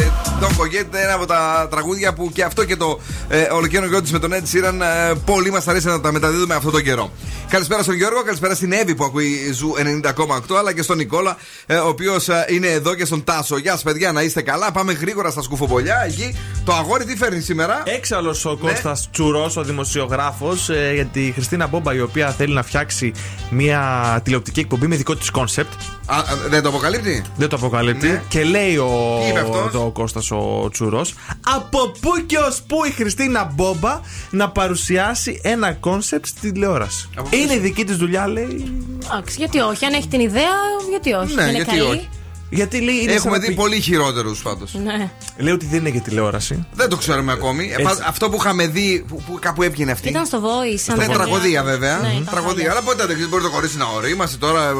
Ε, 0.00 0.04
το 0.40 0.48
Go 0.58 0.62
Get 0.62 0.86
είναι 0.86 1.00
ένα 1.02 1.14
από 1.14 1.26
τα 1.26 1.66
τραγούδια 1.70 2.12
που 2.12 2.30
και 2.32 2.42
αυτό 2.42 2.64
και 2.64 2.76
το 2.76 3.00
ε, 3.28 3.42
ολοκαίρινο 3.42 4.00
της 4.00 4.12
με 4.12 4.18
τον 4.18 4.32
Ed 4.32 4.36
Sheeran 4.36 4.80
ε, 4.80 5.12
πολύ 5.24 5.50
μας 5.50 5.68
αρέσει 5.68 5.86
να 5.86 6.00
τα 6.00 6.12
μεταδίδουμε 6.12 6.54
αυτόν 6.54 6.72
τον 6.72 6.82
καιρό. 6.82 7.10
Καλησπέρα 7.48 7.82
στον 7.82 7.94
Γιώργο, 7.94 8.22
καλησπέρα 8.22 8.54
στην 8.54 8.72
Εύη 8.72 8.94
που 8.94 9.04
ακούει 9.04 9.52
Zoo 9.52 9.72
90,8, 10.04 10.56
αλλά 10.58 10.72
και 10.72 10.82
στον 10.82 10.96
Νικόλα, 10.96 11.36
ε, 11.66 11.76
ο 11.76 11.88
οποίος 11.88 12.28
είναι 12.48 12.66
εδώ 12.66 12.94
και 12.94 13.04
στον 13.04 13.24
Τάσο. 13.24 13.58
Γεια 13.58 13.72
σας, 13.72 13.82
παιδιά, 13.82 14.12
να 14.12 14.22
είστε 14.22 14.42
καλά. 14.42 14.72
Πάμε 14.72 14.92
γρήγορα 14.92 15.30
στα 15.30 15.42
κουτσομπολιά. 15.42 16.04
Εκεί 16.06 16.36
το 16.64 16.72
αγόρι 16.72 17.04
τι 17.04 17.16
φέρνει 17.16 17.40
σήμερα; 17.40 17.82
Έξαλλος 17.84 18.44
Ναι. 18.44 18.50
ο 18.50 18.56
Κώστας 18.56 19.08
Τσουρός, 19.12 19.56
ο 19.56 19.62
δημοσιογράφος, 19.62 20.70
για 20.94 21.04
τη 21.04 21.32
Χριστίνα 21.32 21.66
Μπόμπα, 21.66 21.94
η 21.94 22.00
οποία 22.00 22.30
θέλει 22.30 22.54
να 22.54 22.62
φτιάξει 22.62 23.12
μια 23.50 24.20
τηλεοπτική 24.24 24.60
εκπομπή 24.60 24.86
με 24.86 24.96
δικό 24.96 25.16
της 25.16 25.30
concept. 25.30 25.72
Α, 26.06 26.16
α, 26.16 26.22
δεν 26.48 26.62
το 26.62 26.68
αποκαλύπτει; 26.68 27.24
Δεν 27.36 27.48
το 27.48 27.56
αποκαλύπτει. 27.56 28.08
Ναι. 28.08 28.22
Και 28.28 28.44
λέει 28.44 28.76
ο, 28.76 29.18
Τι 29.22 29.28
είπε 29.28 29.40
αυτός; 29.40 29.66
εδώ 29.66 29.84
ο 29.84 29.90
Κώστας 29.90 30.30
ο 30.30 30.68
Τσουρός 30.72 31.14
Από 31.54 31.90
πού 32.00 32.10
και 32.26 32.36
ως 32.38 32.62
πού 32.66 32.84
η 32.84 32.90
Χριστίνα 32.90 33.50
Μπόμπα 33.54 34.00
να 34.30 34.50
παρουσιάσει 34.50 35.40
ένα 35.42 35.72
concept 35.72 36.26
στη 36.26 36.50
τηλεόραση. 36.50 37.08
Είναι 37.40 37.54
η 37.54 37.58
δική 37.58 37.84
της 37.84 37.96
δουλειά, 37.96 38.26
λέει. 38.28 38.82
Εντάξει, 39.12 39.36
γιατί 39.38 39.58
όχι. 39.58 39.84
Αν 39.84 39.92
έχει 39.92 40.08
την 40.08 40.20
ιδέα, 40.20 40.54
γιατί 40.90 41.12
όχι. 41.12 41.34
Ναι, 41.34 41.42
είναι 41.42 41.52
γιατί 41.52 41.70
καλή. 41.70 41.82
όχι. 41.82 42.08
Γιατί 42.50 42.80
λέει. 42.80 42.94
είναι 42.94 43.04
σαν 43.08 43.16
Έχουμε 43.16 43.32
να 43.36 43.38
δει 43.42 43.46
πει- 43.48 43.54
πολύ 43.54 43.80
χειρότερους 43.80 44.42
πάντως. 44.42 44.74
Ναι. 44.74 45.10
Λέει 45.36 45.52
ότι 45.52 45.66
δεν 45.66 45.78
είναι 45.80 45.88
για 45.88 46.00
τηλεόραση. 46.00 46.66
Δεν 46.74 46.88
το 46.88 46.96
ξέρουμε 46.96 47.32
ακόμη. 47.32 47.64
Ε, 47.64 47.70
Έτσι. 47.72 47.82
πα- 47.82 48.04
Αυτό 48.06 48.28
που 48.30 48.36
είχαμε 48.40 48.66
δει, 48.66 49.04
που, 49.08 49.22
που 49.26 49.38
κάπου 49.40 49.62
έβγαινε 49.62 49.92
αυτή. 49.92 50.08
Ήταν 50.08 50.26
στο 50.26 50.38
Voice. 50.42 50.84
αν 50.90 50.98
Ναι, 50.98 51.06
δεν 51.06 51.14
τραγωδία 51.14 51.58
κάνω. 51.60 51.70
βέβαια. 51.70 51.96
Ναι, 51.98 52.06
Μμμ, 52.08 52.12
ήταν 52.12 52.24
τραγωδία. 52.30 52.54
παλιά. 52.54 52.70
Αλλά 52.70 52.82
ποτέ 52.82 53.06
δεν 53.06 53.14
ξέρει, 53.14 53.30
μπορεί 53.30 53.42
το 53.42 53.50
κορίτσι 53.50 53.76
να 53.76 53.84
ορίμασε 53.84 54.36
τώρα. 54.36 54.68
ε, 54.68 54.72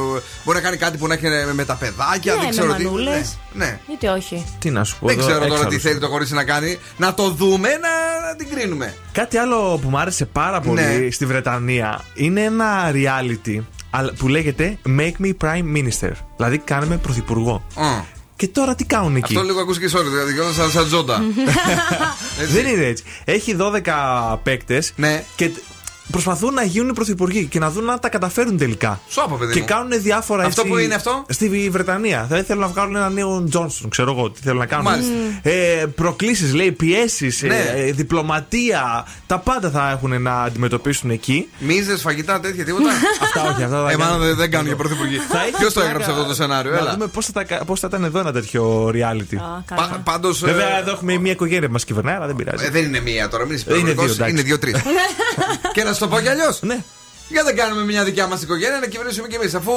Μπορεί 0.44 0.56
να 0.59 0.60
κάνει 0.64 0.76
κάτι 0.76 0.98
που 0.98 1.06
να 1.06 1.14
έχει 1.14 1.26
με 1.55 1.64
τα 1.64 1.74
παιδάκια. 1.74 2.32
Ναι, 2.32 2.38
δεν 2.38 2.44
με 2.48 2.51
ξέρω 2.51 2.74
τι. 2.74 2.84
μανούλες. 2.84 3.36
Ναι, 3.52 3.64
ναι. 3.64 3.80
Γιατί 3.86 4.06
όχι. 4.06 4.44
Τι 4.59 4.70
να 4.70 4.84
σου 4.84 4.97
πω. 5.01 5.06
Δεν 5.06 5.18
εδώ, 5.18 5.26
ξέρω 5.26 5.38
τώρα 5.40 5.51
τι 5.55 5.56
έξαλλος. 5.60 5.82
θέλει 5.82 5.98
το 5.98 6.09
κορίτσι 6.09 6.34
να 6.34 6.44
κάνει. 6.44 6.78
Να 6.97 7.14
το 7.14 7.30
δούμε, 7.30 7.68
να, 7.68 8.28
να 8.28 8.36
την 8.36 8.48
κρίνουμε. 8.55 8.94
Κάτι 9.12 9.36
άλλο 9.36 9.78
που 9.82 9.88
μου 9.88 9.98
άρεσε 9.98 10.24
πάρα 10.26 10.60
πολύ 10.60 10.80
Ναι. 10.82 11.10
στη 11.10 11.26
Βρετανία 11.26 12.05
είναι 12.14 12.40
ένα 12.40 12.90
reality 12.93 13.48
αλλά- 13.48 13.64
που 14.18 14.28
λέγεται 14.28 14.78
Make 14.98 15.12
me 15.27 15.32
Prime 15.44 15.77
Minister. 15.77 16.10
Δηλαδή, 16.36 16.59
κάνε 16.59 16.86
με 16.86 16.97
πρωθυπουργό. 16.97 17.62
Α. 17.74 18.14
Και 18.36 18.48
τώρα 18.48 18.74
τι 18.74 18.85
κάνουν 18.85 19.16
εκεί; 19.16 19.35
Αυτό 19.36 19.47
λίγο 19.47 19.60
ακούστηκε 19.60 19.97
sorry, 19.98 20.05
δηλαδή 20.05 20.32
κιόλας 20.32 20.55
σαν, 20.55 20.70
σαν 20.70 20.86
τζόντα. 20.86 21.23
Έτσι. 22.40 22.52
Δεν 22.52 22.66
είναι 22.66 22.85
έτσι. 22.85 23.05
Έχει 23.24 23.56
12 23.60 24.36
παίκτες 24.43 24.93
Ναι. 24.97 25.24
και 25.36 25.48
τ- 25.48 25.56
προσπαθούν 26.11 26.55
να 26.55 26.62
γίνουν 26.62 26.93
πρωθυπουργοί 26.93 27.45
και 27.47 27.59
να 27.59 27.70
δουν 27.70 27.91
αν 27.91 28.01
τα 28.01 28.09
καταφέρουν 28.09 28.57
τελικά. 28.59 29.01
Σώπα, 29.09 29.37
παιδί 29.37 29.53
Και 29.53 29.61
μου. 29.61 29.66
κάνουν 29.66 30.03
διάφορα 30.03 30.45
Αυτό 30.45 30.61
έτσι, 30.61 30.73
που 30.73 30.78
είναι 30.78 30.95
αυτό; 30.95 31.24
Στη 31.28 31.69
Βρετανία. 31.70 32.24
Δηλαδή 32.28 32.45
θέλουν 32.47 32.62
να 32.62 32.69
βγάλουν 32.69 32.97
ένα 32.97 33.09
νέο 33.11 33.45
Τζόνσον, 33.49 33.91
ξέρω 33.91 34.11
εγώ 34.11 34.31
τι 34.31 34.41
θέλουν 34.43 34.59
να 34.59 34.66
κάνουν. 34.66 34.85
Μάλιστα. 34.85 35.12
Ε, 35.43 35.87
Προκλήσεις, 35.95 36.55
λέει, 36.55 36.73
πιέσεις, 36.73 37.43
Ναι. 37.43 37.57
ε, 37.77 37.93
διπλωματία. 37.93 39.07
Τα 39.27 39.39
πάντα 39.39 39.70
θα 39.70 39.91
έχουν 39.91 40.23
να 40.23 40.43
αντιμετωπίσουν 40.43 41.11
εκεί. 41.11 41.49
Μίζες, 41.59 42.01
φαγητά, 42.01 42.41
τέτοια 42.41 42.65
τίποτα. 42.65 42.91
Αυτά 43.23 43.43
όχι, 43.43 43.62
αυτά 43.62 43.83
θα 43.85 43.91
Ε, 43.91 43.97
μάλλον 43.97 43.99
κάνουν. 43.99 44.27
δεν, 44.27 44.37
δεν 44.37 44.51
κάνουν 44.51 44.66
για 44.66 44.77
πρωθυπουργοί. 44.77 45.16
Θα 45.16 45.41
έχει 45.43 45.51
Ποιος 45.51 45.73
το 45.73 45.81
πλάκα 45.81 45.87
έγραψε 45.89 46.11
αυτό 46.11 46.24
το 46.24 46.35
σενάριο, 46.35 46.70
Να 46.70 46.77
έλα. 46.78 46.93
δούμε 46.93 47.07
πώς 47.07 47.27
θα, 47.27 47.33
τα- 47.45 47.65
πώς 47.66 47.81
θα 47.81 47.87
ήταν 47.91 48.05
εδώ 48.05 48.19
ένα 48.19 48.33
τέτοιο 48.33 48.87
reality. 48.95 49.37
Α, 49.37 49.62
καλά. 49.66 49.89
Πα- 49.89 50.01
Πάντως, 50.05 50.43
ε, 50.43 50.47
Βέβαια, 50.47 50.78
εδώ 50.78 50.91
έχουμε 50.91 51.19
μια 51.19 51.33
οικογένεια 51.33 51.66
που 51.66 51.73
μας 51.73 51.85
κυβερνάει, 51.85 52.15
αλλά 52.15 52.27
δεν 52.27 52.37
πειράζει. 52.37 52.65
ε, 52.65 52.70
δεν 52.70 52.85
είναι 52.85 53.01
μία 53.01 53.28
τώρα, 53.28 53.45
μην 53.47 53.55
είσαι 53.55 53.65
Ε, 53.69 53.73
είναι 53.73 53.81
υπερβολικός, 53.91 54.16
δύο, 54.16 54.24
εντάξει. 54.27 54.33
Είναι 54.33 54.43
δύο-τρει. 54.59 54.74
και 55.74 55.83
να 55.85 55.93
σου 55.97 56.01
το 56.01 56.09
πω 56.09 56.20
κι 56.20 56.28
αλλιώς. 56.28 56.62
Ναι. 56.62 56.82
Για 57.28 57.44
δεν 57.44 57.56
κάνουμε 57.56 57.85
μια 57.85 58.05
δικιά 58.05 58.27
μας 58.27 58.43
οικογένεια 58.43 58.78
να 58.81 58.86
κυβερνήσουμε 58.86 59.28
κι 59.28 59.35
εμείς. 59.35 59.55
Αφού 59.55 59.73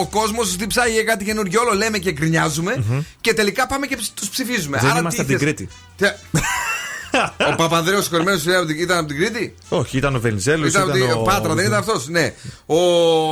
ο 0.00 0.06
κόσμος 0.10 0.56
διψάει 0.56 0.92
για 0.92 1.02
κάτι 1.04 1.24
καινούριο, 1.24 1.60
όλο 1.60 1.74
λέμε 1.74 1.98
και 1.98 2.12
γκρινιάζουμε 2.12 2.84
και 3.20 3.34
τελικά 3.34 3.66
πάμε 3.66 3.86
και 3.86 3.96
τους 4.14 4.28
ψηφίζουμε. 4.28 4.78
Δεν 4.80 4.90
Άρα 4.90 4.98
είμαστε 4.98 5.24
τι 5.24 5.34
από 5.34 5.44
την 5.44 5.48
θες- 5.56 5.56
Κρήτη. 5.56 5.72
Τι- 5.96 6.40
Ο 7.52 7.54
Παπανδρέος 7.56 8.08
Κορμένο 8.08 8.38
ήταν 8.76 8.98
από 8.98 9.06
την 9.06 9.16
Κρήτη; 9.16 9.54
Όχι, 9.68 9.96
ήταν 9.96 10.14
ο 10.14 10.20
Βενιζέλος. 10.20 10.68
Ήταν 10.68 10.82
από 10.82 10.92
την 10.92 11.22
Πάτρα, 11.24 11.54
δεν 11.54 11.66
ήταν 11.66 11.78
αυτός. 11.78 12.08
Ναι. 12.08 12.34
Ο 12.66 12.76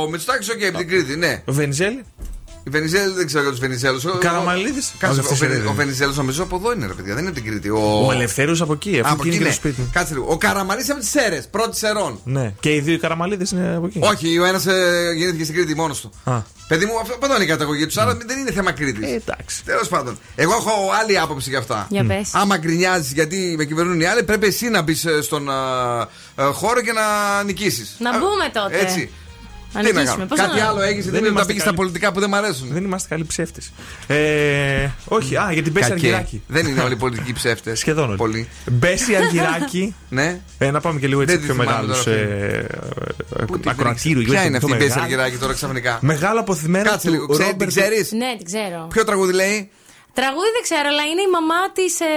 Μητσοτάκης, 0.09 0.49
οκ, 0.49 0.63
από 0.63 0.77
την 0.77 0.87
Κρήτη, 0.87 1.15
ναι. 1.15 1.41
Ο 1.45 1.53
Βενιζέλη. 1.53 2.03
Η 2.67 2.69
Βενιζέλου 2.69 3.13
δεν 3.13 3.25
ξέρω 3.25 3.41
για 3.41 3.51
τους 3.51 3.59
Βενιζέλους. 3.59 4.05
Ο 4.05 4.17
Καραμαλίδης. 4.19 4.93
Κάτσε, 4.97 5.15
Α, 5.15 5.21
ο, 5.21 5.23
αυτός 5.23 5.39
Βενι- 5.39 5.57
είναι. 5.59 5.67
ο 5.67 5.73
Βενιζέλος 5.73 6.17
νομίζω 6.17 6.43
από 6.43 6.55
εδώ 6.55 6.73
είναι, 6.73 6.85
ρε 6.87 6.93
παιδιά, 6.93 7.13
δεν 7.13 7.21
είναι 7.23 7.31
από 7.31 7.41
την 7.41 7.49
Κρήτη. 7.51 7.69
Ο 7.69 8.09
Ελευθέρω 8.11 8.55
από 8.59 8.73
εκεί, 8.73 8.97
Α, 8.97 9.01
αφού 9.03 9.13
από 9.13 9.23
είναι 9.23 9.29
εκεί, 9.35 9.37
και 9.37 9.43
ναι. 9.43 9.49
το 9.49 9.55
σπίτι. 9.55 9.89
Κάτσε 9.91 10.13
λίγο. 10.13 10.25
Ο 10.29 10.37
Καραμαλής 10.37 10.89
από 10.89 10.99
τις 10.99 11.09
Σέρρες, 11.09 11.47
πρώτη 11.47 11.77
Σερρών. 11.77 12.19
Ναι. 12.23 12.53
Και 12.59 12.73
οι 12.73 12.79
δύο 12.79 12.93
οι 12.93 12.99
Καραμαλίδες 12.99 13.51
είναι 13.51 13.75
από 13.75 13.85
εκεί. 13.85 13.99
Όχι, 14.03 14.39
ο 14.39 14.45
ένας 14.45 14.63
γεννήθηκε 15.15 15.43
στην 15.43 15.55
Κρήτη 15.55 15.75
μόνος 15.75 16.01
του. 16.01 16.11
Α. 16.23 16.41
Παιδί 16.67 16.85
μου, 16.85 16.99
αυτό 17.01 17.13
από 17.13 17.25
εδώ 17.25 17.35
είναι 17.35 17.43
η 17.43 17.47
καταγωγή 17.47 17.85
τους, 17.85 17.97
άρα 17.97 18.17
δεν 18.25 18.37
είναι 18.37 18.51
θέμα 18.51 18.71
Κρήτης. 18.71 19.09
Ε, 19.11 19.13
εντάξει. 19.13 19.63
Τέλος 19.65 19.87
πάντων. 19.87 20.17
Εγώ 20.35 20.53
έχω 20.53 20.71
άλλη 21.01 21.19
άποψη 21.19 21.49
για 21.49 21.59
αυτά. 21.59 21.87
Για 21.89 22.05
πες. 22.05 22.29
Άμα 22.33 22.57
γκρινιάζεις 22.57 23.11
γιατί 23.11 23.55
με 23.57 23.65
κυβερνούν 23.65 23.99
οι 24.01 24.05
άλλοι, 24.05 24.23
πρέπει 24.23 24.47
εσύ 24.47 24.69
να 24.69 24.81
μπεις 24.81 25.05
στον 25.21 25.49
α, 25.49 25.53
α, 26.35 26.51
χώρο 26.51 26.81
και 26.81 26.91
να 26.91 27.03
νικήσεις. 27.43 27.95
Να 27.99 28.11
μπούμε 28.17 28.49
τότε. 28.53 28.77
Έτσι. 28.79 29.09
Να 29.75 29.81
Τι 29.81 29.93
να 29.93 29.99
νικήσουμε. 29.99 30.05
κάνω. 30.15 30.25
Πώς 30.25 30.39
Κάτι 30.39 30.59
να- 30.59 30.65
άλλο 30.67 30.81
έχεις, 30.81 31.03
Δεν 31.03 31.13
δεν 31.13 31.21
να 31.21 31.27
είμαστε 31.27 31.47
πήγες 31.47 31.61
στα 31.61 31.71
καλοί. 31.71 31.81
πολιτικά 31.83 32.11
που 32.11 32.19
δεν 32.19 32.29
μ' 32.29 32.35
αρέσουν; 32.35 32.67
Δεν 32.71 32.83
είμαστε 32.83 33.07
καλοί 33.09 33.23
ψεύτες. 33.25 33.71
Ε, 34.07 34.87
όχι, 35.05 35.35
α, 35.37 35.49
για 35.53 35.63
την 35.63 35.71
Μπέση 35.71 35.89
Κακέ. 35.89 36.05
Αργυράκη. 36.07 36.41
Δεν 36.47 36.67
είναι 36.67 36.81
όλοι 36.81 36.93
οι 36.93 36.97
πολιτικοί 36.97 37.33
ψεύτες. 37.33 37.79
Σχεδόν 37.79 38.07
όλοι. 38.07 38.17
Πολύ. 38.17 38.47
Μπέση 38.71 39.15
Αργυράκη. 39.15 39.95
Ναι. 40.09 40.39
Ε, 40.57 40.71
να 40.71 40.79
πάμε 40.81 40.99
και 40.99 41.07
λίγο 41.07 41.21
έτσι 41.21 41.35
Δεν 41.37 41.41
τη 41.45 41.51
πιο 41.53 41.63
θυμάμαι 41.63 41.77
μεγάλους 41.81 42.03
τώρα, 42.03 43.71
ακροατήρου. 43.71 44.21
Ποια 44.21 44.43
είναι 44.45 44.57
αυτή 44.57 44.71
η 44.71 44.75
Μπέση 44.77 44.99
Αργυράκη 44.99 45.37
τώρα 45.37 45.53
ξαφνικά; 45.53 45.97
Μεγάλο 46.01 46.39
αποθυμένο 46.39 46.89
Κάτσε 46.89 47.09
λίγο. 47.09 47.25
του 47.25 47.33
Ξέρει- 47.33 47.49
Την 47.49 47.59
Ρόμπερτ. 47.59 47.71
ξέρεις; 47.79 48.11
Ναι, 48.11 48.35
την 48.37 48.45
ξέρω. 48.45 48.87
Ποιο 48.89 49.03
τραγούδι 49.03 49.33
λέει; 49.33 49.69
Τραγούδι 50.19 50.49
δεν 50.55 50.63
ξέρω, 50.67 50.87
αλλά 50.91 51.03
είναι 51.11 51.21
η 51.29 51.31
μαμά 51.37 51.61
της. 51.77 51.93
Ε, 51.99 52.07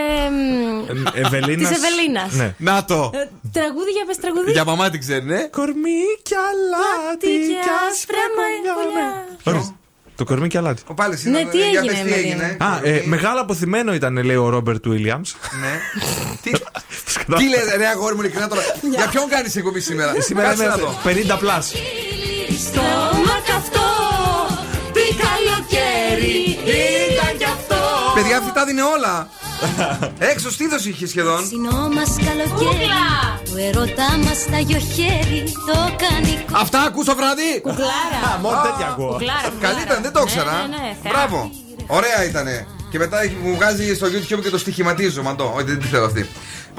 Ευελίνας. 1.25 1.69
Της 1.69 1.79
Ευελίνας. 1.79 2.33
Ναι. 2.33 2.49
Να 2.71 2.85
το. 2.85 3.11
ε, 3.15 3.29
τραγούδι 3.53 3.91
για 3.97 4.05
πες 4.07 4.17
τραγούδι. 4.25 4.51
Για 4.53 4.65
μαμά 4.65 4.91
την 4.91 5.01
ξέρει, 5.01 5.25
ναι. 5.25 5.41
Κορμί 5.59 6.01
και 6.29 6.35
αλάτι 6.51 7.27
και 7.27 7.55
και 7.65 7.73
άσπρα 7.91 7.91
άσπρα 7.91 8.25
μαλλιά. 8.39 9.27
Ορίστε. 9.45 9.73
Το 10.17 10.25
κορμί 10.25 10.49
και 10.49 10.59
αλάτι. 10.59 10.83
Ο 10.87 10.95
πάλι 10.95 11.19
Ναι, 11.25 11.45
τι 11.45 11.57
για 11.57 11.67
έγινε 11.67 11.87
πες 11.87 11.99
τι 12.03 12.09
με 12.11 12.17
έγινε. 12.17 12.57
Α, 12.61 12.81
ε, 12.83 13.03
μεγάλο 13.05 13.41
αποθυμένο 13.41 13.95
ήταν, 13.95 14.25
λέει 14.25 14.37
ο 14.37 14.49
Ρόμπερτ 14.49 14.89
Βίλιαμς. 14.89 15.35
Ναι. 15.61 15.73
Τι- 16.43 16.51
Τι 17.37 17.49
λε, 17.49 17.77
ρε 17.77 17.87
αγόρι 17.87 18.15
μου, 18.15 18.21
ειλικρινά 18.21 18.49
τώρα. 18.49 18.63
Για 18.97 19.09
ποιον 19.11 19.29
κάνεις 19.29 19.57
εκπομπή 19.57 19.81
σήμερα; 19.81 20.15
Σήμερα 20.19 20.49
Κάτσε 20.49 20.63
είναι 20.65 20.73
να 20.73 20.79
δω. 20.79 20.99
50 21.35 21.39
πλάσ. 21.39 21.73
Στόμα 22.67 23.37
καυτό, 23.47 23.78
Παιδιά, 28.29 28.43
αυτή 28.43 28.53
τα 28.59 28.65
δίνει 28.65 28.81
όλα. 28.81 29.29
Έξω 30.33 30.51
στήθος 30.51 30.85
είχε 30.87 31.07
σχεδόν. 31.07 31.47
Συνό 31.47 31.89
μας 31.97 32.11
καλοκαίρι 32.27 32.89
Το 33.51 33.57
ερωτά 33.69 34.09
μας 34.25 34.39
τα 34.51 34.59
γιοχέρι 34.59 35.43
Το 35.67 35.77
κάνει 36.03 36.45
Αυτά 36.53 36.81
ακούς 36.83 37.05
το 37.05 37.15
βράδυ. 37.17 37.61
Κουκλάρα. 37.61 38.39
Μόνο 38.43 38.61
τέτοια 38.67 38.87
ακούω. 38.93 39.07
Κουκλάρα, 39.13 39.49
κουκλάρα. 39.51 39.75
Καλή 39.75 39.81
ήταν, 39.87 40.03
δεν 40.03 40.13
το 40.13 40.19
Ναι, 40.19 40.25
ήξερα. 40.25 40.53
ναι, 40.53 40.77
ναι, 40.77 40.97
θεά. 41.03 41.13
Μπράβο. 41.13 41.51
Ωραία 41.87 42.25
ήτανε. 42.25 42.67
Και 42.91 42.99
μετά 42.99 43.23
έχει- 43.23 43.37
μου 43.43 43.55
βγάζει 43.55 43.95
στο 43.95 44.07
YouTube 44.07 44.43
και 44.43 44.51
το 44.51 44.59
στοιχηματίζω. 44.59 45.23
Μαντώ. 45.23 45.53
Όχι, 45.57 45.65
δεν 45.65 45.79
τη 45.81 45.87
θέλω 45.87 46.05
αυτή. 46.05 46.29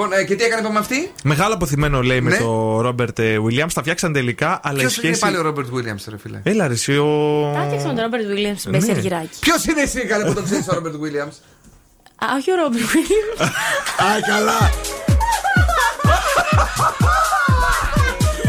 Λοιπόν, 0.02 0.20
ε, 0.20 0.24
και 0.24 0.36
τι 0.36 0.44
έκανε 0.44 0.70
με 0.70 0.80
αυτή; 0.80 1.12
Μεγάλο 1.24 1.54
αποθυμένο 1.54 2.02
λέει 2.02 2.22
ναι. 2.22 2.30
με 2.30 2.38
το 2.38 2.82
Ρόμπερτ 2.82 3.22
Βίλιαμ. 3.22 3.68
Τα 3.74 3.82
φτιάξαν 3.82 4.14
τελικά. 4.14 4.60
Αλλά 4.64 4.78
Ποιος 4.78 4.92
σχέση... 4.92 5.08
είναι 5.08 5.18
πάλι 5.18 5.38
ο 5.38 5.42
Ρόμπερτ 5.42 5.68
Βίλιαμ, 5.74 5.96
ρε 6.10 6.18
φίλε; 6.18 6.40
Έλα, 6.44 6.68
ρε, 6.68 6.74
εσύ, 6.74 6.98
ο. 6.98 7.06
Τα 7.54 7.62
φτιάξαν 7.66 7.90
με 7.90 7.94
τον 7.94 8.04
Ρόμπερτ 8.04 8.26
Βίλιαμ 8.26 8.56
με 8.66 8.78
ναι. 8.78 8.80
σεργυράκι. 8.80 9.40
Ποιος 9.40 9.66
είναι 9.66 9.82
εσύ, 9.82 10.06
καλέ 10.06 10.26
που 10.26 10.34
το 10.34 10.42
ξέρεις 10.42 10.68
ο 10.68 10.74
Ρόμπερτ 10.74 10.96
Βίλιαμ. 10.96 11.28
Α, 11.28 12.26
όχι 12.38 12.52
ο 12.52 12.56
Ρόμπερτ 12.56 12.86
Βίλιαμ. 12.86 13.28
Α, 14.08 14.22
καλά. 14.28 14.60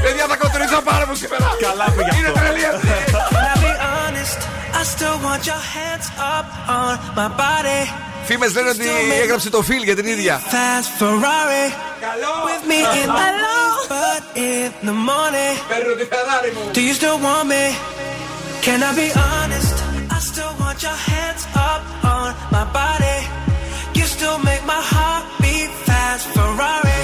Παιδιά, 0.02 0.26
θα 0.26 0.36
κοτρίζω 0.36 0.80
πάρα 0.84 1.04
πολύ 1.04 1.18
σήμερα. 1.18 1.56
Καλά, 1.60 1.84
παιδιά. 1.96 2.18
Είναι 2.18 2.32
τρελή 2.32 2.64
αυτή. 2.64 2.88
Φήμε 8.24 8.46
λένε 8.48 8.68
ότι 8.68 8.88
έγραψε 9.22 9.50
το 9.50 9.62
Φιλ 9.62 9.82
για 9.82 9.96
την 9.96 10.06
ίδια. 10.06 10.40
Παίρνω 15.68 15.94
τη 15.94 16.06
Ferrari 16.12 16.50
μου. 16.54 16.70
Do 16.74 16.80
you 16.88 16.94
still 17.00 17.18
want 17.26 17.46
me? 17.52 17.64
Can 18.66 18.80
I 18.88 18.92
be 19.00 19.08
honest? 19.26 19.76
I 20.16 20.18
still 20.30 20.54
want 20.62 20.78
your 20.86 20.98
hands 21.10 21.44
up 21.68 21.82
on 22.14 22.28
my 22.56 22.64
body. 22.78 23.18
You 23.98 24.04
still 24.16 24.38
make 24.50 24.62
my 24.74 24.82
heart 24.92 25.24
beat 25.42 25.70
fast, 25.86 26.24
Ferrari. 26.36 27.00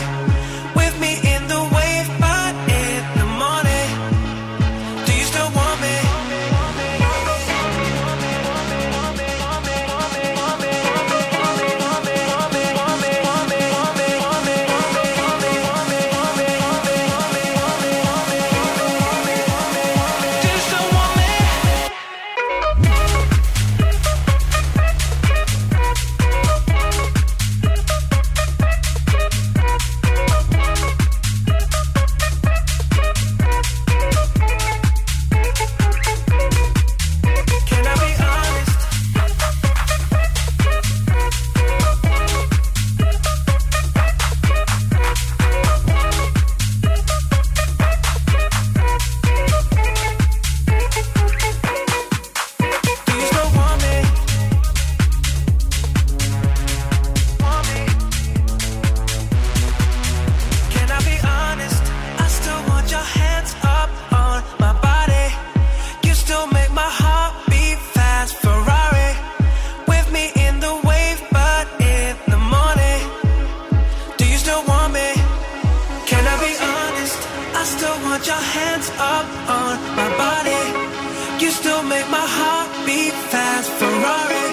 want 78.17 78.27
your 78.27 78.47
hands 78.59 78.89
up 78.99 79.27
on 79.61 79.77
my 79.95 80.09
body. 80.17 81.45
You 81.45 81.51
still 81.51 81.83
make 81.83 82.09
my 82.09 82.27
heart 82.39 82.71
beat 82.87 83.13
fast, 83.31 83.69
Ferrari. 83.79 84.49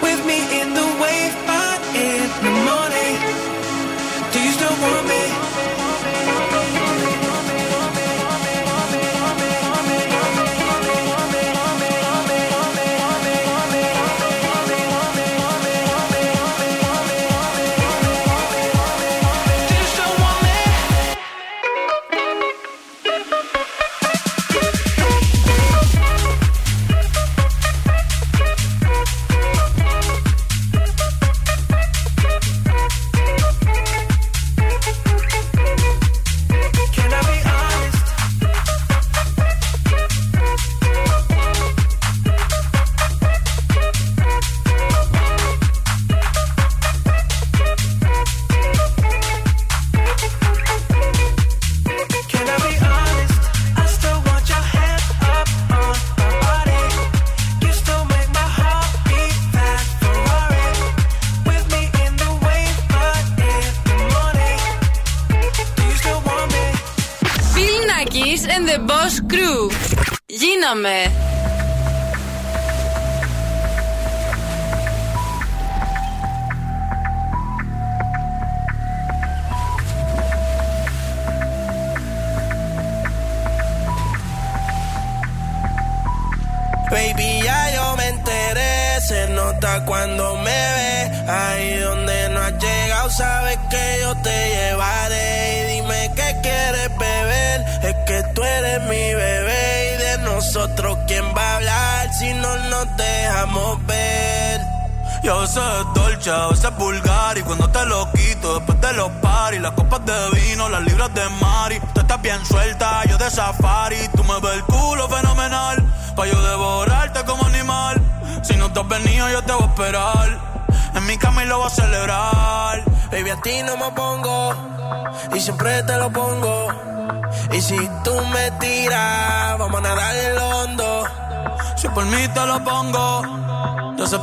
With 0.00 0.20
me 0.30 0.38
in 0.60 0.68
the 0.78 0.88
wave, 1.02 1.34
but 1.50 1.80
in 2.06 2.26
the 2.44 2.52
morning. 2.70 3.16
Do 4.32 4.38
you 4.46 4.52
still 4.52 4.76
want 4.82 5.08
me? 5.08 5.33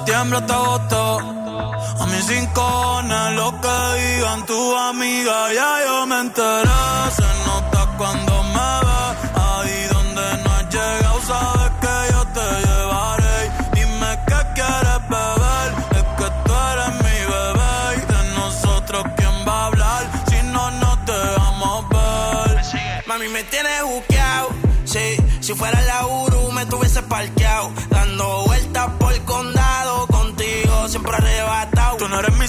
septiembre 0.01 0.39
hasta 0.39 0.55
agosto. 0.55 1.19
A 1.99 2.05
mis 2.07 2.25
cinco 2.25 3.01
lo 3.35 3.51
que 3.61 3.77
digan 4.01 4.45
tu 4.45 4.75
amiga, 4.75 5.53
ya 5.53 5.85
yo 5.85 6.07
me 6.07 6.19
enteré. 6.21 6.70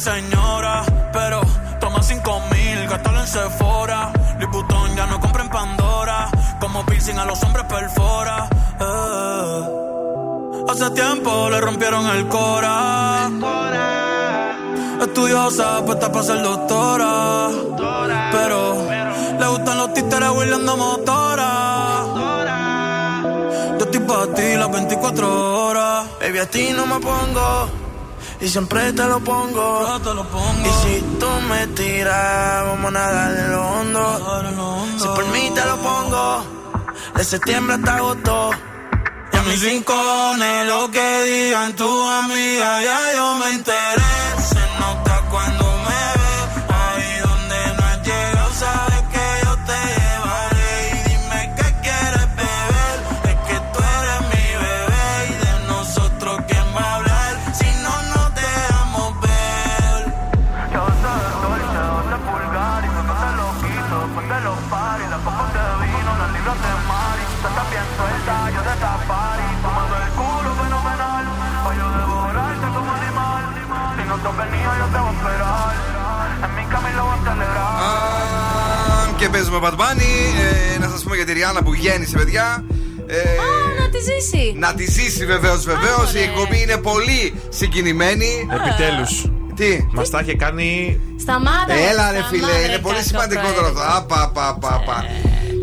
señora, 0.02 0.82
pero 1.12 1.40
toma 1.78 2.02
cinco 2.02 2.40
mil, 2.50 2.88
gastalo 2.88 3.20
en 3.20 3.26
Sephora. 3.26 4.12
Louis 4.40 4.96
ya 4.96 5.06
no 5.06 5.20
compra 5.20 5.44
en 5.44 5.48
Pandora, 5.48 6.28
como 6.58 6.84
piercing 6.84 7.18
a 7.18 7.24
los 7.24 7.40
hombres 7.44 7.64
perfora. 7.66 8.48
Eh. 8.80 9.62
Hace 10.68 10.90
tiempo 10.90 11.48
le 11.50 11.60
rompieron 11.60 12.04
el 12.06 12.26
cora. 12.26 13.30
Estudiosa, 15.00 15.84
puesta 15.84 16.10
para 16.10 16.24
ser 16.24 16.42
doctora. 16.42 17.48
Pero 18.32 18.88
le 19.38 19.46
gustan 19.46 19.78
los 19.78 19.94
títeres 19.94 20.30
huirleando 20.30 20.76
motora. 20.76 21.50
Yo 23.78 23.84
estoy 23.84 24.00
para 24.00 24.34
ti 24.34 24.56
las 24.56 24.70
24 24.72 25.66
horas. 25.66 26.06
Baby, 26.20 26.38
a 26.38 26.46
ti 26.46 26.70
no 26.74 26.86
me 26.86 26.98
pongo 26.98 27.81
y 28.43 28.48
siempre 28.48 28.93
te 28.93 29.05
lo 29.05 29.20
pongo. 29.20 29.86
Y 30.64 30.69
si 30.82 31.01
tú 31.20 31.28
me 31.48 31.66
tiras, 31.69 32.64
vamos 32.66 32.89
a 32.89 32.90
nadar 32.90 33.36
en 33.39 33.52
lo 33.52 33.69
hondo. 33.69 34.98
Si 34.98 35.06
por 35.06 35.27
mí 35.28 35.51
te 35.55 35.64
lo 35.64 35.77
pongo, 35.78 36.44
de 37.14 37.24
septiembre 37.24 37.77
hasta 37.77 37.97
agosto. 37.97 38.51
Y 39.32 39.36
a 39.36 39.43
mis 39.43 39.62
rincones, 39.62 40.66
lo 40.66 40.90
que 40.90 41.23
digan 41.23 41.74
tus 41.77 42.10
amigas, 42.10 42.82
ya 42.82 43.14
yo 43.14 43.35
me 43.36 43.51
enteré. 43.51 44.02
Te 74.93 74.98
voy 75.05 75.10
a 75.10 75.14
esperar. 75.19 75.70
En 76.44 76.51
mi 76.56 76.64
camino 76.74 77.01
voy 77.09 77.16
a 77.19 77.20
celebrar. 77.28 77.73
Α, 77.85 79.16
Και 79.19 79.28
παίζουμε 79.28 79.59
Bad 79.62 79.77
Bunny. 79.81 80.12
Ε, 80.74 80.78
να 80.78 80.89
σας 80.89 81.02
πούμε 81.02 81.16
για 81.16 81.24
τη 81.24 81.32
Ριάννα 81.32 81.62
που 81.62 81.74
γέννησε, 81.74 82.16
παιδιά. 82.16 82.64
Ε, 83.06 83.16
Να 83.82 83.89
τη 83.89 83.98
ζήσει. 83.98 84.55
να 84.59 84.74
τη 84.74 84.85
ζήσει 84.90 85.27
βεβαίως, 85.27 85.64
βεβαίως. 85.64 86.14
Η 86.14 86.19
εκπομπή 86.23 86.62
είναι 86.62 86.77
πολύ 86.77 87.35
συγκινημένη. 87.48 88.48
Επιτέλους. 88.59 89.27
Τι; 89.56 89.86
Μας 89.93 90.10
τα 90.10 90.20
είχε 90.20 90.35
κάνει. 90.35 91.01
Σταμάτα. 91.20 91.73
Έλα 91.90 92.10
ρε 92.10 92.19
σταμάτα, 92.19 92.28
φίλε, 92.31 92.52
είναι 92.64 92.73
ρε, 92.73 92.78
πολύ 92.78 92.94
κακό 92.97 93.06
σημαντικό 93.09 93.47
τώρα 93.56 93.66
αυτό. 93.66 93.73
πράγμα. 93.81 93.97
Απα, 93.97 94.31
πα, 94.35 94.56
πα, 94.60 94.82
πα. 94.86 95.05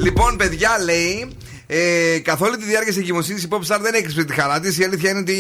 Λοιπόν, 0.01 0.35
παιδιά, 0.37 0.69
λέει. 0.83 1.29
Ε, 1.71 2.19
καθ' 2.19 2.41
όλη 2.41 2.57
τη 2.57 2.63
διάρκεια 2.65 2.91
της 2.93 3.01
εγκυμοσύνης 3.01 3.43
η 3.43 3.47
Pop 3.51 3.55
Star 3.57 3.77
δεν 3.81 3.93
έκρυψε 3.93 4.23
τη 4.23 4.33
χαρά 4.33 4.59
τη. 4.59 4.81
Η 4.81 4.83
αλήθεια 4.83 5.09
είναι 5.09 5.19
ότι 5.19 5.37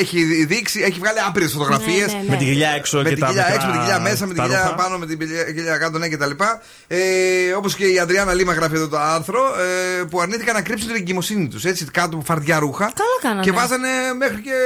έχει 0.00 0.44
δείξει, 0.44 0.80
έχει 0.80 0.98
βγάλει 0.98 1.18
άπειρες 1.28 1.52
φωτογραφίες. 1.52 2.06
Ναι, 2.06 2.12
ναι, 2.12 2.22
ναι. 2.22 2.28
Με 2.30 2.36
την 2.36 2.46
κοιλιά 2.46 2.70
έξω 2.70 2.96
Με 2.96 3.02
και 3.08 3.08
την 3.14 3.18
τα 3.20 3.26
κοιλιά 3.26 3.42
μικρά 3.42 3.54
έξω, 3.54 3.66
με 3.66 3.72
την 3.72 3.80
κοιλιά 3.80 4.00
μέσα, 4.00 4.26
με 4.26 4.32
την 4.34 4.36
τα 4.42 4.42
κοιλιά 4.48 4.62
ρούχα. 4.62 4.74
πάνω, 4.74 4.98
με 4.98 5.06
την 5.06 5.18
κοιλιά- 5.18 5.44
κοιλιά 5.52 5.76
κάτω, 5.76 5.98
ναι 5.98 6.08
κτλ. 6.08 6.30
Ε, 6.86 6.98
Όπως 7.56 7.74
και 7.74 7.86
η 7.86 7.98
Αντριάννα 7.98 8.34
Λίμα 8.34 8.52
γράφει 8.52 8.74
εδώ 8.74 8.88
το 8.88 8.98
άρθρο, 8.98 9.40
ε, 10.00 10.02
που 10.04 10.20
αρνήθηκαν 10.20 10.54
να 10.54 10.62
κρύψουν 10.62 10.86
την 10.86 10.96
εγκυμοσύνη 10.96 11.48
τους. 11.48 11.64
Έτσι, 11.64 11.84
κάτω 11.84 12.16
από 12.16 12.24
φαρδιά 12.24 12.58
ρούχα. 12.58 12.84
Καλά 12.84 13.08
κάνανε. 13.22 13.42
Και 13.42 13.52
βάζανε 13.52 13.88
μέχρι 14.18 14.40
και 14.40 14.56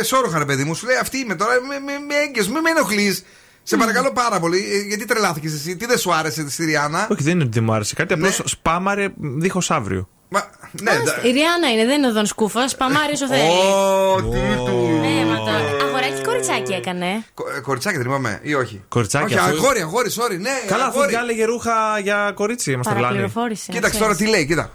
εσόρουχα, 0.00 0.38
ρε 0.38 0.44
παιδί 0.44 0.64
μου. 0.64 0.74
Σου 0.74 0.86
λέει 0.86 0.96
αυτή 0.96 1.18
είμαι 1.18 1.34
τώρα, 1.34 1.52
με, 1.68 1.74
με, 1.86 1.92
με 2.08 2.14
έγκυος, 2.26 2.48
μην 2.48 2.60
με 2.60 2.70
ενοχλείς. 2.70 3.24
Σε 3.66 3.76
παρακαλώ 3.76 4.12
πάρα 4.12 4.40
πολύ, 4.40 4.58
ε, 4.58 4.78
γιατί 4.88 5.04
τρελάθηκε 5.04 5.46
εσύ, 5.46 5.76
τι 5.76 5.86
δεν 5.86 5.98
σου 5.98 6.14
άρεσε 6.14 6.50
στη 6.50 6.64
Ριάννα; 6.64 7.06
Όχι, 7.10 7.22
δεν 7.22 7.32
είναι 7.32 7.42
ότι 7.42 7.52
δεν 7.52 7.64
μου 7.64 7.72
άρεσε 7.74 7.94
κάτι. 7.94 8.12
Απλώς 8.12 8.40
σπάμαρε 8.44 9.08
δίχως 9.16 9.70
αύριο. 9.70 10.08
Μα, 10.28 10.44
ναι, 10.82 10.90
Άστα, 10.90 11.20
Η 11.22 11.30
Ριάννα 11.30 11.70
είναι, 11.72 11.84
δεν 11.84 11.98
είναι 11.98 12.06
ο 12.06 12.12
Δον 12.12 12.26
Σκούφα. 12.26 12.68
Παμάρι 12.78 13.12
όσο 13.12 13.26
θέλει. 13.26 13.48
Ω, 13.48 14.16
τι 14.22 14.38
του. 14.64 14.98
Ναι, 15.00 15.24
μα 15.30 15.36
το 15.36 15.84
αγοράκι 15.86 16.22
κοριτσάκι 16.24 16.72
έκανε. 16.72 17.24
Κο- 17.34 17.44
ε, 17.56 17.60
Κοριτσάκι 17.60 17.96
δεν 17.96 18.06
είπαμε, 18.06 18.40
ή 18.42 18.54
όχι; 18.54 18.82
Κοριτσάκι 18.88 19.24
Όχι, 19.24 19.38
αφού- 19.38 19.56
αγόρι, 19.58 19.80
αγόρι, 19.80 20.10
sorry, 20.14 20.38
ναι. 20.40 20.50
Καλά, 20.66 20.84
αφού 20.84 20.92
αγόρι. 20.98 21.08
διάλεγε 21.10 21.44
ρούχα 21.44 21.98
για 22.02 22.32
κορίτσι, 22.34 22.76
μα 22.76 22.82
τρελάνει. 22.82 23.02
Παραπληροφόρησε. 23.02 23.72
Κοίταξε 23.72 23.98
ξέρεις. 23.98 24.06
τώρα 24.06 24.16
τι 24.16 24.26
λέει, 24.36 24.46
κοίτα. 24.46 24.70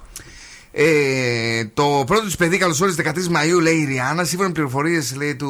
Ε, 0.72 1.66
το 1.74 2.04
πρώτο 2.06 2.26
της 2.26 2.36
παιδί 2.36 2.58
καλωσόρισε 2.58 3.04
13 3.16 3.28
Μαου, 3.28 3.60
λέει 3.60 3.76
η 3.76 3.86
Ριάννα. 3.86 4.24
Σύμφωνα 4.24 4.48
με 4.48 4.54
πληροφορίες, 4.54 5.16
λέει 5.16 5.36
του. 5.36 5.50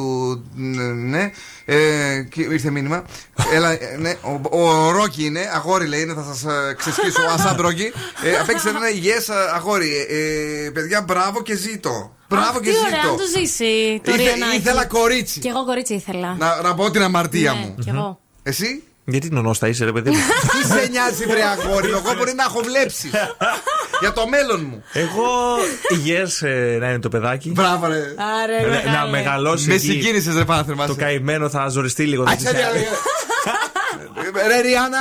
Ναι. 0.94 1.30
Ε, 1.64 2.22
και 2.30 2.40
ήρθε 2.42 2.70
μήνυμα. 2.70 3.04
Έλα, 3.52 3.70
ε, 3.70 3.96
ναι, 3.98 4.14
ο, 4.50 4.58
ο 4.60 4.90
Ρόκι 4.90 5.24
είναι, 5.24 5.50
αγόρι 5.54 5.86
λέει, 5.86 6.00
είναι, 6.00 6.14
θα 6.14 6.22
σας 6.22 6.44
ε, 6.44 6.74
ξεσκίσω. 6.78 7.22
Ασάντ 7.34 7.60
Ρόκι. 7.60 7.92
Ε, 8.24 8.36
απέκτησε 8.40 8.68
ένα 8.68 8.90
υγιές 8.90 9.28
αγόρι. 9.54 9.90
Ε, 10.08 10.64
ε, 10.66 10.70
παιδιά, 10.70 11.00
μπράβο 11.00 11.42
και 11.42 11.54
ζήτω. 11.56 12.14
Μπράβο 12.28 12.46
Αχ, 12.58 12.60
και 12.64 12.70
τι 12.70 12.76
ωραία, 12.76 13.00
ζήτω. 13.00 13.12
να 13.12 13.16
του 13.18 13.28
ζήσει 13.38 14.00
το 14.04 14.10
Ήθε- 14.14 14.24
Ριαννάκι. 14.26 14.56
ήθελα 14.56 14.86
κορίτσι. 14.86 15.40
Κι 15.40 15.48
εγώ 15.48 15.64
κορίτσι 15.64 15.94
ήθελα. 15.94 16.34
Να, 16.38 16.60
να 16.62 16.74
πω 16.74 16.90
την 16.90 17.02
αμαρτία 17.02 17.52
Ναι, 17.52 17.58
μου. 17.58 17.74
κι 17.80 17.88
εγώ. 17.88 18.20
Εσύ; 18.42 18.82
Γιατί 19.10 19.28
νονόστα 19.30 19.68
είσαι, 19.68 19.84
ρε 19.84 19.92
παιδί 19.92 20.10
μου; 20.10 20.16
Τι 20.62 20.66
σε 20.66 20.86
νοιάζει, 20.90 21.24
βρε 21.24 21.42
αγόρι 21.42 21.88
μου. 21.88 22.00
Εγώ 22.04 22.14
μπορεί 22.16 22.32
να 22.34 22.42
έχω 22.42 22.60
βλέψει. 22.62 23.10
Για 24.00 24.12
το 24.12 24.28
μέλλον 24.28 24.64
μου. 24.70 24.82
Εγώ 24.92 25.56
υγιές 25.88 26.42
να 26.80 26.88
είναι 26.88 26.98
το 26.98 27.08
παιδάκι. 27.08 27.50
Μπράβο, 27.50 27.86
ρε. 27.86 28.14
Άρε, 28.42 28.60
Να- 28.60 28.68
μεγάλε. 28.68 28.96
να 28.96 29.06
μεγαλώσει. 29.06 29.68
Με 29.68 29.74
εκεί. 29.74 29.86
συγκίνησες, 29.86 30.34
ρε 30.34 30.44
πάθερ 30.44 30.74
μα. 30.74 30.86
Το 30.86 30.94
καημένο 30.94 31.48
θα 31.48 31.68
ζοριστεί 31.68 32.04
λίγο. 32.06 32.22
Α, 32.22 32.36
ξέρει, 32.36 32.56
Ρε 34.48 34.60
Rihanna, 34.60 34.98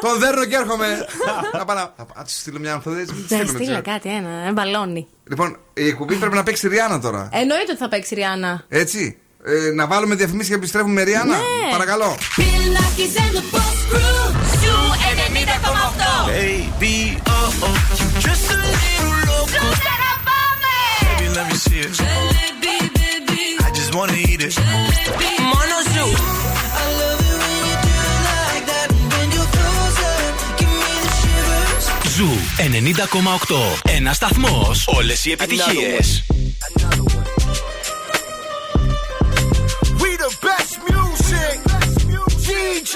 τον 0.00 0.18
δέρνω 0.18 0.44
και 0.44 0.56
έρχομαι. 0.56 1.06
Να 1.52 1.64
πάω 1.64 1.76
να. 1.76 1.82
Α, 1.82 1.94
του 2.24 2.30
στείλω 2.30 2.58
μια 2.58 2.72
ανθοδέσμη. 2.72 3.16
Ναι, 3.18 3.24
Στείλουμε, 3.26 3.46
στείλε 3.48 3.64
ξέρω. 3.64 3.82
κάτι, 3.82 4.08
ένα, 4.08 4.28
ένα 4.28 4.52
μπαλόνι. 4.52 5.06
Λοιπόν, 5.28 5.56
η 5.74 5.86
εκπομπή 5.86 6.14
πρέπει 6.14 6.34
να 6.34 6.42
παίξει 6.42 6.68
Rihanna 6.68 7.00
τώρα. 7.00 7.28
Εννοείται 7.32 7.64
ότι 7.70 7.76
θα 7.76 7.88
παίξει 7.88 8.14
η 8.14 8.16
Rihanna. 8.16 8.64
Έτσι. 8.68 9.18
Ε, 9.44 9.72
να 9.74 9.86
βάλουμε 9.86 10.14
διαφημίσεις 10.14 10.48
και 10.48 10.54
επιστρέφουμε 10.54 10.92
με 10.92 11.02
Rihanna. 11.02 11.36
Ναι. 11.36 11.70
Παρακαλώ. 11.70 12.16
Bill 12.36 12.42
Nakis 12.76 13.16
and 13.22 13.32
the 13.36 13.42
Boss 13.54 13.78
Crew. 13.90 14.32
Zoo 14.62 14.76
90,8. 15.12 16.12
Baby, 16.28 16.96
oh 17.26 17.66
oh, 17.66 17.76
you 18.14 18.20
just 18.28 18.52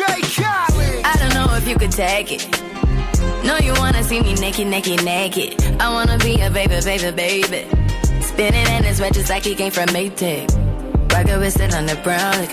Khaled. 0.06 1.04
I 1.04 1.16
don't 1.18 1.34
know 1.34 1.54
if 1.56 1.66
you 1.68 1.76
could 1.76 1.92
take 1.92 2.32
it. 2.32 2.66
No, 3.44 3.58
you 3.58 3.72
wanna 3.74 4.02
see 4.02 4.20
me 4.20 4.34
naked, 4.34 4.66
naked, 4.66 5.04
naked. 5.04 5.60
I 5.80 5.92
wanna 5.92 6.18
be 6.18 6.40
a 6.40 6.50
baby, 6.50 6.80
baby, 6.84 7.10
baby. 7.16 7.66
Spinning 8.20 8.66
in 8.76 8.84
his 8.84 9.00
red 9.00 9.14
just 9.14 9.30
like 9.30 9.44
he 9.44 9.54
came 9.54 9.70
from 9.70 9.86
Maytag. 9.88 10.50
Rocket 11.12 11.38
with 11.38 11.60
it 11.60 11.74
on 11.74 11.86
the 11.86 11.96
brown. 12.04 12.32
Like, 12.38 12.52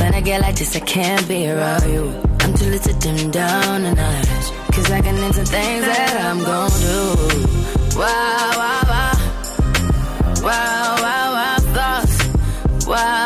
when 0.00 0.14
I 0.14 0.20
get 0.20 0.40
like 0.42 0.56
this, 0.56 0.76
I 0.76 0.80
can't 0.80 1.26
be 1.28 1.48
around 1.48 1.90
you. 1.90 2.04
I'm 2.40 2.52
too 2.54 2.66
little 2.66 2.92
to 2.92 2.98
dim 3.00 3.30
down 3.30 3.82
the 3.82 3.94
night. 3.94 4.26
Cause 4.72 4.90
I 4.90 5.00
can 5.00 5.16
into 5.16 5.44
things 5.44 5.84
that 5.86 6.16
I'm 6.26 6.38
gon' 6.38 6.70
do. 6.80 7.98
Wow, 7.98 8.52
wow, 8.60 8.82
wow. 8.92 9.12
Wow, 10.42 10.96
wow, 11.04 11.32
wow, 11.36 11.56
thoughts. 11.76 12.86
Wow. 12.86 13.25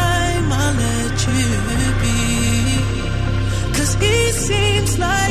seems 4.41 4.97
like 4.97 5.30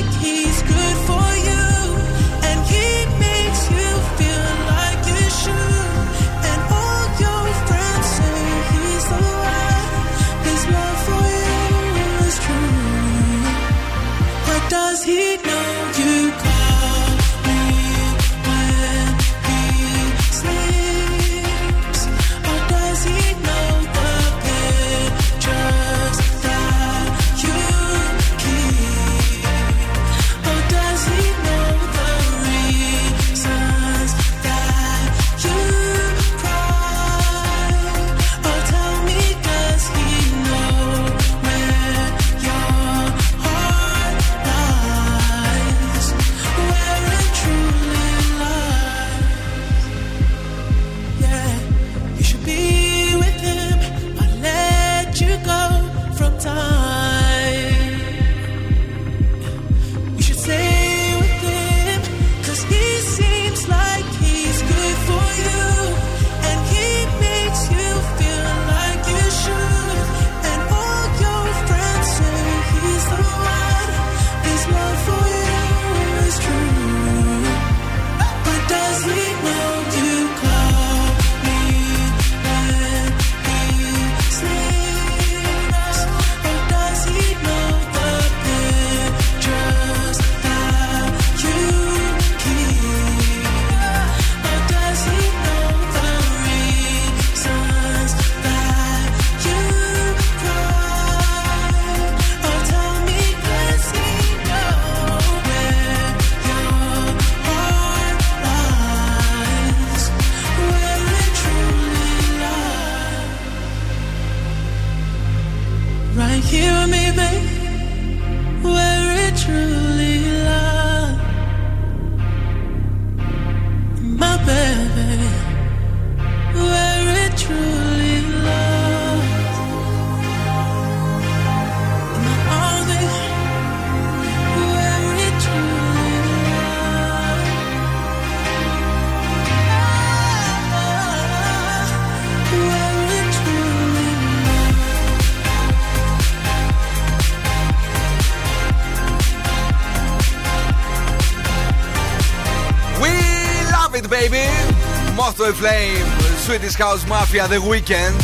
Moth 155.51 155.59
to 155.59 155.67
a 155.67 155.71
flame. 155.71 156.07
Swedish 156.47 156.75
House 156.75 157.07
Mafia, 157.07 157.49
The 157.49 157.61
Weekend. 157.61 158.19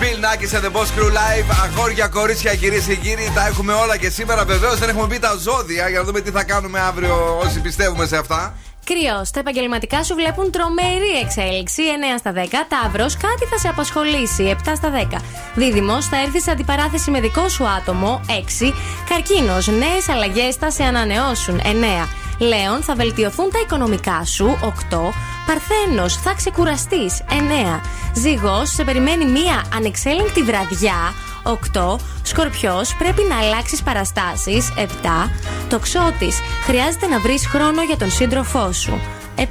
Bill 0.00 0.18
Nackis 0.18 0.54
and 0.54 0.64
the 0.64 0.70
Boss 0.70 0.90
Crew 0.90 1.10
Live. 1.10 1.46
Αγόρια, 1.64 2.08
κορίτσια, 2.08 2.54
κυρίες 2.54 2.84
και 2.84 2.94
κύριοι, 2.94 3.32
τα 3.34 3.46
έχουμε 3.46 3.72
όλα 3.72 3.96
και 3.96 4.10
σήμερα. 4.10 4.44
Βεβαίως 4.44 4.78
δεν 4.78 4.88
έχουμε 4.88 5.06
πει 5.06 5.18
τα 5.18 5.36
ζώδια 5.36 5.88
για 5.88 5.98
να 5.98 6.04
δούμε 6.04 6.20
τι 6.20 6.30
θα 6.30 6.44
κάνουμε 6.44 6.80
αύριο 6.80 7.38
όσοι 7.44 7.60
πιστεύουμε 7.60 8.06
σε 8.06 8.16
αυτά. 8.16 8.54
Κρυός, 8.84 9.30
τα 9.30 9.40
επαγγελματικά 9.40 10.04
σου 10.04 10.14
βλέπουν 10.14 10.50
τρομερή 10.50 11.18
εξέλιξη. 11.22 11.82
9 11.82 12.18
στα 12.18 12.32
10. 12.32 12.66
Ταύρος, 12.68 13.16
κάτι 13.16 13.44
θα 13.50 13.58
σε 13.58 13.68
απασχολήσει. 13.68 14.44
7 14.44 14.76
στα 14.76 14.90
10. 14.90 15.22
Δίδυμος, 15.54 16.06
θα 16.06 16.16
έρθεις 16.16 16.42
σε 16.42 16.50
αντιπαράθεση 16.50 17.10
με 17.10 17.20
δικό 17.20 17.48
σου 17.48 17.66
άτομο. 17.68 18.20
6. 18.26 18.74
Καρκίνος, 19.08 19.66
νέες 19.66 20.08
αλλαγές 20.08 20.54
θα 20.54 20.70
σε 20.70 20.84
ανανεώσουν. 20.84 21.60
9. 21.64 22.08
Λέων, 22.38 22.82
θα 22.82 22.94
βελτιωθούν 22.94 23.50
τα 23.50 23.58
οικονομικά 23.58 24.24
σου. 24.24 24.58
8. 24.62 25.12
Παρθένος, 25.46 26.16
θα 26.16 26.34
ξεκουραστείς. 26.34 27.22
9. 27.30 27.80
Ζυγός, 28.14 28.68
σε 28.70 28.84
περιμένει 28.84 29.24
μία 29.24 29.64
ανεξέλεγκτη 29.74 30.42
βραδιά. 30.42 31.14
8. 31.42 31.98
Σκορπιός, 32.22 32.94
πρέπει 32.94 33.22
να 33.28 33.38
αλλάξεις 33.38 33.82
παραστάσεις. 33.82 34.72
7. 34.76 35.30
Τοξότης, 35.68 36.40
χρειάζεται 36.64 37.06
να 37.06 37.20
βρεις 37.20 37.46
χρόνο 37.46 37.82
για 37.82 37.96
τον 37.96 38.10
σύντροφό 38.10 38.72
σου. 38.72 39.00
7. 39.36 39.42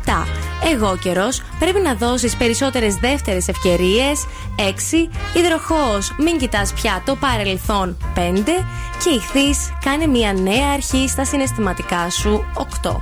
Εγώ 0.71 0.97
καιρός, 0.97 1.41
πρέπει 1.59 1.79
να 1.79 1.93
δώσεις 1.93 2.35
περισσότερες 2.35 2.95
δεύτερες 2.95 3.47
ευκαιρίες. 3.47 4.25
6. 4.55 5.09
Υδροχός, 5.33 6.15
μην 6.17 6.37
κοιτάς 6.37 6.73
πια 6.73 7.01
το 7.05 7.15
παρελθόν. 7.15 7.97
5. 8.15 8.65
Και 9.03 9.09
ηχθεί, 9.09 9.69
κάνε 9.83 10.07
μια 10.07 10.33
νέα 10.33 10.69
αρχή 10.73 11.07
στα 11.07 11.25
συναισθηματικά 11.25 12.09
σου. 12.09 12.45
8. 12.53 13.01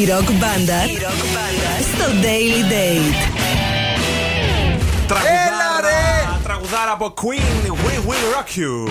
Η 0.00 0.04
ροκ 0.04 0.30
μπάντα 0.32 0.82
στο 1.94 2.06
Daily 2.22 2.72
Date. 2.72 3.46
Τραγουδάρα, 5.06 6.40
τραγουδάρα 6.42 6.92
από 6.92 7.14
Queen, 7.16 7.70
We 7.70 8.08
Will 8.08 8.24
Rock 8.34 8.58
You. 8.58 8.90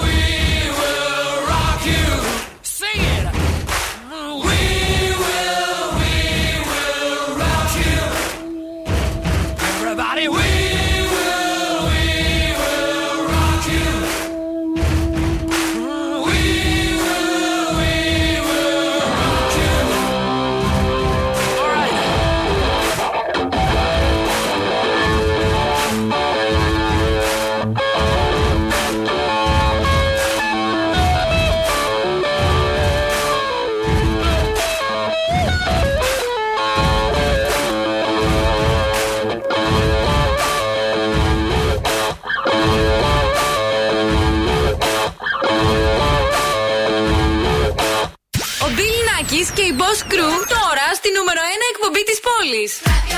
εκπομπή 52.41 53.10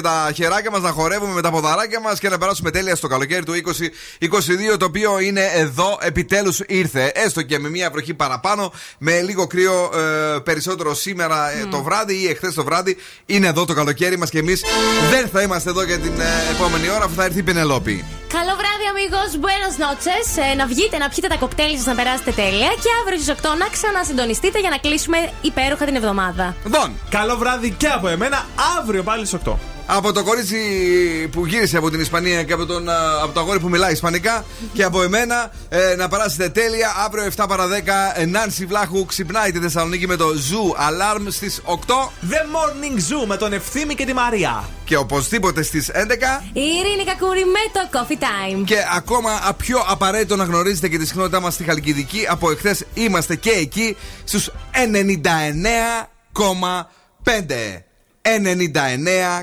και 0.00 0.06
τα 0.06 0.30
χεράκια 0.34 0.70
μας, 0.70 0.80
να 0.80 0.90
χορεύουμε 0.90 1.32
με 1.32 1.40
τα 1.40 1.50
ποδαράκια 1.50 2.00
μας 2.00 2.18
και 2.18 2.28
να 2.28 2.38
περάσουμε 2.38 2.70
τέλεια 2.70 2.96
στο 2.96 3.08
καλοκαίρι 3.08 3.44
του 3.44 3.52
2022, 3.52 4.76
το 4.78 4.84
οποίο 4.84 5.18
είναι 5.18 5.50
εδώ, 5.54 5.98
επιτέλους 6.00 6.60
ήρθε. 6.66 7.12
Έστω 7.14 7.42
και 7.42 7.58
με 7.58 7.68
μια 7.70 7.90
βροχή 7.90 8.14
παραπάνω, 8.14 8.72
με 8.98 9.20
λίγο 9.20 9.46
κρύο 9.46 9.90
ε, 9.94 10.38
περισσότερο 10.38 10.94
σήμερα 10.94 11.50
ε, 11.50 11.66
το 11.70 11.82
βράδυ 11.82 12.14
ή 12.22 12.26
εχθές 12.28 12.54
το 12.54 12.64
βράδυ. 12.64 12.96
Είναι 13.26 13.46
εδώ 13.46 13.64
το 13.64 13.74
καλοκαίρι 13.74 14.18
μας 14.18 14.30
και 14.30 14.38
εμείς 14.38 14.64
δεν 15.10 15.28
θα 15.28 15.42
είμαστε 15.42 15.70
εδώ 15.70 15.82
για 15.82 15.98
την 15.98 16.20
ε, 16.20 16.54
επόμενη 16.54 16.90
ώρα 16.90 17.04
αφού 17.04 17.14
θα 17.14 17.24
έρθει 17.24 17.38
η 17.38 17.42
Πενελόπη. 17.42 18.04
Καλό 18.28 18.54
βράδυ, 18.60 18.84
amigos. 18.92 19.32
Buenas 19.44 19.76
noches. 19.84 20.50
Ε, 20.52 20.54
να 20.54 20.66
βγείτε, 20.66 20.98
να 20.98 21.08
πιείτε 21.08 21.28
τα 21.28 21.36
κοκτέιλ 21.36 21.76
σας, 21.76 21.86
να 21.86 21.94
περάσετε 21.94 22.30
τέλεια. 22.30 22.68
Και 22.82 22.90
αύριο 23.00 23.18
στις 23.18 23.34
8 23.34 23.56
να 23.58 23.66
ξανασυντονιστείτε 23.68 24.58
για 24.60 24.70
να 24.70 24.78
κλείσουμε 24.78 25.18
υπέροχα 25.40 25.84
την 25.84 25.96
εβδομάδα. 25.96 26.56
Δον! 26.64 26.90
Καλό 27.10 27.36
βράδυ 27.36 27.70
και 27.70 27.86
από 27.86 28.08
εμένα. 28.08 28.46
Αύριο 28.78 29.02
πάλι 29.02 29.26
στις 29.26 29.38
8. 29.44 29.69
Από 29.96 30.12
το 30.12 30.24
κορίτσι 30.24 30.58
που 31.32 31.46
γύρισε 31.46 31.76
από 31.76 31.90
την 31.90 32.00
Ισπανία 32.00 32.42
και 32.42 32.52
από, 32.52 32.66
τον, 32.66 32.88
α, 32.88 32.94
από 33.22 33.32
το 33.32 33.40
αγόρι 33.40 33.60
που 33.60 33.68
μιλάει 33.68 33.92
Ισπανικά 33.92 34.44
και 34.72 34.84
από 34.84 35.02
εμένα 35.02 35.50
ε, 35.68 35.94
να 35.96 36.08
περάσετε 36.08 36.48
τέλεια. 36.48 36.94
Αύριο 37.04 37.30
7 37.36 37.44
παρα 37.48 37.66
10 37.68 37.70
ε, 38.14 38.24
Νάνση 38.26 38.66
Βλάχου 38.66 39.04
ξυπνάει 39.04 39.52
τη 39.52 39.58
Θεσσαλονίκη 39.58 40.06
με 40.06 40.16
το 40.16 40.26
Zoo 40.28 40.70
Alarm 40.78 41.26
στις 41.28 41.62
8 41.66 41.72
The 42.30 42.40
Morning 42.54 42.96
Zoo 42.96 43.26
με 43.26 43.36
τον 43.36 43.52
Ευθύμη 43.52 43.94
και 43.94 44.04
τη 44.04 44.12
Μαρία. 44.12 44.64
και 44.84 44.96
οπωσδήποτε 44.96 45.62
στις 45.62 45.90
11. 45.94 45.96
Η 46.52 46.60
Ειρήνη 46.60 47.04
Κακούρη 47.04 47.44
με 47.44 47.60
το 47.72 47.80
Coffee 47.92 48.18
Time. 48.22 48.62
Και 48.64 48.76
ακόμα 48.96 49.32
α, 49.32 49.54
πιο 49.54 49.84
απαραίτητο 49.88 50.36
να 50.36 50.44
γνωρίζετε 50.44 50.88
και 50.88 50.98
τη 50.98 51.06
συχνότητά 51.06 51.40
μας 51.40 51.54
στη 51.54 51.64
Χαλκιδική. 51.64 52.26
Από 52.28 52.50
εχθές 52.50 52.84
είμαστε 52.94 53.36
και 53.36 53.50
εκεί 53.50 53.96
στους 54.24 54.50
99,5. 57.24 57.89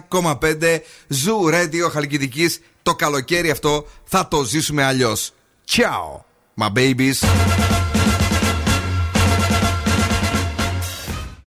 99,5 0.09 0.79
Zoo 1.09 1.53
Radio 1.53 1.91
Χαλκιδικής. 1.91 2.59
Το 2.83 2.95
καλοκαίρι 2.95 3.49
αυτό 3.49 3.87
θα 4.03 4.27
το 4.27 4.43
ζήσουμε 4.43 4.83
αλλιώς. 4.83 5.33
Ciao, 5.69 6.23
my 6.57 6.73
babies 6.73 7.66